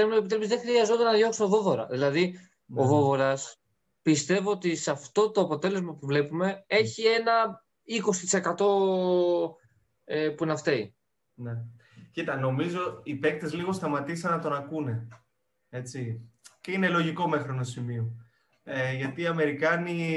αν 0.00 0.08
μου 0.08 0.16
επιτρέπεις, 0.16 0.48
δεν 0.48 0.58
χρειαζόταν 0.58 1.04
να 1.04 1.12
διώξει 1.12 1.38
τον 1.38 1.48
Βόβορα. 1.48 1.86
Δηλαδή, 1.86 2.38
ναι. 2.66 2.82
ο 2.82 2.86
Βόβορας 2.86 3.60
πιστεύω 4.02 4.50
ότι 4.50 4.76
σε 4.76 4.90
αυτό 4.90 5.30
το 5.30 5.40
αποτέλεσμα 5.40 5.94
που 5.94 6.06
βλέπουμε 6.06 6.64
έχει 6.66 7.02
ένα 7.02 7.64
20% 8.46 8.64
ε, 10.04 10.28
που 10.28 10.44
να 10.44 10.56
φταίει. 10.56 10.94
Ναι. 11.34 11.52
Κοίτα, 12.12 12.36
νομίζω 12.36 13.00
οι 13.02 13.14
παίκτες 13.14 13.54
λίγο 13.54 13.72
σταματήσαν 13.72 14.30
να 14.30 14.38
τον 14.38 14.52
ακούνε. 14.52 15.08
Έτσι. 15.68 16.29
Και 16.60 16.72
είναι 16.72 16.88
λογικό 16.88 17.28
μέχρι 17.28 17.52
ένα 17.52 17.64
σημείο. 17.64 18.12
Ε, 18.64 18.94
γιατί 18.94 19.22
οι 19.22 19.26
Αμερικάνοι 19.26 20.16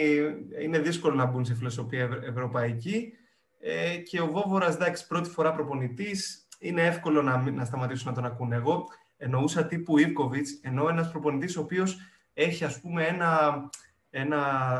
είναι 0.62 0.80
δύσκολο 0.80 1.16
να 1.16 1.26
μπουν 1.26 1.46
σε 1.46 1.56
φιλοσοφία 1.56 2.10
ευρωπαϊκή 2.24 3.14
ε, 3.60 3.98
και 3.98 4.22
ο 4.22 4.28
Βόβορας, 4.28 4.76
εντάξει, 4.76 5.08
πρώτη 5.08 5.30
φορά 5.30 5.54
προπονητής, 5.54 6.48
είναι 6.60 6.86
εύκολο 6.86 7.22
να, 7.22 7.52
να 7.52 7.66
σταματήσουν 7.66 8.08
να 8.08 8.14
τον 8.14 8.26
ακούνε. 8.26 8.56
Εγώ 8.56 8.88
εννοούσα 9.18 9.66
τύπου 9.66 9.98
Ιβκοβιτς, 9.98 10.60
ενώ 10.62 10.88
ένας 10.88 11.12
προπονητής 11.12 11.58
ο 11.58 11.62
οποίος 11.62 11.98
έχει 12.34 12.64
ας 12.64 12.80
πούμε 12.82 13.04
ένα, 13.04 13.64
ένα 14.10 14.40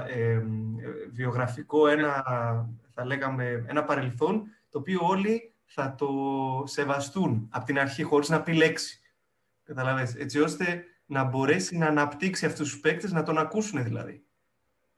ε, 0.10 0.42
βιογραφικό, 1.12 1.88
ένα, 1.88 2.24
θα 2.94 3.06
λέγαμε, 3.06 3.66
ένα 3.68 3.84
παρελθόν, 3.84 4.44
το 4.70 4.80
οποίο 4.80 5.00
όλοι 5.02 5.54
θα 5.66 5.96
το 5.96 6.10
σεβαστούν 6.66 7.48
από 7.52 7.66
την 7.66 7.80
αρχή, 7.80 8.04
χωρίς 8.04 8.30
να 8.30 8.42
πει 8.42 8.54
λέξη. 8.54 9.02
Καταλαβες, 9.64 10.16
έτσι 10.16 10.40
ώστε 10.40 10.84
να 11.06 11.24
μπορέσει 11.24 11.78
να 11.78 11.88
αναπτύξει 11.88 12.46
αυτούς 12.46 12.72
τους 12.72 12.80
παίκτες, 12.80 13.12
να 13.12 13.24
τον 13.24 13.38
ακούσουν 13.38 13.84
δηλαδή. 13.84 14.26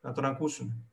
Να 0.01 0.11
τον 0.11 0.25
ακούσουν. 0.25 0.89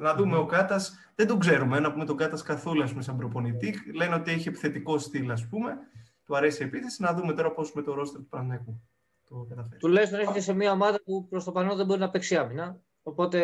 να 0.00 0.14
δούμε 0.14 0.36
ο 0.36 0.46
Κάτας, 0.46 0.98
δεν 1.14 1.26
τον 1.26 1.38
ξέρουμε, 1.38 1.80
να 1.80 1.92
πούμε 1.92 2.04
τον 2.04 2.16
Κάτας 2.16 2.42
καθόλου 2.42 2.82
ας 2.82 2.90
πούμε, 2.90 3.02
σαν 3.02 3.16
προπονητή. 3.16 3.74
Λένε 3.94 4.14
ότι 4.14 4.30
έχει 4.30 4.48
επιθετικό 4.48 4.98
στυλ, 4.98 5.30
ας 5.30 5.48
πούμε. 5.48 5.78
Του 6.24 6.36
αρέσει 6.36 6.62
η 6.62 6.66
επίθεση. 6.66 7.02
Να 7.02 7.14
δούμε 7.14 7.32
τώρα 7.32 7.52
πώς 7.52 7.72
με 7.72 7.82
το 7.82 7.94
ρόστερ 7.94 8.20
του 8.20 8.28
Παναγικού 8.28 8.80
το 9.28 9.46
καταφέρει. 9.48 9.80
Τουλάχιστον 9.80 10.18
έρχεται 10.18 10.40
σε 10.40 10.52
μια 10.52 10.72
ομάδα 10.72 11.02
που 11.04 11.28
προς 11.28 11.44
το 11.44 11.52
παρόν 11.52 11.76
δεν 11.76 11.86
μπορεί 11.86 12.00
να 12.00 12.10
παίξει 12.10 12.36
άμυνα. 12.36 12.80
Οπότε 13.02 13.38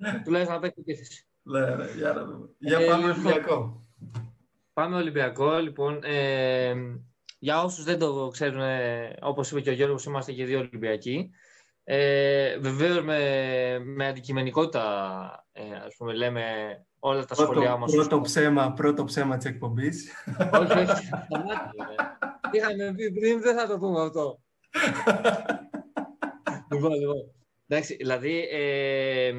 ναι. 0.00 0.22
τουλάχιστον 0.24 0.54
να 0.54 0.60
παίξει 0.60 0.80
επίθεση. 0.80 1.26
Ναι, 1.42 1.60
ναι, 1.60 1.90
για 1.96 2.12
να 2.12 2.24
δούμε. 2.24 2.48
Για 2.58 2.78
ε, 2.78 2.86
πάμε 2.86 3.06
λοιπόν, 3.06 3.10
Ολυμπιακό. 3.10 3.86
Πάμε 4.72 4.96
Ολυμπιακό, 4.96 5.58
λοιπόν. 5.58 6.00
Ε, 6.02 6.74
για 7.38 7.62
όσους 7.62 7.84
δεν 7.84 7.98
το 7.98 8.28
ξέρουν, 8.32 8.60
ε, 8.60 9.16
όπως 9.20 9.50
είπε 9.50 9.60
και 9.60 9.70
ο 9.70 9.72
Γιώργος, 9.72 10.04
είμαστε 10.04 10.32
και 10.32 10.44
δύο 10.44 10.58
Ολυμπιακοί. 10.58 11.30
Ε, 11.84 12.58
Βεβαίως 12.58 13.02
με, 13.02 13.78
με 13.84 14.06
αντικειμενικότητα, 14.06 15.46
ε, 15.52 15.62
ας 15.86 15.94
πούμε, 15.96 16.14
λέμε 16.14 16.42
όλα 16.98 17.24
τα 17.24 17.34
πρώτο, 17.34 17.52
σχολιά 17.52 17.76
μας. 17.76 17.92
Πρώτο 17.92 18.20
ψέμα, 18.20 18.72
πρώτο 18.72 19.04
ψέμα 19.04 19.36
της 19.36 19.46
εκπομπής. 19.46 20.12
όχι, 20.52 20.78
όχι. 20.78 21.08
Είχαμε 22.52 22.94
πει 22.96 23.12
πριν, 23.12 23.40
δεν 23.40 23.56
θα 23.56 23.66
το 23.66 23.78
πούμε 23.78 24.00
αυτό. 24.00 24.40
λοιπόν, 26.72 26.92
λοιπόν. 26.92 27.34
Εντάξει, 27.66 27.96
δηλαδή, 27.96 28.48
ε, 28.50 29.32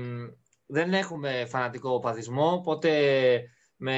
δεν 0.65 0.93
έχουμε 0.93 1.45
φανατικό 1.45 1.99
παδισμό, 1.99 2.51
οπότε 2.51 2.91
με, 3.75 3.95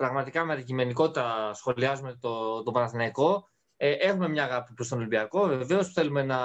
πραγματικά 0.00 0.44
με 0.44 0.52
αντικειμενικότητα 0.52 1.54
σχολιάζουμε 1.54 2.18
το, 2.20 2.62
το 2.62 2.70
Παναθηναϊκό. 2.70 3.48
Ε, 3.76 3.90
έχουμε 3.90 4.28
μια 4.28 4.44
αγάπη 4.44 4.72
προς 4.72 4.88
τον 4.88 4.98
Ολυμπιακό, 4.98 5.46
βεβαίως 5.46 5.92
θέλουμε 5.92 6.22
να, 6.22 6.38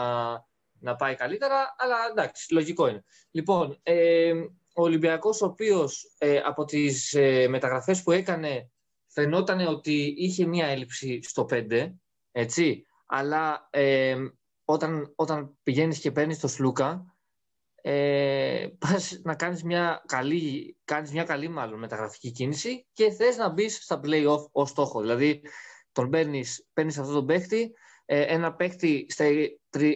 να 0.80 0.96
πάει 0.96 1.16
καλύτερα, 1.16 1.76
αλλά 1.78 1.96
εντάξει, 2.12 2.54
λογικό 2.54 2.88
είναι. 2.88 3.04
Λοιπόν, 3.32 3.80
ε, 3.84 4.34
ο 4.74 4.82
Ολυμπιακός 4.82 5.42
ο 5.42 5.46
οποίος 5.46 6.16
ε, 6.18 6.38
από 6.38 6.66
τις 6.66 7.14
ε, 7.14 7.48
μεταγραφές 7.48 8.04
που 8.04 8.12
έκανε 8.12 8.70
φαινόταν 9.08 9.68
ότι 9.68 10.14
είχε 10.18 10.46
μία 10.46 10.68
έλλειψη 10.68 11.20
στο 11.24 11.46
5, 11.52 11.92
έτσι, 12.32 12.86
αλλά 13.06 13.68
ε, 13.70 14.16
όταν, 14.66 15.14
όταν 15.16 15.58
πηγαίνεις 15.64 16.00
και 16.00 16.12
παίρνεις 16.12 16.40
το 16.40 16.48
Σλούκα, 16.48 17.15
ε, 17.88 18.68
πας 18.78 19.20
να 19.24 19.36
κάνεις 19.36 19.64
μια 19.64 20.04
καλή, 20.06 20.78
κάνεις 20.86 21.12
μια 21.12 21.24
καλή 21.24 21.48
μάλλον 21.48 21.80
μεταγραφική 21.80 22.32
κίνηση 22.32 22.86
και 22.94 23.12
θες 23.12 23.38
να 23.38 23.50
μπεις 23.50 23.84
στα 23.84 24.00
play-off 24.04 24.46
ως 24.52 24.70
στόχο. 24.70 25.02
Δηλαδή, 25.02 25.42
τον 25.92 26.10
παίρνεις, 26.10 26.68
παίρνεις 26.74 26.98
αυτόν 26.98 27.16
τον 27.16 27.26
παίχτη, 27.26 27.74
ε, 28.06 28.22
ένα 28.22 28.54
παίχτη 28.56 29.06
στα, 29.10 29.26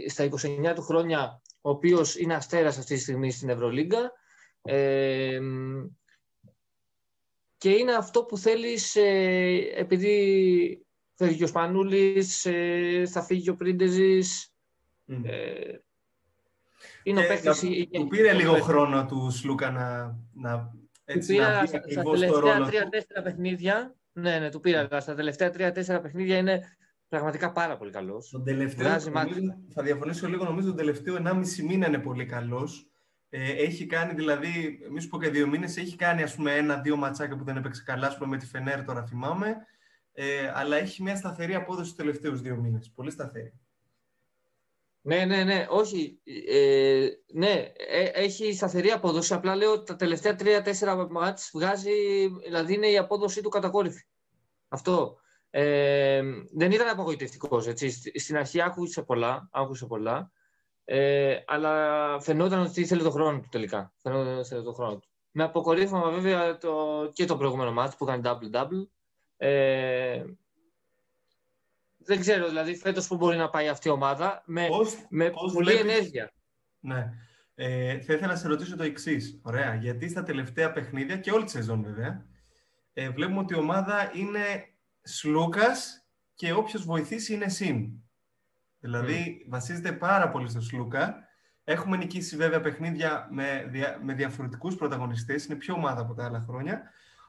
στα 0.08 0.24
29 0.24 0.74
του 0.76 0.82
χρόνια, 0.82 1.42
ο 1.62 1.70
οποίος 1.70 2.18
είναι 2.18 2.36
αστέρας 2.36 2.78
αυτή 2.78 2.96
τη 2.96 3.02
στιγμή 3.02 3.32
στην 3.32 3.50
Ευρωλίγκα, 3.50 4.12
ε, 4.62 5.40
και 7.58 7.70
είναι 7.70 7.94
αυτό 7.94 8.24
που 8.24 8.38
θέλεις 8.38 8.96
ε, 8.96 9.72
επειδή 9.76 10.86
φεύγει 11.16 11.44
ο 11.44 11.48
Σπανούλης, 11.48 12.46
ε, 12.46 13.04
θα 13.08 13.24
φύγει 13.24 13.50
ο 13.50 13.56
Πρίντεζης. 13.56 14.54
Mm. 15.08 15.24
Ε, 17.04 17.10
είναι 17.10 17.20
ο 17.20 17.28
παίκτης... 17.28 17.60
Του 17.92 18.08
πήρε 18.08 18.34
λίγο 18.34 18.54
χρόνο 18.54 19.06
του 19.06 19.32
Σλούκα 19.32 19.72
να, 19.72 20.18
να, 20.34 20.72
έτσι, 21.06 21.36
του 21.36 21.42
να 21.42 21.66
στα, 21.66 21.82
στα 21.90 22.04
τελευταία 22.04 22.66
τρία-τέσσερα 22.66 23.22
παιχνίδια, 23.22 23.96
ναι, 24.12 24.40
ναι, 24.40 24.50
του 24.50 24.60
πήρα, 24.60 24.88
αλλά 24.90 25.00
στα 25.00 25.16
τελευταία 25.16 25.50
τρία-τέσσερα 25.50 26.02
παιχνίδια 26.02 26.38
είναι 26.38 26.62
πραγματικά 27.08 27.52
πάρα 27.52 27.78
πολύ 27.78 27.92
καλός. 27.92 28.30
Τον 28.30 28.44
τελευταίο, 28.44 28.88
νομίζω, 28.90 29.40
θα 29.74 29.84
διαφωνήσω 29.84 30.28
λίγο, 30.28 30.44
νομίζω 30.44 30.68
τον 30.68 30.76
τελευταίο 30.76 31.16
1,5 31.16 31.42
μήνα 31.68 31.88
είναι 31.88 32.00
πολύ 32.00 32.26
καλός. 32.26 32.90
Ε, 33.30 33.52
έχει 33.52 33.86
κάνει 33.86 34.14
δηλαδή, 34.14 34.80
μη 34.92 35.02
σου 35.02 35.10
πω 35.10 35.20
και 35.20 35.30
δύο 35.30 35.48
μήνες, 35.48 35.78
έχει 35.78 35.96
κάνει 35.96 36.24
ας 36.24 36.36
πούμε 36.36 36.56
ένα-δύο 36.56 36.96
ματσάκια 36.96 37.36
που 37.36 37.44
δεν 37.44 37.58
έπαιξε 37.58 37.84
καλά, 37.86 38.08
ας 38.08 38.18
πούμε 38.18 38.30
με 38.30 38.38
τη 38.38 38.46
Φενέρ 38.46 38.84
τώρα 38.84 39.04
θυμάμαι, 39.06 39.56
ε, 40.12 40.52
αλλά 40.54 40.78
έχει 40.78 41.04
μια 41.04 41.16
σταθερή 41.16 41.56
απόδοση 41.56 41.86
στους 41.86 41.98
τελευταίους 41.98 42.42
δύο 42.42 42.56
μήνες, 42.56 42.92
πολύ 42.96 43.12
σταθερή. 43.12 43.54
Ναι, 45.02 45.26
ναι, 45.26 45.44
ναι, 45.44 45.66
όχι, 45.70 46.22
ε, 46.48 47.08
ναι, 47.34 47.72
ε, 47.88 48.04
έχει 48.14 48.54
σταθερή 48.54 48.92
απόδοση, 48.92 49.34
απλά 49.34 49.56
λέω 49.56 49.84
τα 49.84 49.96
τελευταία 49.96 50.36
τρία-τέσσερα 50.36 51.08
μάτς 51.10 51.50
βγάζει, 51.54 52.28
δηλαδή 52.28 52.74
είναι 52.74 52.88
η 52.88 52.98
απόδοσή 52.98 53.42
του 53.42 53.50
κατακόρυφη. 53.50 54.04
Αυτό. 54.68 55.18
Ε, 55.50 56.22
δεν 56.52 56.72
ήταν 56.72 56.88
απογοητευτικός, 56.88 57.68
έτσι. 57.68 58.20
Στην 58.20 58.38
αρχή 58.38 58.62
άκουσε 58.62 59.02
πολλά, 59.02 59.50
άκουσε 59.52 59.86
πολλά. 59.86 60.32
Ε, 60.86 61.38
αλλά 61.46 62.20
φαινόταν 62.20 62.62
ότι 62.62 62.82
ήθελε 62.82 63.04
το 63.04 63.12
χρόνο 63.12 63.40
του 63.40 63.48
τελικά. 63.52 63.94
Φαινόταν 63.98 64.32
ότι 64.32 64.42
ήθελε 64.42 64.62
το 64.62 64.74
χρόνο 64.74 64.98
του. 64.98 65.08
Με 65.32 65.44
αποκορύφωμα 65.44 66.10
βέβαια 66.10 66.58
το, 66.58 67.10
και 67.14 67.26
το 67.26 67.38
προηγούμενο 67.38 67.72
μάτι 67.72 67.96
που 67.98 68.06
έκανε 68.10 68.22
double-double. 68.26 68.88
Ε, 69.38 70.24
δεν 72.10 72.20
ξέρω, 72.20 72.48
δηλαδή 72.48 72.76
φέτος 72.76 73.08
που 73.08 73.16
μπορεί 73.16 73.38
να 73.38 73.50
πάει 73.50 73.68
αυτή 73.68 73.88
η 73.88 73.92
ομάδα 73.92 74.44
με, 74.46 74.68
Πώς- 74.68 75.06
με 75.10 75.30
πώς 75.30 75.54
πολλή 75.54 75.72
βλέπεις- 75.72 75.92
ενέργεια. 75.92 76.32
Ναι. 76.80 77.14
Ε, 77.56 78.00
θα 78.00 78.14
ήθελα 78.14 78.28
να 78.28 78.36
σε 78.36 78.48
ρωτήσω 78.48 78.76
το 78.76 78.84
εξής. 78.84 79.40
Ωραία. 79.44 79.76
Γιατί 79.76 80.10
στα 80.10 80.24
τελευταία 80.24 80.72
παιχνίδια 80.72 81.18
και 81.18 81.32
όλη 81.32 81.44
τη 81.44 81.52
σεζόν 81.52 81.84
βέβαια, 81.84 82.26
ε, 82.94 83.10
βλέπουμε 83.10 83.40
ότι 83.40 83.54
η 83.54 83.58
ομάδα 83.58 84.12
είναι 84.14 84.40
Σλούκας 85.02 86.06
και 86.36 86.54
όποιος 86.54 86.84
βοηθήσει 86.86 87.34
είναι 87.34 87.50
Συν. 87.50 87.90
Δηλαδή 88.80 89.46
βασίζεται 89.50 89.92
πάρα 89.92 90.30
πολύ 90.30 90.50
στο 90.50 90.62
Σλούκα. 90.62 91.28
Έχουμε 91.64 91.98
νικήσει 91.98 92.36
βέβαια 92.36 92.62
παιχνίδια 92.62 93.28
με, 93.32 93.68
δια, 93.70 94.00
με 94.04 94.14
διαφορετικούς 94.14 94.76
πρωταγωνιστές, 94.76 95.46
είναι 95.46 95.56
πιο 95.56 95.74
ομάδα 95.74 96.02
από 96.02 96.14
τα 96.14 96.26
άλλα 96.26 96.44
χρόνια. 96.48 96.82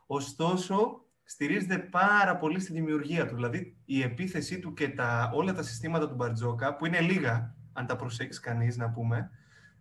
Ωστόσο, 0.06 1.04
στηρίζεται 1.30 1.78
πάρα 1.78 2.36
πολύ 2.36 2.60
στη 2.60 2.72
δημιουργία 2.72 3.26
του. 3.26 3.34
Δηλαδή, 3.34 3.76
η 3.84 4.02
επίθεσή 4.02 4.58
του 4.58 4.74
και 4.74 4.88
τα, 4.88 5.30
όλα 5.34 5.52
τα 5.52 5.62
συστήματα 5.62 6.08
του 6.08 6.14
Μπαρτζόκα, 6.14 6.76
που 6.76 6.86
είναι 6.86 7.00
λίγα, 7.00 7.54
αν 7.72 7.86
τα 7.86 7.96
προσέξεις 7.96 8.40
κανείς 8.42 8.76
να 8.76 8.90
πούμε, 8.90 9.30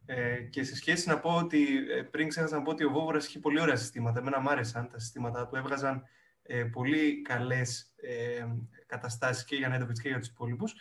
ε, 0.06 0.36
και 0.36 0.64
σε 0.64 0.76
σχέση 0.76 1.08
να 1.08 1.20
πω 1.20 1.36
ότι, 1.36 1.78
ε, 1.98 2.02
πριν 2.02 2.28
ξέχασα 2.28 2.56
να 2.56 2.62
πω 2.62 2.72
ότι 2.72 2.84
ο 2.84 2.90
Βόβορας 2.90 3.28
είχε 3.28 3.40
πολύ 3.40 3.62
ωραία 3.62 3.76
συστήματα. 3.76 4.20
Εμένα 4.20 4.40
μου 4.40 4.50
άρεσαν 4.50 4.90
τα 4.90 5.00
συστήματά 5.00 5.48
του. 5.48 5.56
Έβγαζαν 5.56 6.04
ε, 6.44 6.64
πολύ 6.64 7.22
καλές 7.22 7.94
ε, 7.96 8.46
καταστάσεις 8.86 9.44
και 9.44 9.56
για 9.56 9.68
Νέντοβιτς 9.68 10.02
και 10.02 10.10
για 10.10 10.20
τους 10.20 10.28
υπόλοιπους. 10.28 10.74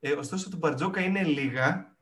Ε, 0.00 0.12
ωστόσο, 0.12 0.50
του 0.50 0.56
Μπαρτζόκα 0.56 1.00
είναι 1.00 1.22
λίγα, 1.22 1.96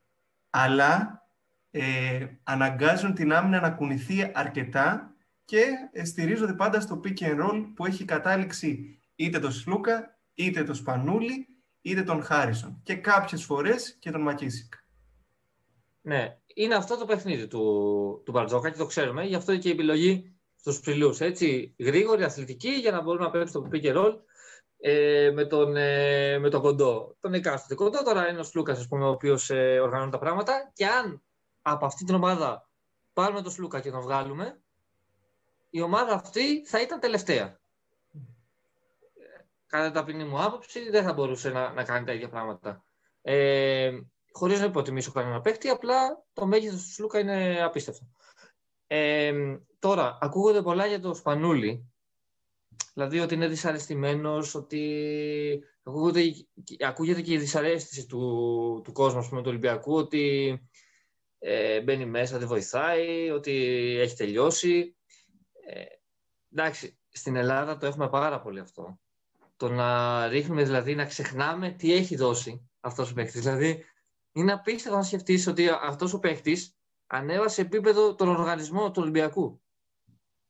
αλλά 0.50 1.22
ε, 1.70 2.26
αναγκάζουν 2.42 3.14
την 3.14 3.32
άμυνα 3.32 3.60
να 3.60 3.70
κουνηθεί 3.70 4.30
αρκετά 4.34 5.12
και 5.48 5.66
ε, 5.92 6.04
στηρίζονται 6.04 6.52
πάντα 6.52 6.80
στο 6.80 7.00
pick 7.04 7.18
and 7.18 7.40
roll 7.40 7.72
που 7.74 7.86
έχει 7.86 8.04
κατάληξη 8.04 9.00
είτε 9.14 9.38
τον 9.38 9.52
Σλούκα, 9.52 10.18
είτε 10.34 10.64
τον 10.64 10.74
Σπανούλη, 10.74 11.46
είτε 11.80 12.02
τον 12.02 12.22
Χάρισον. 12.22 12.80
Και 12.82 12.94
κάποιες 12.94 13.44
φορές 13.44 13.96
και 13.98 14.10
τον 14.10 14.20
Μακίσικ. 14.20 14.72
Ναι, 16.00 16.38
είναι 16.54 16.74
αυτό 16.74 16.96
το 16.96 17.04
παιχνίδι 17.04 17.46
του, 17.46 18.22
του 18.24 18.32
Μπαρτζόκα 18.32 18.70
και 18.70 18.78
το 18.78 18.86
ξέρουμε. 18.86 19.24
Γι' 19.24 19.34
αυτό 19.34 19.56
και 19.56 19.68
η 19.68 19.72
επιλογή 19.72 20.36
στους 20.56 20.80
ψηλούς. 20.80 21.20
Έτσι, 21.20 21.74
γρήγορη, 21.78 22.24
αθλητική, 22.24 22.70
για 22.70 22.90
να 22.90 23.02
μπορούμε 23.02 23.24
να 23.24 23.30
παίξουμε 23.30 23.68
το 23.68 23.78
pick 23.78 23.84
and 23.84 23.96
roll 23.96 24.14
ε, 24.78 25.30
με, 25.34 25.44
τον, 25.44 25.76
ε, 25.76 26.38
με 26.38 26.48
τον 26.48 26.60
κοντό. 26.60 27.16
Τον 27.20 27.34
εκάστοτε 27.34 27.74
κοντό. 27.74 28.02
Τώρα 28.02 28.28
είναι 28.28 28.40
ο 28.40 28.42
Σλούκας, 28.44 28.78
ας 28.78 28.88
πούμε, 28.88 29.04
ο 29.04 29.10
οποίος 29.10 29.50
ε, 29.50 29.80
οργανώνει 29.80 30.10
τα 30.10 30.18
πράγματα. 30.18 30.70
Και 30.74 30.86
αν 30.86 31.22
από 31.62 31.86
αυτή 31.86 32.04
την 32.04 32.14
ομάδα 32.14 32.70
πάρουμε 33.12 33.42
τον 33.42 33.52
Σλούκα 33.52 33.80
και 33.80 33.90
τον 33.90 34.00
βγάλουμε, 34.00 34.62
η 35.78 35.80
ομάδα 35.80 36.12
αυτή 36.12 36.66
θα 36.66 36.80
ήταν 36.80 37.00
τελευταία. 37.00 37.60
Κατά 39.66 39.90
ταπεινή 39.90 40.24
μου 40.24 40.42
άποψη, 40.42 40.90
δεν 40.90 41.04
θα 41.04 41.12
μπορούσε 41.12 41.50
να, 41.50 41.72
να 41.72 41.84
κάνει 41.84 42.06
τα 42.06 42.12
ίδια 42.12 42.28
πράγματα. 42.28 42.84
Ε, 43.22 43.98
Χωρίς 44.32 44.58
να 44.58 44.64
υποτιμήσω 44.64 45.12
κανένα 45.12 45.40
παίκτη, 45.40 45.68
απλά 45.68 46.24
το 46.32 46.46
μέγεθος 46.46 46.82
του 46.82 46.92
Σλούκα 46.92 47.18
είναι 47.18 47.62
απίστευτο. 47.62 48.06
Ε, 48.86 49.32
τώρα, 49.78 50.18
ακούγονται 50.20 50.62
πολλά 50.62 50.86
για 50.86 51.00
το 51.00 51.14
Σπανούλι. 51.14 51.92
Δηλαδή 52.94 53.20
ότι 53.20 53.34
είναι 53.34 53.48
δυσαρεστημένος, 53.48 54.54
ότι 54.54 55.62
ακούγεται, 55.82 56.46
ακούγεται 56.86 57.20
και 57.20 57.32
η 57.32 57.38
δυσαρέστηση 57.38 58.06
του, 58.06 58.80
του 58.84 58.92
κόσμου, 58.92 59.18
ας 59.18 59.28
πούμε, 59.28 59.40
του 59.40 59.48
Ολυμπιακού, 59.48 59.94
ότι 59.94 60.52
ε, 61.38 61.80
μπαίνει 61.80 62.06
μέσα, 62.06 62.38
δεν 62.38 62.48
βοηθάει, 62.48 63.30
ότι 63.30 63.52
έχει 64.00 64.16
τελειώσει. 64.16 64.96
Ε, 65.70 65.84
εντάξει, 66.52 66.98
στην 67.08 67.36
Ελλάδα 67.36 67.76
το 67.76 67.86
έχουμε 67.86 68.08
πάρα 68.08 68.40
πολύ 68.40 68.60
αυτό. 68.60 69.00
Το 69.56 69.68
να 69.68 70.26
ρίχνουμε, 70.28 70.62
δηλαδή, 70.62 70.94
να 70.94 71.04
ξεχνάμε 71.04 71.70
τι 71.70 71.92
έχει 71.92 72.16
δώσει 72.16 72.68
αυτός 72.80 73.10
ο 73.10 73.14
παίκτης. 73.14 73.40
Δηλαδή, 73.40 73.84
είναι 74.32 74.52
απίστευτο 74.52 74.96
να 74.96 75.04
σκεφτείς 75.04 75.46
ότι 75.46 75.68
αυτός 75.68 76.12
ο 76.12 76.18
παίκτης 76.18 76.76
ανέβασε 77.06 77.60
επίπεδο 77.60 78.14
τον 78.14 78.28
οργανισμό 78.28 78.90
του 78.90 79.02
Ολυμπιακού. 79.02 79.62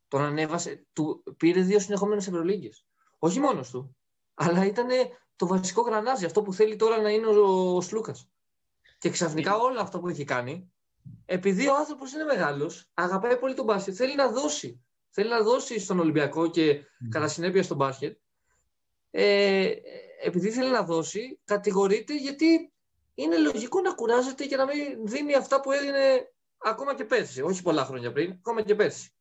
Τον 0.09 0.23
ανέβασε, 0.23 0.87
του, 0.93 1.23
πήρε 1.37 1.61
δύο 1.61 1.81
συνεχόμενες 1.81 2.27
Ευρωλίγκες. 2.27 2.87
Όχι 3.19 3.41
μόνος 3.41 3.71
του, 3.71 3.97
αλλά 4.35 4.65
ήταν 4.65 4.89
το 5.37 5.47
βασικό 5.47 5.83
γρανάζι, 5.83 6.25
αυτό 6.25 6.43
που 6.43 6.53
θέλει 6.53 6.77
τώρα 6.77 7.01
να 7.01 7.11
είναι 7.11 7.27
ο, 7.27 7.77
ο 7.77 7.81
Σλούκας. 7.81 8.29
Και 8.99 9.11
ξαφνικά 9.11 9.57
όλο 9.57 9.81
αυτό 9.81 10.01
που 10.01 10.09
έχει 10.09 10.25
κάνει, 10.25 10.73
επειδή 11.27 11.69
ο 11.69 11.75
άνθρωπος 11.75 12.13
είναι 12.13 12.25
μεγάλος, 12.25 12.91
αγαπάει 12.95 13.39
πολύ 13.39 13.55
τον 13.55 13.65
μπάσκετ, 13.65 13.95
θέλει 13.97 14.15
να 14.15 14.31
δώσει. 14.31 14.83
Θέλει 15.21 15.31
να 15.31 15.43
δώσει 15.43 15.79
στον 15.79 15.99
Ολυμπιακό 15.99 16.51
και 16.51 16.81
mm. 16.81 17.09
κατά 17.11 17.29
συνέπεια 17.29 17.63
στον 17.63 17.77
μπάσκετ. 17.77 18.19
Ε, 19.11 19.73
επειδή 20.25 20.51
θέλει 20.51 20.71
να 20.71 20.83
δώσει, 20.83 21.41
κατηγορείται 21.45 22.17
γιατί 22.17 22.73
είναι 23.15 23.39
λογικό 23.39 23.81
να 23.81 23.95
κουράζεται 23.95 24.45
και 24.45 24.57
να 24.57 24.65
μην 24.65 25.07
δίνει 25.07 25.35
αυτά 25.35 25.61
που 25.61 25.73
έδινε 25.73 26.31
ακόμα 26.59 26.95
και 26.95 27.05
πέρσι. 27.05 27.43
Όχι 27.43 27.63
πολλά 27.63 27.85
χρόνια 27.85 28.13
πριν, 28.13 28.31
ακόμα 28.31 28.63
και 28.63 28.75
πέρσι. 28.75 29.13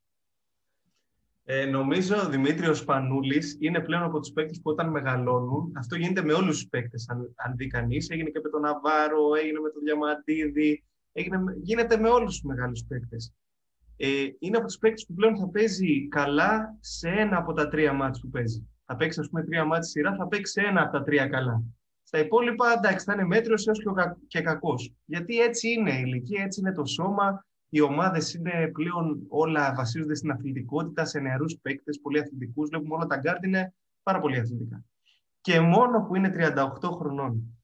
Ε, 1.43 1.65
νομίζω 1.65 2.15
ο 2.17 2.29
Δημήτριος 2.29 2.83
Πανούλης 2.83 3.57
είναι 3.59 3.79
πλέον 3.79 4.03
από 4.03 4.19
τους 4.19 4.31
παίκτες 4.31 4.61
που 4.61 4.69
όταν 4.69 4.89
μεγαλώνουν, 4.89 5.73
αυτό 5.77 5.95
γίνεται 5.95 6.21
με 6.21 6.33
όλους 6.33 6.57
τους 6.57 6.67
παίκτες. 6.69 7.05
Αν, 7.09 7.33
αν 7.35 7.55
δει 7.55 7.67
κανείς, 7.67 8.09
έγινε 8.09 8.29
και 8.29 8.39
με 8.43 8.49
τον 8.49 8.61
Ναβάρο, 8.61 9.35
έγινε 9.35 9.59
με 9.59 9.69
τον 9.69 9.83
Διαμαντίδη, 9.83 10.83
έγινε, 11.11 11.37
γίνεται 11.61 11.97
με 11.97 12.09
όλους 12.09 12.31
τους 12.31 12.43
μεγάλους 12.43 12.83
παίκτες. 12.87 13.33
Ε, 13.97 14.07
είναι 14.39 14.57
από 14.57 14.65
τους 14.65 14.77
παίκτες 14.77 15.05
που 15.05 15.13
πλέον 15.13 15.37
θα 15.37 15.47
παίζει 15.47 16.07
καλά 16.07 16.77
σε 16.79 17.09
ένα 17.09 17.37
από 17.37 17.53
τα 17.53 17.67
τρία 17.67 17.93
μάτια 17.93 18.21
που 18.21 18.29
παίζει. 18.29 18.67
Θα 18.85 18.95
παίξει, 18.95 19.19
ας 19.19 19.29
πούμε, 19.29 19.43
τρία 19.43 19.65
μάτια 19.65 19.83
σειρά, 19.83 20.15
θα 20.15 20.27
παίξει 20.27 20.61
ένα 20.65 20.81
από 20.81 20.91
τα 20.91 21.03
τρία 21.03 21.27
καλά. 21.27 21.63
Στα 22.03 22.19
υπόλοιπα, 22.19 22.73
εντάξει, 22.77 23.05
θα 23.05 23.13
είναι 23.13 23.25
μέτριος 23.25 23.67
έως 23.67 23.79
και, 23.79 23.89
και 24.27 24.41
κακός. 24.41 24.93
Γιατί 25.05 25.39
έτσι 25.39 25.69
είναι 25.69 25.91
η 25.91 26.03
ηλικία, 26.05 26.43
έτσι 26.43 26.59
είναι 26.59 26.71
το 26.71 26.85
σώμα. 26.85 27.45
Οι 27.69 27.81
ομάδες 27.81 28.33
είναι 28.33 28.71
πλέον 28.73 29.25
όλα 29.27 29.73
βασίζονται 29.75 30.15
στην 30.15 30.31
αθλητικότητα, 30.31 31.05
σε 31.05 31.19
νεαρούς 31.19 31.57
παίκτες, 31.61 31.99
πολύ 32.01 32.19
αθλητικούς. 32.19 32.69
Βλέπουμε 32.69 32.95
όλα 32.95 33.05
τα 33.05 33.17
γκαρντ 33.17 33.43
είναι 33.43 33.73
πάρα 34.03 34.19
πολύ 34.19 34.39
αθλητικά. 34.39 34.83
Και 35.41 35.59
μόνο 35.59 36.01
που 36.01 36.15
είναι 36.15 36.33
38 36.81 36.91
χρονών 36.91 37.57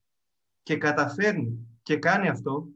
και 0.62 0.76
καταφέρνει 0.76 1.78
και 1.82 1.96
κάνει 1.96 2.28
αυτό, 2.28 2.68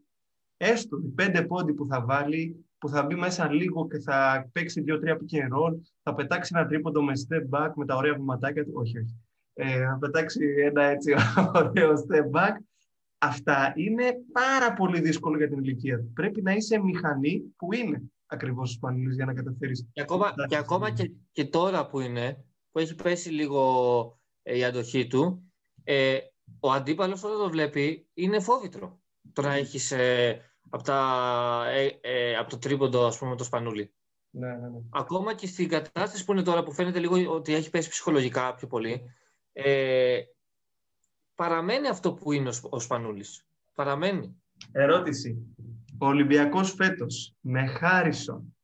έστω 0.57 0.99
οι 1.05 1.09
πέντε 1.09 1.43
πόντοι 1.43 1.73
που 1.73 1.87
θα 1.87 2.05
βάλει, 2.05 2.68
που 2.79 2.89
θα 2.89 3.03
μπει 3.03 3.15
μέσα 3.15 3.53
λίγο 3.53 3.89
και 3.89 3.99
θα 3.99 4.49
παίξει 4.53 4.81
δύο-τρία 4.81 5.17
pick 5.17 5.35
and 5.35 5.59
roll, 5.59 5.79
θα 6.03 6.15
πετάξει 6.15 6.53
ένα 6.57 6.67
τρίποντο 6.67 7.03
με 7.03 7.13
step 7.29 7.59
back 7.59 7.71
με 7.77 7.85
τα 7.85 7.97
ωραία 7.97 8.15
βηματάκια 8.15 8.65
του. 8.65 8.73
Όχι, 8.75 8.99
όχι. 8.99 9.21
Ε, 9.55 9.85
θα 9.85 9.97
πετάξει 10.01 10.41
ένα 10.65 10.83
έτσι 10.83 11.15
ωραίο 11.55 11.93
step 11.93 12.39
back. 12.39 12.57
Αυτά 13.19 13.73
είναι 13.77 14.05
πάρα 14.33 14.73
πολύ 14.73 15.01
δύσκολο 15.01 15.37
για 15.37 15.49
την 15.49 15.59
ηλικία 15.59 15.99
του. 15.99 16.13
Πρέπει 16.13 16.43
να 16.43 16.53
είσαι 16.53 16.79
μηχανή 16.79 17.55
που 17.57 17.73
είναι 17.73 18.03
ακριβώς 18.27 18.71
στου 18.71 18.79
πανελίε 18.79 19.15
για 19.15 19.25
να 19.25 19.35
καταφέρεις. 19.35 19.89
Και 19.93 20.01
ακόμα, 20.01 20.35
και, 20.49 20.57
ακόμα 20.57 20.91
και, 20.91 21.13
και, 21.33 21.45
τώρα 21.45 21.87
που 21.87 22.01
είναι, 22.01 22.45
που 22.71 22.79
έχει 22.79 22.95
πέσει 22.95 23.31
λίγο 23.31 24.21
ε, 24.43 24.59
η 24.59 24.65
αντοχή 24.65 25.07
του, 25.07 25.53
ε, 25.85 26.19
ο 26.61 26.73
αντίπαλος 26.73 27.25
όταν 27.25 27.39
το 27.39 27.51
βλέπει 27.51 28.09
είναι 28.15 28.41
φόβητρο. 28.41 29.01
Το 29.33 29.43
να 29.43 29.55
έχεις 29.55 29.91
ε, 29.91 30.41
από, 30.71 30.93
από 32.39 32.51
το 32.51 32.59
τρίποντο, 32.59 33.07
ας 33.07 33.19
πούμε, 33.19 33.37
το 33.37 33.45
σπανούλι. 33.45 33.93
Ναι, 34.31 34.49
ναι, 34.49 34.69
ναι. 34.69 34.79
Ακόμα 34.91 35.35
και 35.35 35.47
στην 35.47 35.69
κατάσταση 35.69 36.25
που 36.25 36.33
είναι 36.33 36.43
τώρα, 36.43 36.63
που 36.63 36.73
φαίνεται 36.73 36.99
λίγο 36.99 37.33
ότι 37.35 37.55
έχει 37.55 37.71
πέσει 37.71 37.89
ψυχολογικά 37.89 38.55
πιο 38.55 38.67
πολύ, 38.67 39.03
ε, 39.53 40.21
παραμένει 41.35 41.89
αυτό 41.89 42.13
που 42.13 42.33
είναι 42.33 42.51
ο 42.71 42.81
Σπανούλης. 42.81 43.45
Παραμένει. 43.75 44.43
Ερώτηση. 44.73 45.55
Ο 45.99 46.07
Ολυμπιακός 46.07 46.73
φέτος 46.73 47.35
με 47.41 47.67
Χάρισον, 47.67 48.57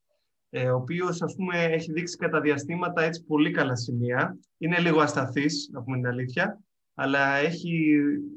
ε, 0.51 0.71
ο 0.71 0.77
οποίος 0.77 1.23
ας 1.23 1.35
πούμε 1.35 1.65
έχει 1.65 1.93
δείξει 1.93 2.17
κατά 2.17 2.41
διαστήματα 2.41 3.03
έτσι 3.03 3.25
πολύ 3.25 3.51
καλά 3.51 3.77
σημεία, 3.77 4.39
είναι 4.59 4.79
λίγο 4.79 5.01
ασταθής, 5.01 5.69
να 5.73 5.83
πούμε 5.83 5.97
την 5.97 6.07
αλήθεια, 6.07 6.64
αλλά 6.95 7.35
έχει, 7.35 7.97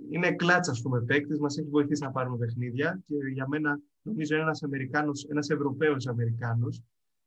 είναι 0.10 0.32
κλάτσα 0.32 0.72
ας 0.72 0.82
πούμε 0.82 1.01
παίκτης, 1.01 1.39
μας 1.39 1.58
έχει 1.58 1.70
βοηθήσει 1.70 2.03
να 2.03 2.12
πάρουμε 2.12 2.38
παιχνίδια 2.38 3.01
και 3.05 3.16
για 3.34 3.47
μένα 3.47 3.80
νομίζω 4.01 4.34
είναι 4.36 4.43
ένας 4.43 4.64
Αμερικάνος, 4.64 5.26
ένας 5.30 5.49
Ευρωπαίος 5.49 6.08
Αμερικάνος, 6.08 6.82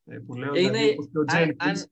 ε, 0.04 0.18
που 0.18 0.34
λέω 0.34 0.54
είναι, 0.54 0.70
δηλαδή 0.70 0.90
όπως 0.90 1.08
και 1.12 1.18
ο 1.18 1.24
Τζένκινς, 1.24 1.86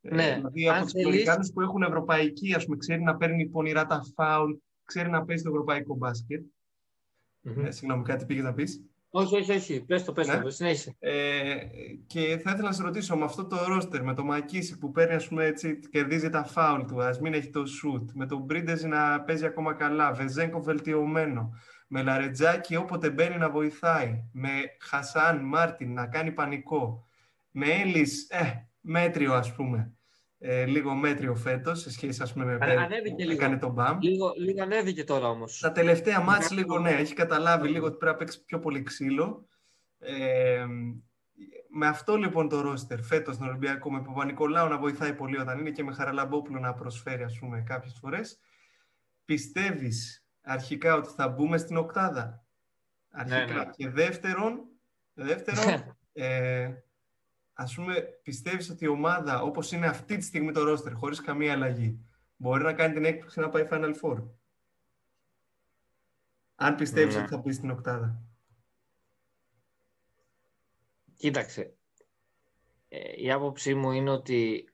ναι, 0.00 0.34
δηλαδή 0.34 0.68
από 0.68 0.86
του 0.86 1.08
Αμερικάνου 1.08 1.46
που 1.54 1.60
έχουν 1.60 1.82
ευρωπαϊκή, 1.82 2.54
ας 2.54 2.64
πούμε, 2.64 2.76
ξέρει 2.76 3.02
να 3.02 3.16
παίρνει 3.16 3.48
πονηρά 3.48 3.86
τα 3.86 4.02
φάουλ, 4.14 4.52
ξέρει 4.84 5.10
να 5.10 5.24
παίζει 5.24 5.42
το 5.42 5.50
ευρωπαϊκό 5.50 5.96
μπάσκετ. 5.96 6.44
Mm-hmm. 7.44 7.64
Ε, 7.64 7.70
συγγνώμη, 7.70 8.02
κάτι 8.02 8.24
πήγες 8.24 8.44
να 8.44 8.54
πεις. 8.54 8.82
Όχι, 9.14 9.36
όχι, 9.36 9.52
όχι. 9.52 9.80
Πες 9.80 10.04
το, 10.04 10.12
πες 10.12 10.26
ναι. 10.26 10.40
το, 10.40 10.50
συνέχισε. 10.50 10.96
Ε, 10.98 11.56
και 12.06 12.40
θα 12.42 12.50
ήθελα 12.50 12.68
να 12.68 12.72
σε 12.72 12.82
ρωτήσω, 12.82 13.16
με 13.16 13.24
αυτό 13.24 13.46
το 13.46 13.56
ρόστερ, 13.66 14.02
με 14.02 14.14
το 14.14 14.24
Μακίση 14.24 14.78
που 14.78 14.90
παίρνει, 14.90 15.14
ας 15.14 15.28
πούμε, 15.28 15.44
έτσι, 15.44 15.78
κερδίζει 15.90 16.30
τα 16.30 16.44
φάουλ 16.44 16.82
του, 16.82 17.02
ας 17.02 17.20
μην 17.20 17.34
έχει 17.34 17.50
το 17.50 17.66
σουτ, 17.66 18.10
με 18.14 18.26
τον 18.26 18.42
Μπρίντεζι 18.42 18.86
να 18.86 19.20
παίζει 19.20 19.46
ακόμα 19.46 19.74
καλά, 19.74 20.12
Βεζέγκο 20.12 20.62
βελτιωμένο, 20.62 21.50
με 21.88 22.02
Λαρετζάκη 22.02 22.76
όποτε 22.76 23.10
μπαίνει 23.10 23.36
να 23.36 23.50
βοηθάει, 23.50 24.28
με 24.32 24.50
Χασάν 24.80 25.44
Μάρτιν 25.44 25.92
να 25.92 26.06
κάνει 26.06 26.32
πανικό, 26.32 27.06
με 27.50 27.66
Έλλης, 27.66 28.26
ε, 28.30 28.68
μέτριο 28.80 29.34
ας 29.34 29.54
πούμε. 29.54 29.92
Ε, 30.44 30.64
λίγο 30.64 30.94
μέτριο 30.94 31.34
φέτος 31.34 31.80
σε 31.80 31.90
σχέση 31.90 32.22
ας 32.22 32.32
πούμε, 32.32 32.44
με 32.44 32.58
πέρυσι 32.58 33.14
που 33.14 33.30
έκανε 33.30 33.58
τον 33.58 33.72
Μπαμ. 33.72 33.98
Λίγο, 34.00 34.32
λίγο 34.36 34.62
ανέβηκε 34.62 35.04
τώρα 35.04 35.28
όμως. 35.28 35.58
Τα 35.58 35.72
τελευταία 35.72 36.20
μάτς 36.20 36.50
λίγο 36.50 36.78
ναι, 36.78 36.90
έχει 36.90 37.14
καταλάβει 37.14 37.68
λίγο 37.68 37.86
ότι 37.86 37.96
πρέπει 37.96 38.12
να 38.12 38.18
παίξει 38.18 38.44
πιο 38.44 38.58
πολύ 38.58 38.82
ξύλο. 38.82 39.46
Ε, 39.98 40.66
με 41.68 41.86
αυτό 41.86 42.16
λοιπόν 42.16 42.48
το 42.48 42.60
ρόστερ 42.60 43.02
φέτος 43.02 43.34
στον 43.34 43.48
Ολυμπιακό 43.48 43.92
με 43.92 44.02
Παπα-Νικολάου 44.02 44.68
να 44.68 44.78
βοηθάει 44.78 45.14
πολύ 45.14 45.38
όταν 45.38 45.58
είναι 45.58 45.70
και 45.70 45.84
με 45.84 45.92
Χαραλαμπόπουλο 45.92 46.58
να 46.58 46.74
προσφέρει 46.74 47.22
ας 47.22 47.38
πούμε 47.38 47.62
κάποιες 47.66 47.96
φορές. 48.00 48.38
Πιστεύεις 49.24 50.26
αρχικά 50.42 50.94
ότι 50.94 51.08
θα 51.16 51.28
μπούμε 51.28 51.58
στην 51.58 51.76
οκτάδα; 51.76 52.44
Αρχικά. 53.10 53.44
Ναι, 53.44 53.52
ναι. 53.52 53.70
Και 53.76 53.88
δεύτερον, 53.88 54.60
δεύτερον 55.14 55.96
ε, 56.12 56.70
ας 57.52 57.74
πούμε, 57.74 58.02
πιστεύεις 58.22 58.70
ότι 58.70 58.84
η 58.84 58.88
ομάδα, 58.88 59.42
όπως 59.42 59.72
είναι 59.72 59.86
αυτή 59.86 60.16
τη 60.16 60.24
στιγμή 60.24 60.52
το 60.52 60.62
ρόστερ, 60.62 60.92
χωρίς 60.92 61.20
καμία 61.20 61.52
αλλαγή, 61.52 61.98
μπορεί 62.36 62.62
να 62.62 62.72
κάνει 62.72 62.94
την 62.94 63.04
έκπληξη 63.04 63.40
να 63.40 63.48
πάει 63.48 63.68
Final 63.70 63.94
Four; 64.02 64.22
Αν 66.54 66.74
πιστεύεις 66.74 67.14
ναι. 67.14 67.20
ότι 67.20 67.30
θα 67.30 67.40
πει 67.40 67.52
στην 67.52 67.70
οκτάδα. 67.70 68.22
Κοίταξε. 71.16 71.74
Ε, 72.88 73.22
η 73.22 73.30
άποψή 73.30 73.74
μου 73.74 73.90
είναι 73.90 74.10
ότι 74.10 74.68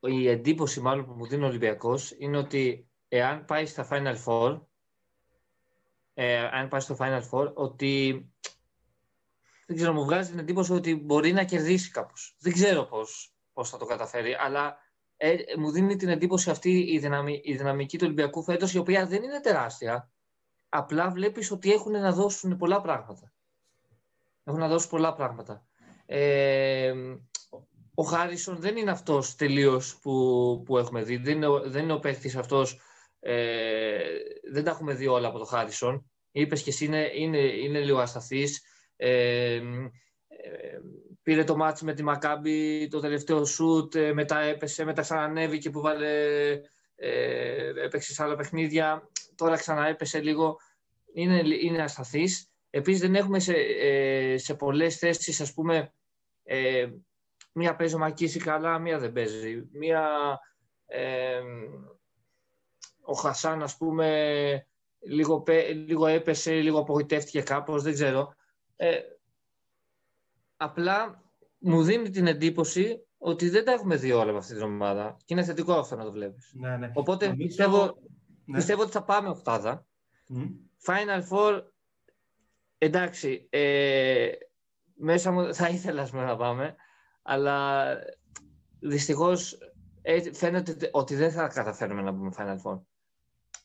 η 0.00 0.28
εντύπωση 0.28 0.80
μάλλον 0.80 1.06
που 1.06 1.12
μου 1.12 1.26
δίνει 1.26 1.44
ο 1.44 1.46
Ολυμπιακός 1.46 2.14
είναι 2.18 2.36
ότι 2.36 2.88
εάν 3.08 3.44
πάει 3.44 3.66
στα 3.66 3.88
Final 3.90 4.16
Four, 4.24 4.60
ε, 6.14 6.38
αν 6.38 6.68
πάει 6.68 6.80
στο 6.80 6.96
Final 6.98 7.22
Four, 7.30 7.54
ότι 7.54 8.24
δεν 9.68 9.76
ξέρω, 9.76 9.92
μου 9.92 10.04
βγάζει 10.04 10.30
την 10.30 10.38
εντύπωση 10.38 10.72
ότι 10.72 10.94
μπορεί 10.94 11.32
να 11.32 11.44
κερδίσει 11.44 11.90
κάπως. 11.90 12.36
Δεν 12.38 12.52
ξέρω 12.52 12.84
πώς, 12.84 13.34
πώς 13.52 13.70
θα 13.70 13.76
το 13.76 13.84
καταφέρει, 13.84 14.36
αλλά 14.40 14.76
ε, 15.16 15.36
μου 15.58 15.70
δίνει 15.70 15.96
την 15.96 16.08
εντύπωση 16.08 16.50
αυτή 16.50 16.78
η, 16.78 16.98
δυναμη, 16.98 17.40
η 17.44 17.56
δυναμική 17.56 17.98
του 17.98 18.04
Ολυμπιακού 18.04 18.42
φέτος, 18.42 18.72
η 18.72 18.78
οποία 18.78 19.06
δεν 19.06 19.22
είναι 19.22 19.40
τεράστια. 19.40 20.10
Απλά 20.68 21.10
βλέπεις 21.10 21.50
ότι 21.50 21.72
έχουν 21.72 21.92
να 21.92 22.12
δώσουν 22.12 22.56
πολλά 22.56 22.80
πράγματα. 22.80 23.32
Έχουν 24.44 24.60
να 24.60 24.68
δώσουν 24.68 24.90
πολλά 24.90 25.14
πράγματα. 25.14 25.66
Ε, 26.06 26.92
ο 27.94 28.02
Χάρισον 28.02 28.56
δεν 28.56 28.76
είναι 28.76 28.90
αυτός 28.90 29.34
τελείως 29.34 29.98
που, 29.98 30.12
που 30.64 30.78
έχουμε 30.78 31.02
δει. 31.02 31.16
Δεν 31.16 31.36
είναι, 31.36 31.48
δεν 31.64 31.82
είναι 31.82 31.92
ο 31.92 31.98
παίχτης 31.98 32.36
αυτός. 32.36 32.80
Ε, 33.20 33.98
δεν 34.52 34.64
τα 34.64 34.70
έχουμε 34.70 34.94
δει 34.94 35.06
όλα 35.06 35.28
από 35.28 35.38
το 35.38 35.44
Χάρισον. 35.44 36.10
Είπες 36.30 36.62
και 36.62 36.70
εσύ 36.70 36.84
είναι, 36.84 37.10
είναι, 37.14 37.38
είναι 37.38 37.80
λίγο 37.80 37.98
ασταθής. 37.98 38.62
Ε, 39.00 39.60
πήρε 41.22 41.44
το 41.44 41.56
μάτς 41.56 41.82
με 41.82 41.94
τη 41.94 42.02
Μακάμπη 42.02 42.88
το 42.88 43.00
τελευταίο 43.00 43.44
σουτ, 43.44 43.94
ε, 43.94 44.12
μετά 44.12 44.40
έπεσε, 44.40 44.84
μετά 44.84 45.02
ξανανέβηκε 45.02 45.70
που 45.70 45.80
βάλε, 45.80 46.50
ε, 46.94 47.82
έπαιξε 47.84 48.12
σε 48.12 48.22
άλλα 48.22 48.36
παιχνίδια, 48.36 49.08
τώρα 49.34 49.56
ξαναέπεσε 49.56 50.20
λίγο, 50.20 50.56
είναι, 51.12 51.42
είναι 51.62 51.82
ασταθής. 51.82 52.50
Επίσης 52.70 53.00
δεν 53.00 53.14
έχουμε 53.14 53.38
σε, 53.38 53.52
ε, 53.52 54.38
σε 54.38 54.54
πολλές 54.54 54.96
θέσεις, 54.96 55.40
ας 55.40 55.54
πούμε, 55.54 55.92
ε, 56.42 56.88
μία 57.52 57.76
παίζει 57.76 57.94
ο 57.94 57.98
Μακίση 57.98 58.38
καλά, 58.38 58.78
μία 58.78 58.98
δεν 58.98 59.12
παίζει. 59.12 59.68
Μία, 59.72 60.08
ε, 60.86 61.40
ο 63.02 63.12
Χασάν, 63.12 63.62
ας 63.62 63.76
πούμε, 63.76 64.66
λίγο, 65.00 65.44
λίγο 65.86 66.06
έπεσε, 66.06 66.52
λίγο 66.52 66.78
απογοητεύτηκε 66.78 67.40
κάπως, 67.40 67.82
δεν 67.82 67.92
ξέρω. 67.92 68.34
Ε, 68.80 68.98
απλά 70.56 71.22
μου 71.58 71.82
δίνει 71.82 72.10
την 72.10 72.26
εντύπωση 72.26 73.06
ότι 73.18 73.48
δεν 73.48 73.64
τα 73.64 73.72
έχουμε 73.72 73.96
δει 73.96 74.12
όλα 74.12 74.32
με 74.32 74.38
αυτή 74.38 74.54
την 74.54 74.62
ομάδα. 74.62 75.16
Και 75.24 75.34
είναι 75.34 75.44
θετικό 75.44 75.72
αυτό 75.72 75.96
να 75.96 76.04
το 76.04 76.12
βλέπεις. 76.12 76.52
Ναι, 76.54 76.76
ναι. 76.76 76.90
Οπότε 76.94 77.34
πιστεύω, 77.34 77.98
ναι. 78.44 78.56
πιστεύω 78.56 78.82
ότι 78.82 78.90
θα 78.90 79.04
πάμε 79.04 79.28
οκτάδα. 79.28 79.86
Final 80.86 81.28
Four, 81.30 81.62
εντάξει, 82.78 83.46
ε, 83.50 84.30
μέσα 84.94 85.30
μου 85.30 85.54
θα 85.54 85.68
ήθελα 85.68 86.08
να 86.12 86.36
πάμε, 86.36 86.74
αλλά 87.22 87.86
δυστυχώς 88.80 89.58
ε, 90.02 90.32
φαίνεται 90.32 90.90
ότι 90.92 91.14
δεν 91.14 91.30
θα 91.30 91.48
καταφέρουμε 91.48 92.02
να 92.02 92.14
πούμε 92.14 92.30
Final 92.36 92.56
Four. 92.64 92.80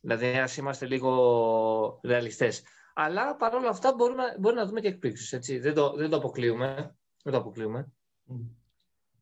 Δηλαδή, 0.02 0.26
ας 0.26 0.58
είμαστε 0.58 0.86
λίγο 0.86 2.00
ρεαλιστές. 2.04 2.64
Αλλά 2.94 3.36
παρόλα 3.36 3.70
αυτά 3.70 3.94
μπορούμε, 3.94 4.24
μπορεί 4.40 4.56
να 4.56 4.66
δούμε 4.66 4.80
και 4.80 4.88
εκπλήξεις. 4.88 5.60
Δεν, 5.62 5.74
το, 5.74 5.94
δεν 5.96 6.10
το 6.10 6.16
αποκλείουμε. 6.16 6.96
Δεν 7.24 7.34
το 7.34 7.40
αποκλείουμε. 7.40 7.92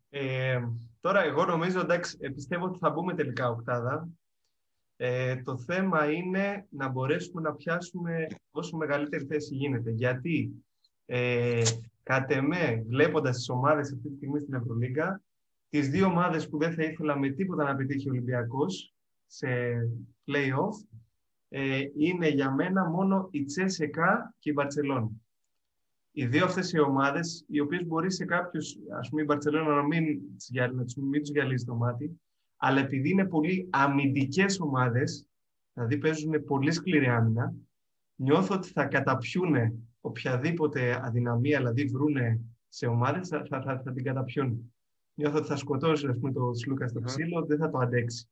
Ε, 0.09 0.61
τώρα, 1.01 1.23
εγώ 1.23 1.45
νομίζω, 1.45 1.79
εντάξει, 1.79 2.17
πιστεύω 2.33 2.65
ότι 2.65 2.79
θα 2.79 2.89
μπούμε 2.89 3.13
τελικά 3.13 3.49
οκτάδα. 3.49 4.07
Ε, 4.95 5.41
το 5.41 5.57
θέμα 5.57 6.11
είναι 6.11 6.65
να 6.69 6.87
μπορέσουμε 6.87 7.41
να 7.41 7.53
πιάσουμε 7.53 8.27
όσο 8.51 8.77
μεγαλύτερη 8.77 9.25
θέση 9.25 9.55
γίνεται. 9.55 9.91
Γιατί, 9.91 10.65
ε, 11.05 11.61
κατ' 12.03 12.31
εμέ, 12.31 12.83
βλέποντας 12.87 13.35
τις 13.35 13.49
ομάδες 13.49 13.91
αυτή 13.93 14.09
τη 14.09 14.15
στιγμή 14.15 14.39
στην 14.39 14.53
Ευρωλίγκα, 14.53 15.21
τις 15.69 15.89
δύο 15.89 16.05
ομάδες 16.05 16.49
που 16.49 16.57
δεν 16.57 16.73
θα 16.73 16.83
ήθελα 16.83 17.17
με 17.17 17.29
τίποτα 17.29 17.63
να 17.63 17.75
πετύχει 17.75 18.07
ο 18.07 18.11
Ολυμπιακός 18.11 18.93
σε 19.25 19.47
play-off, 20.25 20.87
ε, 21.53 21.81
είναι 21.97 22.27
για 22.27 22.51
μένα 22.51 22.89
μόνο 22.89 23.27
η 23.31 23.43
Τσέσεκα 23.43 24.35
και 24.39 24.49
η 24.49 24.53
Μπαρτσελόνη. 24.55 25.21
Οι 26.11 26.25
δύο 26.25 26.45
αυτές 26.45 26.71
οι 26.71 26.79
ομάδες, 26.79 27.45
οι 27.47 27.59
οποίες 27.59 27.85
μπορεί 27.85 28.11
σε 28.11 28.25
κάποιους, 28.25 28.77
ας 28.99 29.09
πούμε 29.09 29.21
η 29.21 29.25
Μπαρτσελόνα 29.27 29.75
να 29.75 29.83
μην, 29.83 30.19
να 30.53 30.71
μην 31.03 31.21
τους 31.21 31.31
γυαλίζει 31.31 31.65
το 31.65 31.75
μάτι, 31.75 32.21
αλλά 32.57 32.79
επειδή 32.79 33.09
είναι 33.09 33.25
πολύ 33.25 33.67
αμυντικές 33.71 34.59
ομάδες, 34.59 35.27
δηλαδή 35.73 35.97
παίζουν 35.97 36.43
πολύ 36.45 36.71
σκληρή 36.71 37.07
άμυνα, 37.07 37.53
νιώθω 38.15 38.55
ότι 38.55 38.67
θα 38.67 38.85
καταπιούν 38.85 39.55
οποιαδήποτε 40.01 40.99
αδυναμία, 41.03 41.57
δηλαδή 41.57 41.85
βρούνε 41.85 42.39
σε 42.67 42.85
ομάδες, 42.85 43.27
θα, 43.27 43.45
θα, 43.49 43.61
θα, 43.61 43.81
θα 43.81 43.91
την 43.91 44.03
καταπιούν. 44.03 44.73
Νιώθω 45.13 45.37
ότι 45.37 45.47
θα 45.47 45.55
σκοτώσει 45.55 46.07
ας 46.07 46.17
πούμε, 46.17 46.31
το 46.31 46.53
Σλούκα 46.53 46.87
στο 46.87 46.99
ξύλο, 46.99 47.45
δεν 47.45 47.57
θα 47.57 47.69
το 47.69 47.77
αντέξει 47.77 48.29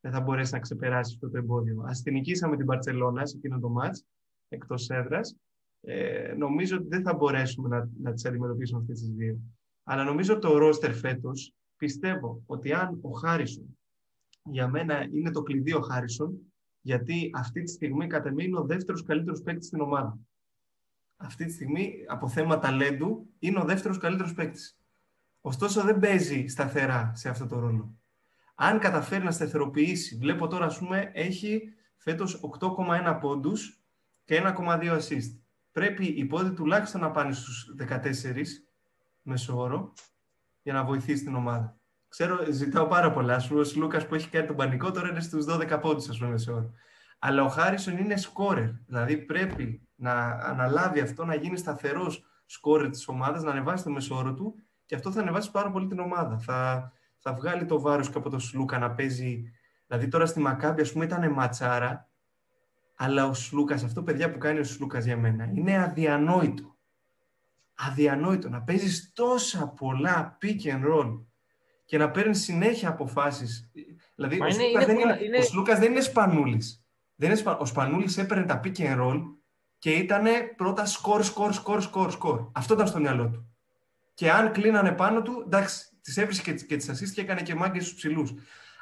δεν 0.00 0.12
θα 0.12 0.20
μπορέσει 0.20 0.52
να 0.52 0.58
ξεπεράσει 0.58 1.12
αυτό 1.14 1.30
το 1.30 1.38
εμπόδιο. 1.38 1.80
Α 1.80 1.90
την 2.02 2.12
νικήσαμε 2.12 2.56
την 2.56 2.66
Παρσελώνα 2.66 3.26
σε 3.26 3.36
εκείνο 3.36 3.58
το 3.58 3.68
μάτς 3.68 4.04
εκτός 4.48 4.88
έδρας. 4.88 5.36
Ε, 5.80 6.34
νομίζω 6.36 6.76
ότι 6.76 6.88
δεν 6.88 7.02
θα 7.02 7.14
μπορέσουμε 7.14 7.68
να, 7.68 7.88
να 8.02 8.12
τις 8.12 8.24
αντιμετωπίσουμε 8.24 8.80
αυτές 8.80 9.00
τις 9.00 9.10
δύο. 9.10 9.38
Αλλά 9.84 10.04
νομίζω 10.04 10.38
το 10.38 10.58
ρόστερ 10.58 10.94
φέτος 10.94 11.54
πιστεύω 11.76 12.42
ότι 12.46 12.72
αν 12.72 12.98
ο 13.02 13.10
Χάρισον, 13.10 13.78
για 14.44 14.68
μένα 14.68 15.08
είναι 15.12 15.30
το 15.30 15.42
κλειδί 15.42 15.72
ο 15.72 15.80
Χάρισον, 15.80 16.38
γιατί 16.80 17.30
αυτή 17.34 17.62
τη 17.62 17.70
στιγμή 17.70 18.06
κατά 18.06 18.32
είναι 18.36 18.58
ο 18.58 18.64
δεύτερος 18.64 19.02
καλύτερος 19.02 19.42
παίκτης 19.42 19.66
στην 19.66 19.80
ομάδα. 19.80 20.18
Αυτή 21.16 21.44
τη 21.44 21.52
στιγμή, 21.52 21.94
από 22.06 22.28
θέμα 22.28 22.58
ταλέντου, 22.58 23.28
είναι 23.38 23.60
ο 23.60 23.64
δεύτερος 23.64 23.98
καλύτερος 23.98 24.34
παίκτης. 24.34 24.76
Ωστόσο, 25.40 25.82
δεν 25.82 25.98
παίζει 25.98 26.46
σταθερά 26.46 27.12
σε 27.14 27.28
αυτό 27.28 27.46
το 27.46 27.58
ρόλο 27.58 27.99
αν 28.62 28.78
καταφέρει 28.78 29.24
να 29.24 29.30
σταθεροποιήσει, 29.30 30.16
βλέπω 30.16 30.46
τώρα, 30.46 30.64
ας 30.64 30.78
πούμε, 30.78 31.10
έχει 31.14 31.62
φέτος 31.96 32.40
8,1 32.60 33.18
πόντους 33.20 33.82
και 34.24 34.36
1,2 34.36 34.96
assist. 34.96 35.38
Πρέπει 35.72 36.06
οι 36.06 36.24
πόντοι 36.24 36.50
τουλάχιστον 36.50 37.00
να 37.00 37.10
πάνε 37.10 37.32
στους 37.32 37.74
14 37.78 38.64
μέσω 39.22 39.56
όρο 39.56 39.92
για 40.62 40.72
να 40.72 40.84
βοηθήσει 40.84 41.24
την 41.24 41.34
ομάδα. 41.34 41.76
Ξέρω, 42.08 42.38
ζητάω 42.50 42.86
πάρα 42.86 43.12
πολλά. 43.12 43.34
Α 43.34 43.44
πούμε, 43.48 43.60
ο 43.60 43.64
Λούκας 43.76 44.06
που 44.06 44.14
έχει 44.14 44.28
κάνει 44.28 44.46
τον 44.46 44.56
πανικό 44.56 44.90
τώρα 44.90 45.08
είναι 45.08 45.20
στους 45.20 45.44
12 45.44 45.78
πόντους, 45.80 46.08
ας 46.08 46.18
πούμε, 46.18 46.30
μέσω 46.30 46.52
όρο. 46.52 46.72
Αλλά 47.18 47.42
ο 47.42 47.48
Χάρισον 47.48 47.98
είναι 47.98 48.16
σκόρερ. 48.16 48.70
Δηλαδή 48.86 49.16
πρέπει 49.16 49.88
να 49.94 50.12
αναλάβει 50.28 51.00
αυτό, 51.00 51.24
να 51.24 51.34
γίνει 51.34 51.56
σταθερός 51.56 52.24
σκόρερ 52.46 52.90
της 52.90 53.08
ομάδας, 53.08 53.42
να 53.42 53.50
ανεβάσει 53.50 53.84
το 53.84 53.90
μέσο 53.90 54.16
όρο 54.16 54.34
του 54.34 54.54
και 54.86 54.94
αυτό 54.94 55.12
θα 55.12 55.20
ανεβάσει 55.20 55.50
πάρα 55.50 55.70
πολύ 55.70 55.86
την 55.86 55.98
ομάδα. 55.98 56.38
Θα, 56.38 56.92
θα 57.20 57.34
βγάλει 57.34 57.64
το 57.64 57.80
βάρος 57.80 58.10
και 58.10 58.18
από 58.18 58.30
το 58.30 58.38
Σλούκα 58.38 58.78
να 58.78 58.90
παίζει. 58.90 59.52
Δηλαδή 59.86 60.08
τώρα 60.08 60.26
στη 60.26 60.40
Μακάμπη, 60.40 60.80
ας 60.80 60.92
πούμε, 60.92 61.04
ήταν 61.04 61.32
ματσάρα, 61.32 62.08
αλλά 62.96 63.26
ο 63.26 63.34
Σλούκας, 63.34 63.84
αυτό 63.84 64.02
παιδιά 64.02 64.32
που 64.32 64.38
κάνει 64.38 64.58
ο 64.58 64.64
Σλούκας 64.64 65.04
για 65.04 65.16
μένα, 65.16 65.50
είναι 65.54 65.82
αδιανόητο. 65.82 66.76
Αδιανόητο 67.74 68.48
να 68.48 68.62
παίζεις 68.62 69.12
τόσα 69.14 69.68
πολλά 69.68 70.38
pick 70.42 70.62
and 70.64 70.94
roll 70.94 71.20
και 71.84 71.98
να 71.98 72.10
παίρνεις 72.10 72.42
συνέχεια 72.42 72.88
αποφάσεις. 72.88 73.70
Δηλαδή, 74.14 74.40
ο, 74.40 74.46
είναι, 74.46 74.52
Σλούκας 74.52 74.84
είναι, 74.84 74.84
δεν 74.84 74.98
είναι, 74.98 75.18
είναι... 75.24 75.38
ο 75.38 75.42
Σλούκας 75.42 75.78
δεν 75.78 75.90
είναι 75.90 76.00
Σπανούλης. 76.00 76.84
Δεν 77.14 77.30
είναι 77.30 77.56
Ο 77.58 77.64
Σπανούλης 77.64 78.18
έπαιρνε 78.18 78.44
τα 78.44 78.60
pick 78.64 78.76
and 78.76 79.00
roll 79.00 79.22
και 79.78 79.90
ήταν 79.90 80.24
πρώτα 80.56 80.86
σκορ, 80.86 81.22
σκορ, 81.22 81.52
σκορ, 81.52 81.82
σκορ, 81.82 82.10
σκορ. 82.10 82.48
Αυτό 82.52 82.74
ήταν 82.74 82.86
στο 82.86 82.98
μυαλό 82.98 83.30
του. 83.30 83.54
Και 84.14 84.30
αν 84.30 84.52
κλείνανε 84.52 84.92
πάνω 84.92 85.22
του, 85.22 85.42
εντάξει, 85.46 85.89
τις 86.02 86.16
έβρισε 86.16 86.42
και, 86.42 86.52
και 86.52 86.76
τις 86.76 86.90
assist 86.90 87.10
και 87.14 87.20
έκανε 87.20 87.42
και 87.42 87.54
μάγκες 87.54 87.84
στους 87.84 87.96
ψηλούς. 87.96 88.34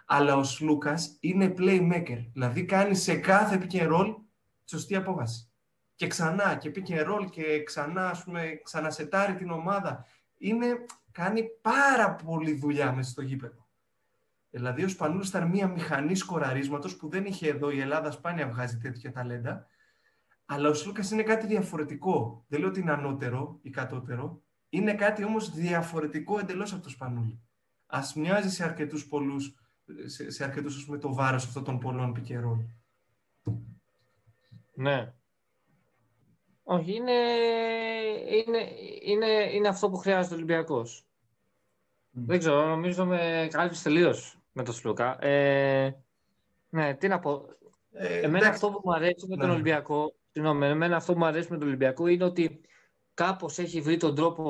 Αλλά 0.06 0.36
ο 0.36 0.42
Σλούκας 0.42 1.16
είναι 1.20 1.54
playmaker. 1.58 2.26
Δηλαδή 2.32 2.64
κάνει 2.64 2.94
σε 2.94 3.16
κάθε 3.16 3.60
pick 3.62 3.74
and 3.74 3.92
roll 3.92 4.14
σωστή 4.64 4.96
απόβαση. 4.96 5.50
Και 5.94 6.06
ξανά 6.06 6.56
και 6.56 6.70
pick 6.74 6.90
and 6.90 7.06
roll 7.12 7.30
και 7.30 7.62
ξανά, 7.62 8.08
ας 8.08 8.24
πούμε, 8.24 8.60
ξανασετάρει 8.62 9.34
την 9.34 9.50
ομάδα. 9.50 10.04
Είναι, 10.38 10.66
κάνει 11.12 11.44
πάρα 11.60 12.14
πολύ 12.14 12.52
δουλειά 12.54 12.92
μέσα 12.92 13.10
στο 13.10 13.22
γήπεδο. 13.22 13.68
Δηλαδή, 14.50 14.84
ο 14.84 14.88
Σπανούλης 14.88 15.28
ήταν 15.28 15.48
μια 15.48 15.68
μηχανή 15.68 16.14
σκοραρίσματος 16.14 16.96
που 16.96 17.08
δεν 17.08 17.24
είχε 17.24 17.48
εδώ. 17.48 17.70
Η 17.70 17.80
Ελλάδα 17.80 18.10
σπάνια 18.10 18.48
βγάζει 18.48 18.78
τέτοια 18.78 19.12
ταλέντα. 19.12 19.66
Αλλά 20.46 20.68
ο 20.68 20.74
Σλούκας 20.74 21.10
είναι 21.10 21.22
κάτι 21.22 21.46
διαφορετικό. 21.46 22.44
Δεν 22.48 22.60
λέω 22.60 22.68
ότι 22.68 22.80
είναι 22.80 22.92
ανώτερο 22.92 23.58
ή 23.62 23.70
κατώτερο. 23.70 24.42
Είναι 24.68 24.94
κάτι 24.94 25.24
όμως 25.24 25.50
διαφορετικό 25.50 26.38
εντελώς 26.38 26.72
από 26.72 26.82
το 26.82 26.88
Σπανούλη. 26.88 27.40
Α 27.86 28.00
μοιάζει 28.14 28.50
σε 28.50 28.64
αρκετούς 28.64 29.08
πολλούς, 29.08 29.54
σε, 30.06 30.30
σε 30.30 30.44
αρκετούς, 30.44 30.88
με 30.88 30.98
το 30.98 31.14
βάρος 31.14 31.44
αυτών 31.44 31.64
των 31.64 31.78
πολλών 31.78 32.12
πικερών. 32.12 32.72
Ναι. 34.74 35.12
Όχι, 36.62 36.94
είναι, 36.94 37.12
είναι, 38.46 38.68
είναι, 39.02 39.26
είναι 39.52 39.68
αυτό 39.68 39.90
που 39.90 39.96
χρειάζεται 39.96 40.34
ο 40.34 40.36
Ολυμπιακός. 40.36 41.06
Δεν 42.10 42.38
ξέρω, 42.38 42.66
νομίζω 42.66 43.04
με 43.06 43.48
κάλυψες 43.50 43.82
τελείως 43.82 44.38
με 44.52 44.62
τον 44.62 44.74
Σλούκα. 44.74 45.24
Ε, 45.24 45.96
ναι, 46.70 46.94
τι 46.94 47.08
να 47.08 47.18
πω. 47.18 47.46
Ε, 47.92 48.20
εμένα 48.20 48.48
αυτό 48.48 48.70
που 48.70 48.80
μου 48.84 48.94
αρέσει 48.94 49.26
με 49.28 49.36
τον 49.36 49.46
ναι. 49.46 49.52
Ολυμπιακό, 49.52 50.14
συγγνώμη, 50.32 50.66
εμένα 50.66 50.96
αυτό 50.96 51.12
που 51.12 51.18
μου 51.18 51.26
αρέσει 51.26 51.50
με 51.50 51.58
τον 51.58 51.66
Ολυμπιακό 51.68 52.06
είναι 52.06 52.24
ότι 52.24 52.60
κάπως 53.18 53.58
έχει 53.58 53.80
βρει 53.80 53.96
τον 53.96 54.14
τρόπο 54.14 54.44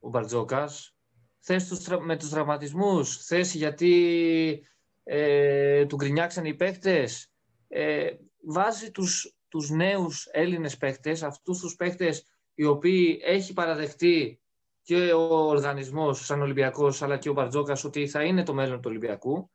ο 0.00 0.08
Μπαρτζόκας, 0.08 0.94
θες 1.38 1.68
τους, 1.68 1.86
με 1.86 2.16
τους 2.16 2.28
τραυματισμούς, 2.28 3.24
θες 3.24 3.54
γιατί 3.54 4.66
ε, 5.04 5.86
του 5.86 5.96
γκρινιάξαν 5.96 6.44
οι 6.44 6.54
παίχτες, 6.54 7.32
ε, 7.68 8.10
βάζει 8.46 8.90
τους, 8.90 9.36
τους 9.48 9.70
νέους 9.70 10.28
Έλληνες 10.32 10.76
παίχτες, 10.76 11.22
αυτούς 11.22 11.58
τους 11.58 11.74
παίχτες 11.74 12.24
οι 12.54 12.64
οποίοι 12.64 13.20
έχει 13.24 13.52
παραδεχτεί 13.52 14.40
και 14.82 15.12
ο 15.12 15.46
οργανισμός 15.46 16.24
σαν 16.24 16.42
Ολυμπιακός 16.42 17.02
αλλά 17.02 17.18
και 17.18 17.28
ο 17.28 17.32
Μπαρτζόκας 17.32 17.84
ότι 17.84 18.08
θα 18.08 18.22
είναι 18.22 18.42
το 18.42 18.54
μέλλον 18.54 18.76
του 18.76 18.88
Ολυμπιακού. 18.88 19.50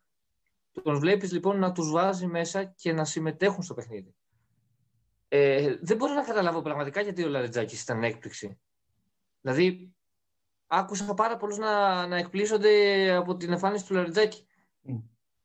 Τον 0.84 1.00
βλέπεις 1.00 1.32
λοιπόν 1.32 1.60
να 1.60 1.72
τους 1.72 1.92
βάζει 1.92 2.28
μέσα 2.28 2.64
και 2.64 2.94
να 2.94 3.06
συμμετέχουν 3.06 3.64
στο 3.64 3.74
παιχνίδι. 3.74 4.16
Ε, 5.28 5.78
δεν 5.82 5.98
μπορώ 5.98 6.14
να 6.14 6.24
καταλάβω 6.24 6.62
πραγματικά 6.62 7.02
γιατί 7.02 7.24
ο 7.24 7.28
Λαρετζάκης 7.28 7.82
ήταν 7.82 8.04
έκπληξη. 8.04 8.60
Δηλαδή, 9.42 9.94
άκουσα 10.68 11.14
πάρα 11.14 11.38
πολλούς 11.38 11.58
να, 11.58 12.08
να 12.08 12.18
εκπλήσονται 12.18 13.12
από 13.16 13.36
την 13.36 13.52
εμφάνιση 13.52 13.86
του 13.86 13.94
Λαρετζάκη. 13.94 14.48
Mm. 14.88 15.02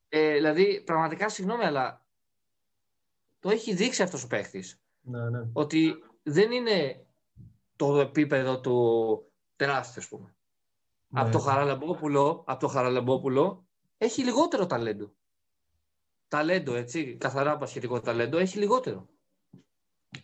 Ε, 0.09 0.33
δηλαδή, 0.33 0.81
πραγματικά 0.85 1.29
συγγνώμη, 1.29 1.63
αλλά 1.63 2.05
το 3.39 3.49
έχει 3.49 3.73
δείξει 3.73 4.03
αυτός 4.03 4.23
ο 4.23 4.27
παίχτης. 4.27 4.81
Ναι, 5.01 5.29
ναι. 5.29 5.49
Ότι 5.53 6.03
δεν 6.23 6.51
είναι 6.51 7.05
το 7.75 7.99
επίπεδο 7.99 8.59
του 8.59 9.31
τεράστιο, 9.55 10.01
ας 10.01 10.07
πούμε. 10.07 10.35
Ναι. 11.07 11.21
Από, 11.21 11.31
το 11.31 11.39
Χαραλαμπόπουλο, 11.39 12.43
από 12.47 12.59
το 12.59 12.67
Χαραλαμπόπουλο 12.67 13.65
έχει 13.97 14.23
λιγότερο 14.23 14.65
ταλέντο. 14.65 15.11
Ταλέντο, 16.27 16.73
έτσι, 16.73 17.15
καθαρά 17.15 17.57
πασχετικό 17.57 17.99
ταλέντο, 17.99 18.37
έχει 18.37 18.57
λιγότερο. 18.57 19.07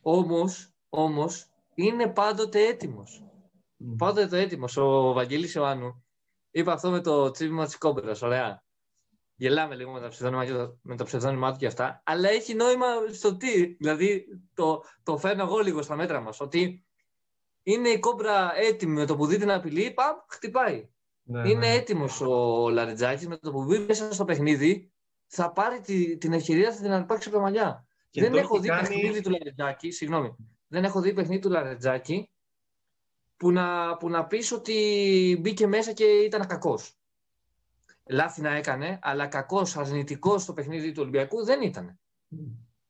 Όμως, 0.02 0.74
όμως, 0.90 1.48
είναι 1.76 2.08
πάντοτε 2.08 2.68
έτοιμος. 2.68 3.24
Mm. 3.80 3.96
Πάντοτε 3.98 4.40
έτοιμος. 4.40 4.78
Ο 4.78 5.14
Βαγγέλης 5.14 5.54
Ιωάννου 5.54 6.06
είπε 6.52 6.72
αυτό 6.72 6.90
με 6.90 7.02
το 7.02 7.32
τσίπημα 7.32 7.66
της 7.66 7.78
κόμπερας, 7.78 8.22
ωραία. 8.22 8.64
Γελάμε 9.36 9.76
λίγο 9.76 9.92
με, 9.92 10.00
τα 10.00 10.08
ψευδόνυμα, 10.08 10.78
με 10.82 10.96
το 10.96 11.04
ψευδόνυμά 11.04 11.52
του 11.52 11.58
και 11.58 11.66
αυτά, 11.68 12.02
αλλά 12.06 12.30
έχει 12.30 12.54
νόημα 12.54 12.86
στο 13.12 13.38
τι. 13.38 13.66
Δηλαδή, 13.66 14.26
το, 14.54 14.84
το 15.04 15.18
φέρνω 15.18 15.44
εγώ 15.44 15.60
λίγο 15.60 15.82
στα 15.82 15.96
μέτρα 15.96 16.22
μας, 16.22 16.40
ότι 16.40 16.86
είναι 17.64 17.90
η 17.90 18.00
κόμπρα 18.00 18.56
έτοιμη 18.56 18.94
με 18.94 19.06
το 19.06 19.16
που 19.16 19.26
δει 19.26 19.38
την 19.38 19.52
απειλή, 19.52 19.92
παμ, 19.94 20.16
χτυπάει. 20.30 20.90
Ναι, 21.24 21.50
είναι 21.50 21.68
ναι. 21.68 21.74
έτοιμος 21.74 22.22
ο 22.22 22.70
Λαριτζάκης 22.70 23.28
με 23.28 23.38
το 23.38 23.52
που 23.52 23.64
μπει 23.64 23.80
μέσα 23.80 24.14
στο 24.14 24.26
παιχνίδι, 24.26 24.92
θα 25.28 25.52
πάρει 25.52 25.80
τη, 25.80 26.18
την 26.18 26.34
ευκαιρία, 26.34 26.74
θα 26.74 26.82
την 26.82 26.92
αρπάξει 26.92 27.28
από 27.28 27.38
τα 27.38 27.44
μαλλιά 27.44 27.87
δεν 28.12 28.34
έχω 28.34 28.60
δει 28.60 28.68
κάνεις... 28.68 28.90
παιχνίδι 28.90 29.22
του 29.22 29.30
Λαρετζάκη, 29.30 29.92
συγγνώμη, 29.92 30.36
δεν 30.68 30.84
έχω 30.84 31.02
δει 31.02 31.14
παιχνίδι 31.14 31.42
του 31.42 31.50
Λαρετζάκη 31.50 32.30
που 33.38 33.52
να, 33.52 33.98
που 33.98 34.10
να 34.10 34.26
πεις 34.26 34.52
ότι 34.52 35.38
μπήκε 35.42 35.68
μέσα 35.68 35.94
και 35.94 36.04
ήταν 36.04 36.48
κακός. 36.48 36.98
Λάθη 38.10 38.42
να 38.42 38.56
έκανε, 38.56 39.00
αλλά 39.02 39.28
κακός, 39.28 39.78
αρνητικός 39.78 40.42
στο 40.42 40.54
παιχνίδι 40.54 40.92
του 40.92 41.02
Ολυμπιακού 41.02 41.46
δεν 41.46 41.62
ήταν. 41.62 42.00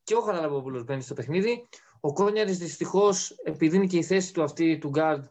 Και 0.02 0.14
ο 0.14 0.20
Χαραλαμπόπουλος 0.20 0.84
μπαίνει 0.84 1.02
στο 1.02 1.14
παιχνίδι. 1.14 1.68
Ο 2.00 2.12
Κόνιαρης 2.12 2.58
δυστυχώς, 2.58 3.30
επειδή 3.30 3.76
είναι 3.76 3.86
και 3.86 3.96
η 3.96 4.02
θέση 4.02 4.32
του 4.32 4.42
αυτή 4.42 4.78
του 4.78 4.88
γκαρντ, 4.88 5.24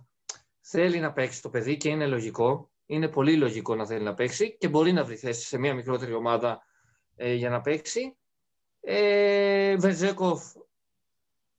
θέλει 0.62 1.00
να 1.00 1.14
παίξει 1.14 1.42
το 1.42 1.50
παιδί 1.50 1.78
και 1.78 1.90
είναι 1.90 2.08
λογικό. 2.08 2.72
Είναι 2.86 3.08
πολύ 3.08 3.38
λογικό 3.38 3.76
να 3.76 3.86
θέλει 3.86 4.04
να 4.04 4.14
παίξει 4.14 4.58
και 4.58 4.68
μπορεί 4.68 4.92
να 4.92 5.04
βρει 5.04 5.16
θέση 5.16 5.48
σε 5.48 5.58
μια 5.58 5.74
μικρότερη 5.74 6.14
ομάδα 6.14 6.64
ε, 7.16 7.34
για 7.34 7.50
να 7.50 7.62
παίξει. 7.62 8.18
Ε, 8.82 9.76
Βεζέκοφ, 9.78 10.44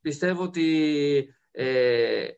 πιστεύω 0.01 0.43
ότι 0.43 1.35
ε, 1.51 2.29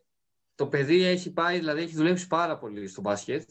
το 0.54 0.66
παιδί 0.66 1.04
έχει 1.04 1.32
πάει, 1.32 1.58
δηλαδή 1.58 1.82
έχει 1.82 1.94
δουλέψει 1.94 2.26
πάρα 2.26 2.58
πολύ 2.58 2.86
στο 2.86 3.00
μπάσκετ. 3.00 3.50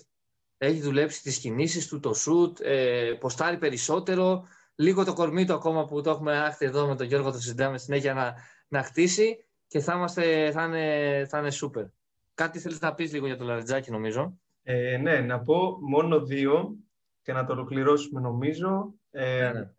Έχει 0.58 0.80
δουλέψει 0.80 1.22
τις 1.22 1.40
κινήσεις 1.40 1.88
του, 1.88 2.00
το 2.00 2.14
σουτ, 2.14 2.60
ε, 2.62 3.18
ποστάρει 3.20 3.58
περισσότερο. 3.58 4.48
Λίγο 4.76 5.06
το 5.06 5.14
κορμί 5.14 5.46
του 5.46 5.54
ακόμα 5.54 5.86
που 5.86 6.02
το 6.02 6.10
έχουμε 6.10 6.40
άχτη 6.40 6.66
εδώ 6.66 6.88
με 6.88 6.96
τον 6.96 7.06
Γιώργο, 7.06 7.32
το 7.32 7.40
συζητάμε 7.40 7.78
συνέχεια 7.78 8.14
να, 8.14 8.36
να 8.68 8.84
χτίσει 8.84 9.46
και 9.68 9.80
θα, 9.80 9.94
είμαστε, 9.94 10.52
θα, 10.52 10.64
είναι, 10.64 11.26
θα 11.30 11.40
είναι 11.40 11.52
σούπερ. 11.52 11.86
Κάτι 12.34 12.60
θέλεις 12.60 12.80
να 12.80 12.94
πεις 12.94 13.14
λίγο 13.14 13.26
για 13.26 13.38
το 13.38 13.44
Λαριτζάκι 13.44 13.92
νομίζω; 13.92 14.40
Ε, 14.64 14.98
ναι, 14.98 15.20
να 15.20 15.40
πω 15.40 15.78
μόνο 15.82 16.26
δύο 16.26 16.76
και 17.22 17.34
να 17.34 17.46
το 17.46 17.54
ολοκληρώσουμε 17.54 18.22
νομίζω. 18.22 18.94
Ε, 19.12 19.52
ναι, 19.54 19.60
ναι. 19.60 19.72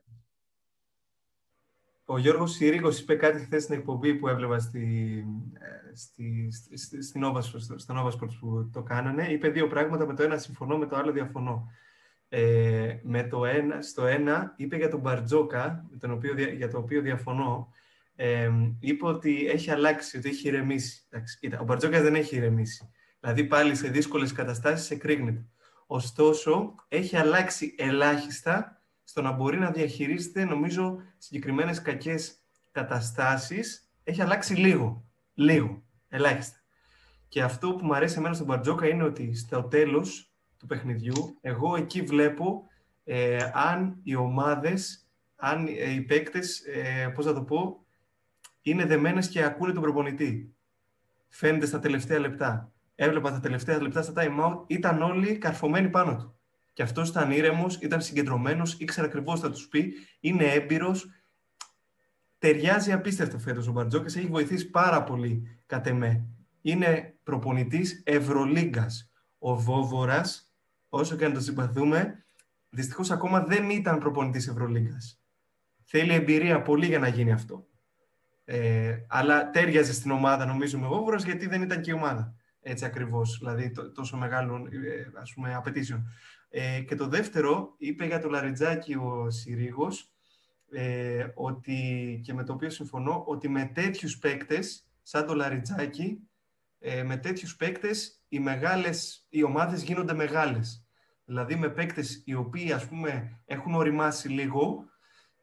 Ο 2.12 2.18
Γιώργος 2.18 2.52
Συρίγος 2.52 3.00
είπε 3.00 3.14
κάτι 3.14 3.38
χθες 3.38 3.62
στην 3.62 3.74
εκπομπή 3.74 4.14
που 4.14 4.28
έβλεπα 4.28 4.58
στη, 4.58 5.24
ε, 5.52 5.96
στη, 5.96 6.48
στη, 6.76 7.02
στη 7.02 7.20
Nova, 7.24 7.40
στο 7.76 7.94
Nova 7.96 8.06
Sports 8.06 8.36
που 8.40 8.70
το 8.72 8.82
κάνανε. 8.82 9.26
Είπε 9.26 9.48
δύο 9.48 9.66
πράγματα, 9.66 10.06
με 10.06 10.14
το 10.14 10.22
ένα 10.22 10.36
συμφωνώ, 10.38 10.78
με 10.78 10.86
το 10.86 10.96
άλλο 10.96 11.12
διαφωνώ. 11.12 11.70
Ε, 12.28 12.98
με 13.02 13.22
το 13.22 13.44
ένα, 13.44 13.82
στο 13.82 14.06
ένα 14.06 14.54
είπε 14.56 14.76
για 14.76 14.88
τον 14.88 15.00
Μπαρτζόκα, 15.00 15.86
με 15.90 15.96
τον 15.96 16.10
οποίο, 16.10 16.34
για 16.34 16.68
το 16.68 16.78
οποίο 16.78 17.00
διαφωνώ, 17.00 17.72
ε, 18.14 18.50
είπε 18.80 19.06
ότι 19.06 19.46
έχει 19.46 19.70
αλλάξει, 19.70 20.16
ότι 20.16 20.28
έχει 20.28 20.48
ηρεμήσει. 20.48 21.06
Εντάξει, 21.10 21.38
ο 21.60 21.64
Μπαρτζόκας 21.64 22.02
δεν 22.02 22.14
έχει 22.14 22.36
ηρεμήσει. 22.36 22.90
Δηλαδή 23.20 23.44
πάλι 23.44 23.74
σε 23.74 23.88
δύσκολες 23.88 24.32
καταστάσεις 24.32 24.90
εκρήγνεται. 24.90 25.46
Ωστόσο, 25.86 26.74
έχει 26.88 27.16
αλλάξει 27.16 27.74
ελάχιστα 27.78 28.79
στο 29.10 29.22
να 29.22 29.32
μπορεί 29.32 29.58
να 29.58 29.70
διαχειρίζεται, 29.70 30.44
νομίζω, 30.44 30.96
συγκεκριμένες 31.18 31.82
κακές 31.82 32.34
καταστάσεις, 32.70 33.90
έχει 34.04 34.22
αλλάξει 34.22 34.54
λίγο. 34.54 35.04
Λίγο. 35.34 35.82
Ελάχιστα. 36.08 36.56
Και 37.28 37.42
αυτό 37.42 37.74
που 37.74 37.84
μου 37.84 37.94
αρέσει 37.94 38.18
εμένα 38.18 38.34
στον 38.34 38.46
Μπαρτζόκα 38.46 38.88
είναι 38.88 39.02
ότι 39.02 39.34
στο 39.34 39.62
τέλος 39.62 40.32
του 40.58 40.66
παιχνιδιού, 40.66 41.38
εγώ 41.40 41.76
εκεί 41.76 42.02
βλέπω 42.02 42.66
ε, 43.04 43.50
αν 43.52 44.00
οι 44.02 44.14
ομάδες, 44.14 45.08
αν 45.36 45.66
ε, 45.66 45.92
οι 45.92 46.00
παίκτες, 46.00 46.60
ε, 46.60 47.08
πώς 47.14 47.24
θα 47.24 47.32
το 47.34 47.42
πω, 47.42 47.84
είναι 48.62 48.84
δεμένες 48.84 49.28
και 49.28 49.44
ακούνε 49.44 49.72
τον 49.72 49.82
προπονητή. 49.82 50.54
Φαίνεται 51.28 51.66
στα 51.66 51.78
τελευταία 51.78 52.18
λεπτά. 52.18 52.72
Έβλεπα 52.94 53.30
τα 53.30 53.40
τελευταία 53.40 53.82
λεπτά 53.82 54.02
στα 54.02 54.12
time 54.16 54.44
out, 54.44 54.64
ήταν 54.66 55.02
όλοι 55.02 55.38
καρφωμένοι 55.38 55.88
πάνω 55.88 56.16
του. 56.16 56.39
Και 56.80 56.86
αυτός 56.86 57.08
ήταν 57.08 57.30
ήρεμος, 57.30 57.76
ήταν 57.76 58.00
συγκεντρωμένος, 58.00 58.74
ήξερε 58.78 59.06
ακριβώς 59.06 59.40
τι 59.40 59.46
θα 59.46 59.52
τους 59.52 59.68
πει, 59.68 59.92
είναι 60.20 60.44
έμπειρος. 60.44 61.08
Ταιριάζει 62.38 62.92
απίστευτο 62.92 63.38
φέτος 63.38 63.66
ο 63.68 63.72
Μπαρτζόκα, 63.72 64.06
έχει 64.06 64.26
βοηθήσει 64.26 64.70
πάρα 64.70 65.02
πολύ 65.04 65.60
κατ' 65.66 65.86
εμέ. 65.86 66.26
Είναι 66.60 67.14
προπονητής 67.22 68.02
Ευρωλίγκας. 68.04 69.10
Ο 69.38 69.56
Βόβορας, 69.56 70.54
όσο 70.88 71.16
και 71.16 71.24
αν 71.24 71.32
το 71.32 71.40
συμπαθούμε, 71.40 72.26
δυστυχώς 72.70 73.10
ακόμα 73.10 73.44
δεν 73.44 73.70
ήταν 73.70 73.98
προπονητής 73.98 74.48
Ευρωλίγκας. 74.48 75.22
Θέλει 75.84 76.12
εμπειρία 76.12 76.62
πολύ 76.62 76.86
για 76.86 76.98
να 76.98 77.08
γίνει 77.08 77.32
αυτό. 77.32 77.66
Ε, 78.44 78.96
αλλά 79.08 79.50
τέριαζε 79.50 79.92
στην 79.92 80.10
ομάδα, 80.10 80.46
νομίζουμε, 80.46 80.86
ο 80.86 80.88
Βόβορας, 80.88 81.24
γιατί 81.24 81.46
δεν 81.46 81.62
ήταν 81.62 81.80
και 81.80 81.90
η 81.90 81.94
ομάδα. 81.94 82.34
Έτσι 82.62 82.84
ακριβώς, 82.84 83.38
δηλαδή 83.38 83.72
τόσο 83.94 84.16
μεγάλων 84.16 84.66
ε, 84.66 85.20
ας 85.20 85.32
πούμε, 85.34 85.54
απαιτήσεων. 85.54 86.06
Ε, 86.50 86.80
και 86.80 86.94
το 86.94 87.06
δεύτερο, 87.06 87.74
είπε 87.78 88.04
για 88.06 88.20
το 88.20 88.28
Λαριτζάκι 88.28 88.94
ο 88.94 89.30
Συρίγος, 89.30 90.12
ε, 90.70 91.26
ότι, 91.34 92.20
και 92.24 92.34
με 92.34 92.44
το 92.44 92.52
οποίο 92.52 92.70
συμφωνώ, 92.70 93.22
ότι 93.26 93.48
με 93.48 93.70
τέτοιους 93.74 94.18
παίκτες, 94.18 94.86
σαν 95.02 95.26
το 95.26 95.34
Λαριτζάκι, 95.34 96.18
ε, 96.78 97.02
με 97.02 97.16
τέτοιους 97.16 97.56
παίκτες 97.56 98.24
οι, 98.28 98.38
μεγάλες, 98.38 99.26
οι 99.28 99.42
ομάδες 99.42 99.82
γίνονται 99.82 100.14
μεγάλες. 100.14 100.84
Δηλαδή 101.24 101.56
με 101.56 101.68
παίκτες 101.68 102.22
οι 102.24 102.34
οποίοι 102.34 102.72
ας 102.72 102.86
πούμε 102.86 103.40
έχουν 103.44 103.74
οριμάσει 103.74 104.28
λίγο 104.28 104.84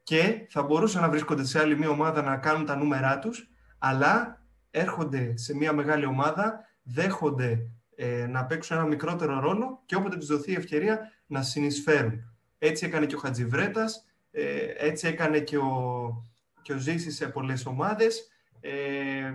και 0.02 0.46
θα 0.50 0.62
μπορούσαν 0.62 1.02
να 1.02 1.08
βρίσκονται 1.08 1.44
σε 1.44 1.58
άλλη 1.58 1.78
μια 1.78 1.88
ομάδα 1.88 2.22
να 2.22 2.36
κάνουν 2.36 2.66
τα 2.66 2.76
νούμερά 2.76 3.18
τους, 3.18 3.50
αλλά 3.78 4.42
έρχονται 4.70 5.36
σε 5.36 5.56
μια 5.56 5.72
μεγάλη 5.72 6.04
ομάδα, 6.04 6.60
δέχονται 6.82 7.70
ε, 8.00 8.26
να 8.26 8.46
παίξουν 8.46 8.76
ένα 8.76 8.86
μικρότερο 8.86 9.40
ρόλο 9.40 9.82
και 9.86 9.96
όποτε 9.96 10.16
τους 10.16 10.26
δοθεί 10.26 10.50
η 10.50 10.54
ευκαιρία 10.54 11.12
να 11.26 11.42
συνεισφέρουν. 11.42 12.36
Έτσι 12.58 12.86
έκανε 12.86 13.06
και 13.06 13.14
ο 13.14 13.18
Χατζιβρέτας, 13.18 14.04
ε, 14.30 14.72
έτσι 14.76 15.06
έκανε 15.06 15.40
και 15.40 15.58
ο, 15.58 16.24
και 16.62 16.72
ο 16.72 16.78
Ζήσης 16.78 17.16
σε 17.16 17.28
πολλές 17.28 17.66
ομάδες 17.66 18.28
ε, 18.60 19.32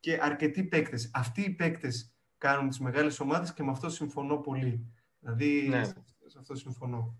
και 0.00 0.18
αρκετοί 0.22 0.64
παίκτες. 0.64 1.10
Αυτοί 1.14 1.42
οι 1.42 1.50
παίκτες 1.50 2.14
κάνουν 2.38 2.68
τις 2.68 2.78
μεγάλες 2.78 3.20
ομάδες 3.20 3.52
και 3.52 3.62
με 3.62 3.70
αυτό 3.70 3.90
συμφωνώ 3.90 4.36
πολύ. 4.36 4.92
Δηλαδή, 5.20 5.66
ναι. 5.68 5.84
σε 5.84 6.38
αυτό 6.38 6.54
συμφωνώ. 6.54 7.18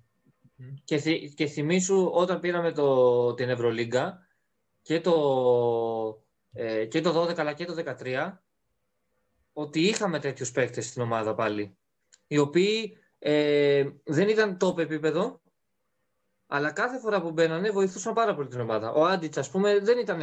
Και, 0.84 0.99
και 1.34 1.47
θυμίσου 1.47 2.11
όταν 2.12 2.40
πήραμε 2.40 2.72
το, 2.72 3.34
την 3.34 3.49
Ευρωλίγκα 3.49 4.26
και 4.82 5.01
το, 5.01 5.14
ε, 6.53 6.84
και 6.84 7.01
το 7.01 7.22
12 7.22 7.38
αλλά 7.38 7.53
και 7.53 7.64
το 7.64 7.97
13 8.03 8.38
ότι 9.59 9.81
είχαμε 9.81 10.19
τέτοιους 10.19 10.51
παίκτες 10.51 10.87
στην 10.87 11.03
ομάδα 11.03 11.35
πάλι 11.35 11.77
οι 12.27 12.39
οποίοι 12.39 12.99
ε, 13.19 13.89
δεν 14.05 14.29
ήταν 14.29 14.57
top 14.61 14.79
επίπεδο 14.79 15.41
αλλά 16.47 16.73
κάθε 16.73 16.99
φορά 16.99 17.23
που 17.23 17.31
μπαίνανε 17.31 17.71
βοηθούσαν 17.71 18.15
πάρα 18.15 18.35
πολύ 18.35 18.49
την 18.49 18.61
ομάδα. 18.61 18.93
Ο 18.93 19.05
Άντιτς 19.05 19.37
ας 19.37 19.51
πούμε 19.51 19.79
δεν 19.79 19.99
ήταν 19.99 20.21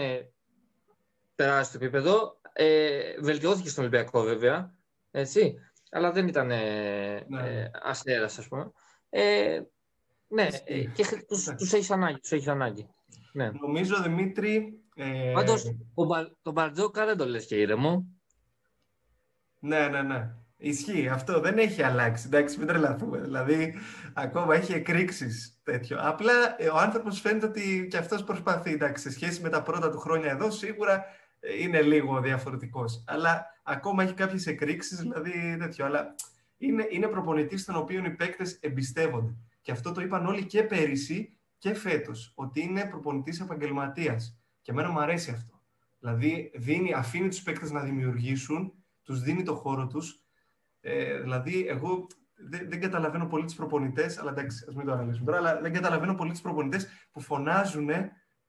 τεράστιο 1.36 1.80
επίπεδο 1.82 2.40
ε, 2.54 3.00
βελτιώθηκε 3.22 3.70
στον 3.70 3.84
Ολυμπιακό 3.84 4.22
βέβαια 4.22 4.74
έτσι, 5.12 5.56
αλλά 5.92 6.12
δεν 6.12 6.28
ήταν 6.28 6.48
ναι. 6.48 7.22
ε, 7.44 7.72
αστέρας 7.84 8.38
ας 8.38 8.48
πούμε. 8.48 8.72
Ε, 9.10 9.62
ναι, 10.28 10.48
ε, 10.64 10.84
και 10.84 11.24
τους, 11.28 11.44
τους 11.58 11.74
έχεις 11.74 11.92
ανάγκη. 11.92 12.20
Τους 12.20 12.32
έχεις 12.32 12.48
ανάγκη. 12.48 12.88
Ναι. 13.34 13.52
Νομίζω, 13.52 14.02
Δημήτρη... 14.02 14.80
Ε... 14.96 15.32
Πάντως, 15.34 15.76
τον 16.42 16.54
Μπαρτζόκα 16.54 17.06
δεν 17.06 17.18
το 17.18 17.26
λες 17.26 17.46
και 17.46 17.56
ήρεμο. 17.56 18.08
Ναι, 19.66 19.88
ναι, 19.88 20.02
ναι. 20.02 20.30
Ισχύει. 20.58 21.08
Αυτό 21.08 21.40
δεν 21.40 21.58
έχει 21.58 21.84
αλλάξει. 21.84 22.24
Εντάξει, 22.28 22.58
μην 22.58 22.68
τρελαθούμε. 22.68 23.20
Δηλαδή, 23.20 23.76
ακόμα 24.14 24.56
έχει 24.56 24.74
εκρήξεις 24.74 25.60
τέτοιο. 25.64 25.98
Απλά 26.02 26.56
ε, 26.58 26.68
ο 26.68 26.78
άνθρωπος 26.78 27.20
φαίνεται 27.20 27.46
ότι 27.46 27.88
και 27.90 27.98
αυτός 27.98 28.24
προσπαθεί. 28.24 28.72
Εντάξει, 28.72 29.04
σε 29.04 29.12
σχέση 29.12 29.42
με 29.42 29.50
τα 29.50 29.62
πρώτα 29.62 29.90
του 29.90 30.00
χρόνια 30.00 30.32
εδώ, 30.32 30.52
σίγουρα 30.52 31.06
ε, 31.40 31.62
είναι 31.62 31.82
λίγο 31.82 32.22
διαφορετικός. 32.22 33.04
Αλλά 33.08 33.46
ακόμα 33.64 34.04
έχει 34.04 34.14
κάποιες 34.14 34.48
εκρήξεις, 34.48 35.00
δηλαδή 35.00 35.58
τέτοιο. 35.60 35.86
Αλλά 35.86 36.16
είναι, 36.58 36.88
είναι 36.90 37.08
προπονητής 37.08 37.66
τον 37.66 37.76
οποίο 37.76 38.04
οι 38.06 38.10
παίκτες 38.10 38.58
εμπιστεύονται. 38.62 39.36
Και 39.62 39.72
αυτό 39.72 39.92
το 39.92 40.02
είπαν 40.02 40.26
όλοι 40.26 40.46
και 40.46 40.64
πέρυσι 40.64 41.38
και 41.58 41.74
φέτος, 41.74 42.32
ότι 42.36 42.62
είναι 42.62 42.86
προπονητής 42.86 43.40
επαγγελματίας. 43.40 44.40
Και 44.62 44.72
εμένα 44.72 44.90
μου 44.90 45.00
αρέσει 45.00 45.32
αυτό. 45.32 45.62
Δηλαδή, 46.00 46.52
δίνει, 46.56 46.94
αφήνει 46.94 47.28
τους 47.28 47.42
παίκτες 47.42 47.72
να 47.72 47.82
δημιουργήσουν, 47.82 48.74
τους 49.04 49.22
δίνει 49.22 49.44
το 49.44 49.56
χώρο 49.56 49.88
τους. 49.88 50.24
Ε, 50.82 51.20
δηλαδή, 51.20 51.68
εγώ 51.68 52.08
δεν, 52.36 52.70
δεν 52.70 52.82
καταλαβαίνω 52.82 53.28
πολύ 53.28 53.46
του 53.46 53.56
προπονητές, 53.56 54.18
αλλά 54.18 54.32
εντάξει, 54.32 54.66
ας 54.70 54.76
μην 54.76 54.86
το 54.86 54.92
αναλύσουμε 54.92 55.26
τώρα, 55.26 55.38
αλλά 55.38 55.62
δεν 55.62 55.74
καταλαβαίνω 55.74 56.16
πολύ 56.16 56.34
του 56.34 56.42
προπονητές 56.42 56.88
που 57.12 57.22
φωνάζουν, 57.22 57.90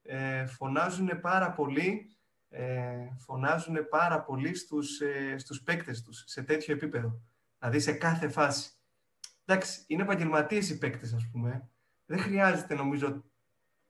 ε, 0.01 0.45
φωνάζουν 0.45 1.19
πάρα 1.21 1.51
πολύ. 1.51 2.09
Ε, 2.49 2.95
φωνάζουν 3.17 3.87
πάρα 3.89 4.21
πολύ 4.23 4.55
στους, 4.55 4.99
ε, 4.99 5.37
στους 5.37 5.61
παίκτες 5.61 6.01
τους 6.01 6.23
σε 6.25 6.43
τέτοιο 6.43 6.73
επίπεδο. 6.73 7.21
Δηλαδή 7.57 7.79
σε 7.79 7.91
κάθε 7.91 8.29
φάση 8.29 8.75
εντάξει, 9.45 9.83
είναι 9.87 10.01
επαγγελματίες 10.01 10.69
οι 10.69 10.77
παίκτες, 10.77 11.13
ας 11.13 11.29
πούμε. 11.31 11.69
Δεν 12.05 12.19
χρειάζεται, 12.19 12.75
νομίζω, 12.75 13.23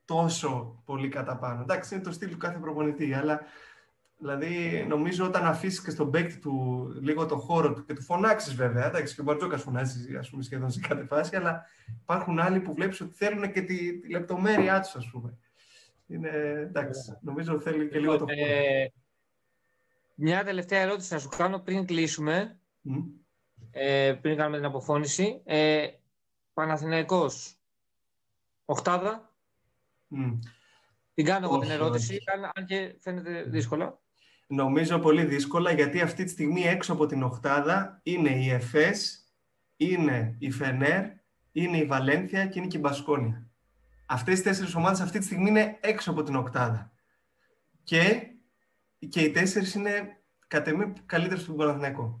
τόσο 0.04 0.82
πολύ 0.84 1.08
κατά 1.08 1.38
πάνω. 1.38 1.60
Εντάξει, 1.60 1.94
είναι 1.94 2.02
το 2.02 2.12
στυλ 2.12 2.30
του 2.30 2.36
κάθε 2.36 2.58
προπονητή, 2.58 3.14
αλλά 3.14 3.40
δηλαδή 4.18 4.84
νομίζω 4.88 5.24
όταν 5.26 5.44
αφήσεις 5.46 5.82
και 5.82 5.90
στον 5.90 6.10
παίκτη 6.10 6.38
του 6.38 6.86
λίγο 7.00 7.26
το 7.26 7.36
χώρο 7.36 7.72
του 7.72 7.84
και 7.84 7.94
του 7.94 8.02
φωνάξεις 8.02 8.54
βέβαια. 8.54 8.86
Εντάξει, 8.86 9.14
και 9.14 9.20
ο 9.20 9.24
Μπαρτζόκας 9.24 9.62
φωνάζει 9.62 10.16
ας 10.16 10.30
πούμε, 10.30 10.42
σχεδόν 10.42 10.70
σε 10.70 10.80
κάθε 10.80 11.04
φάση, 11.04 11.36
αλλά 11.36 11.64
υπάρχουν 12.00 12.38
άλλοι 12.38 12.60
που 12.60 12.74
βλέπεις 12.74 13.00
ότι 13.00 13.16
θέλουν 13.16 13.52
και 13.52 13.62
τη, 13.62 13.98
τη 14.00 14.10
λεπτομέρειά 14.10 14.80
τους, 14.80 14.94
ας 14.94 15.10
πούμε. 15.10 15.38
Είναι, 16.06 16.30
εντάξει, 16.68 17.18
νομίζω 17.20 17.60
θέλει 17.60 17.88
και 17.88 17.98
λίγο 17.98 18.18
το 18.18 18.24
χώρο. 18.24 18.52
Ε, 18.52 18.92
μια 20.14 20.44
τελευταία 20.44 20.80
ερώτηση 20.80 21.12
να 21.12 21.18
σου 21.18 21.28
κάνω 21.28 21.58
πριν 21.58 21.86
κλείσουμε 21.86 22.58
ε, 23.70 24.18
πριν 24.20 24.36
κάνουμε 24.36 24.56
την 24.56 24.66
αποφώνηση. 24.66 25.40
Ε, 25.44 25.88
Παναθηναϊκός, 26.52 27.58
οχτάδα. 28.64 29.34
Mm. 30.10 30.38
Την 31.14 31.24
κάνω 31.24 31.46
εγώ 31.46 31.58
την 31.58 31.70
ερώτηση, 31.70 32.18
αν 32.54 32.66
και 32.66 32.96
φαίνεται 33.00 33.42
δύσκολα. 33.42 34.00
Νομίζω 34.46 34.98
πολύ 34.98 35.24
δύσκολα, 35.24 35.72
γιατί 35.72 36.00
αυτή 36.00 36.24
τη 36.24 36.30
στιγμή 36.30 36.62
έξω 36.62 36.92
από 36.92 37.06
την 37.06 37.22
οχτάδα 37.22 38.00
είναι 38.02 38.30
η 38.30 38.50
ΕΦΕΣ, 38.50 39.24
είναι 39.76 40.36
η 40.38 40.50
Φενέρ, 40.50 41.04
είναι 41.52 41.76
η 41.76 41.84
Βαλένθια 41.84 42.46
και 42.46 42.58
είναι 42.58 42.68
και 42.68 42.76
η 42.76 42.80
Μπασκόνια. 42.82 43.46
Αυτές 44.06 44.38
οι 44.38 44.42
τέσσερις 44.42 44.74
ομάδες 44.74 45.00
αυτή 45.00 45.18
τη 45.18 45.24
στιγμή 45.24 45.48
είναι 45.48 45.78
έξω 45.80 46.10
από 46.10 46.22
την 46.22 46.36
οκτάδα. 46.36 46.92
Και, 47.82 48.26
και 49.08 49.20
οι 49.20 49.30
τέσσερις 49.30 49.74
είναι 49.74 50.20
κατά 50.46 50.70
εμέ 50.70 50.92
καλύτερες 51.06 51.44
του 51.44 51.54
Παναθηναϊκού. 51.54 52.20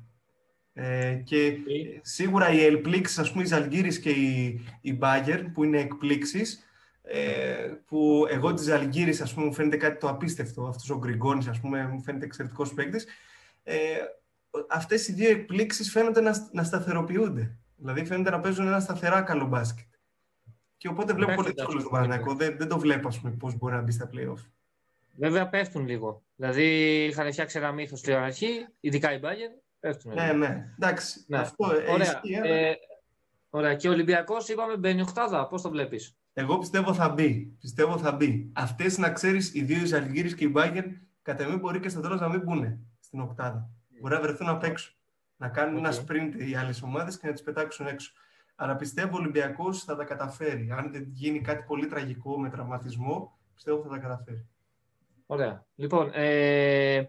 Ε, 0.72 1.14
και 1.24 1.56
σίγουρα 2.00 2.50
οι 2.50 2.64
ελπλήξεις, 2.64 3.18
ας 3.18 3.30
πούμε, 3.30 3.42
οι 3.42 3.46
Ζαλγκύρης 3.46 4.00
και 4.00 4.10
οι, 4.10 4.60
οι 4.80 4.98
Bayern, 5.00 5.44
που 5.52 5.64
είναι 5.64 5.80
εκπλήξεις, 5.80 6.65
ε, 7.08 7.72
που 7.86 8.26
εγώ 8.30 8.54
της 8.54 8.64
Ζαλγκύρης, 8.64 9.20
ας 9.20 9.34
πούμε, 9.34 9.46
μου 9.46 9.52
φαίνεται 9.52 9.76
κάτι 9.76 9.98
το 9.98 10.08
απίστευτο. 10.08 10.62
Αυτός 10.62 10.90
ο 10.90 10.98
Γκριγκόνης, 10.98 11.46
ας 11.48 11.60
πούμε, 11.60 11.86
μου 11.86 12.02
φαίνεται 12.02 12.24
εξαιρετικός 12.24 12.74
παίκτης. 12.74 13.06
Ε, 13.62 13.74
αυτές 14.68 15.08
οι 15.08 15.12
δύο 15.12 15.30
εκπλήξεις 15.30 15.90
φαίνονται 15.90 16.20
να, 16.20 16.48
να 16.52 16.62
σταθεροποιούνται. 16.62 17.56
Δηλαδή 17.76 18.04
φαίνεται 18.04 18.30
να 18.30 18.40
παίζουν 18.40 18.66
ένα 18.66 18.80
σταθερά 18.80 19.22
καλό 19.22 19.46
μπάσκετ. 19.46 19.86
Και 20.76 20.88
οπότε 20.88 21.12
βλέπω 21.12 21.34
πολύ 21.34 21.52
δύσκολο 21.52 21.82
το 21.82 21.88
Παναγιακό. 21.88 22.34
Δεν, 22.34 22.56
δεν 22.58 22.68
το 22.68 22.78
βλέπω, 22.78 23.08
ας 23.08 23.20
πούμε, 23.20 23.32
πώς 23.38 23.56
μπορεί 23.56 23.74
να 23.74 23.80
μπει 23.80 23.92
στα 23.92 24.10
playoff. 24.12 24.44
Βέβαια 25.18 25.48
πέφτουν 25.48 25.86
λίγο. 25.86 26.22
Δηλαδή 26.36 26.64
είχαν 27.04 27.32
φτιάξει 27.32 27.58
ένα 27.58 27.72
μύθος 27.72 27.98
στην 27.98 28.14
αρχή, 28.14 28.66
ειδικά 28.80 29.12
οι 29.12 29.20
Bayern, 29.22 29.60
ναι, 30.04 30.32
ναι. 30.32 30.72
Εντάξει. 30.74 31.24
Ναι. 31.26 31.38
Αυτό 31.38 31.66
ωραία. 31.66 32.20
ε, 32.44 32.74
ωραία. 33.50 33.74
Και 33.74 33.88
ο 33.88 33.92
Ολυμπιακός 33.92 34.48
είπαμε 34.48 34.76
μπαίνει 34.76 35.00
οχτάδα. 35.00 35.46
Πώς 35.46 35.62
το 35.62 35.70
βλέπεις; 35.70 36.16
Εγώ 36.38 36.58
πιστεύω 36.58 36.94
θα 36.94 37.08
μπει. 37.08 37.56
Πιστεύω 37.60 37.98
θα 37.98 38.12
μπει. 38.12 38.50
Αυτές 38.52 38.98
να 38.98 39.10
ξέρεις, 39.10 39.54
οι 39.54 39.62
δύο 39.62 39.98
οι 39.98 40.34
και 40.34 40.44
οι 40.44 40.48
Μπάγκερ, 40.52 40.84
κατά 41.22 41.48
μí 41.48 41.56
μπορεί 41.56 41.80
και 41.80 41.88
στο 41.88 42.00
τέλος 42.00 42.20
να 42.20 42.28
μην 42.28 42.40
μπουν 42.40 42.86
στην 43.00 43.20
οκτάδα. 43.20 43.70
Μπορεί 44.00 44.14
να 44.14 44.20
βρεθούν 44.20 44.48
απ' 44.48 44.62
έξω. 44.62 44.92
Να 45.36 45.48
κάνουν 45.48 45.76
ένα 45.76 45.92
sprint 45.92 46.48
οι 46.48 46.54
άλλες 46.54 46.82
ομάδες 46.82 47.18
και 47.18 47.26
να 47.26 47.32
τις 47.32 47.42
πετάξουν 47.42 47.86
έξω. 47.86 48.12
Αλλά 48.56 48.76
πιστεύω 48.76 49.16
ο 49.16 49.20
Ολυμπιακός 49.20 49.84
θα 49.84 49.96
τα 49.96 50.04
καταφέρει. 50.04 50.70
Αν 50.70 50.92
δεν 50.92 51.06
γίνει 51.12 51.40
κάτι 51.40 51.64
πολύ 51.66 51.86
τραγικό 51.86 52.40
με 52.40 52.50
τραυματισμό, 52.50 53.38
πιστεύω 53.54 53.82
θα 53.82 53.88
τα 53.88 53.98
καταφέρει. 53.98 54.46
Ωραία. 55.26 55.66
Λοιπόν, 55.74 56.10
ε, 56.12 57.04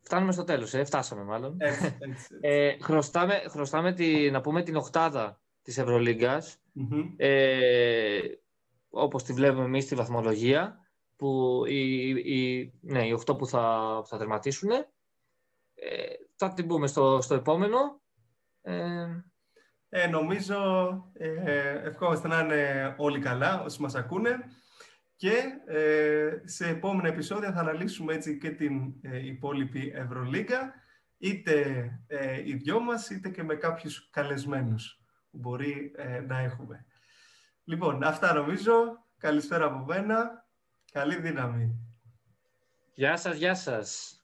Φτάνουμε 0.00 0.32
στο 0.32 0.44
τέλος, 0.44 0.74
ε. 0.74 0.84
φτάσαμε 0.84 1.22
μάλλον. 1.22 1.56
Ε, 2.40 2.76
χρωστάμε, 2.82 3.42
χρωστάμε 3.48 3.92
τη, 3.92 4.30
να 4.30 4.40
πούμε 4.40 4.62
την 4.62 4.76
οχτάδα 4.76 5.40
της 5.66 5.78
Ευρωλίγκας, 5.78 6.56
mm-hmm. 6.76 7.12
ε, 7.16 8.20
όπως 8.90 9.22
τη 9.22 9.32
βλέπουμε 9.32 9.64
εμείς 9.64 9.84
στη 9.84 9.94
βαθμολογία, 9.94 10.86
που 11.16 11.62
οι, 11.66 12.08
οι, 12.08 12.72
ναι, 12.80 13.06
οι 13.06 13.12
οχτώ 13.12 13.36
που 13.36 13.46
θα, 13.46 14.02
θα 14.06 14.18
τερματίσουν. 14.18 14.70
Ε, 14.70 14.84
θα 16.34 16.52
την 16.52 16.66
πούμε 16.66 16.86
στο, 16.86 17.20
στο 17.20 17.34
επόμενο. 17.34 18.00
Ε, 18.62 19.06
ε, 19.88 20.06
νομίζω 20.06 20.56
ε, 21.12 21.88
ευχόμαστε 21.88 22.28
να 22.28 22.40
είναι 22.40 22.94
όλοι 22.98 23.18
καλά 23.18 23.62
όσοι 23.62 23.82
μας 23.82 23.94
ακούνε 23.94 24.38
και 25.16 25.34
ε, 25.66 26.40
σε 26.44 26.68
επόμενα 26.68 27.08
επεισόδια 27.08 27.52
θα 27.52 27.60
αναλύσουμε 27.60 28.14
έτσι 28.14 28.38
και 28.38 28.50
την 28.50 28.94
ε, 29.02 29.26
υπόλοιπη 29.26 29.92
Ευρωλίγκα 29.94 30.74
είτε 31.18 31.88
ε, 32.06 32.42
οι 32.44 32.54
δυο 32.54 32.80
μας 32.80 33.10
είτε 33.10 33.28
και 33.28 33.42
με 33.42 33.54
κάποιους 33.54 34.10
καλεσμένους 34.10 35.00
που 35.05 35.05
μπορεί 35.36 35.92
ε, 35.96 36.20
να 36.20 36.38
έχουμε. 36.38 36.86
Λοιπόν, 37.64 38.02
αυτά 38.02 38.32
νομίζω. 38.32 39.04
Καλησπέρα 39.18 39.64
από 39.64 39.84
μένα. 39.84 40.46
Καλή 40.92 41.20
δύναμη. 41.20 41.86
Γεια 42.94 43.16
σας, 43.16 43.36
γεια 43.36 43.54
σας. 43.54 44.15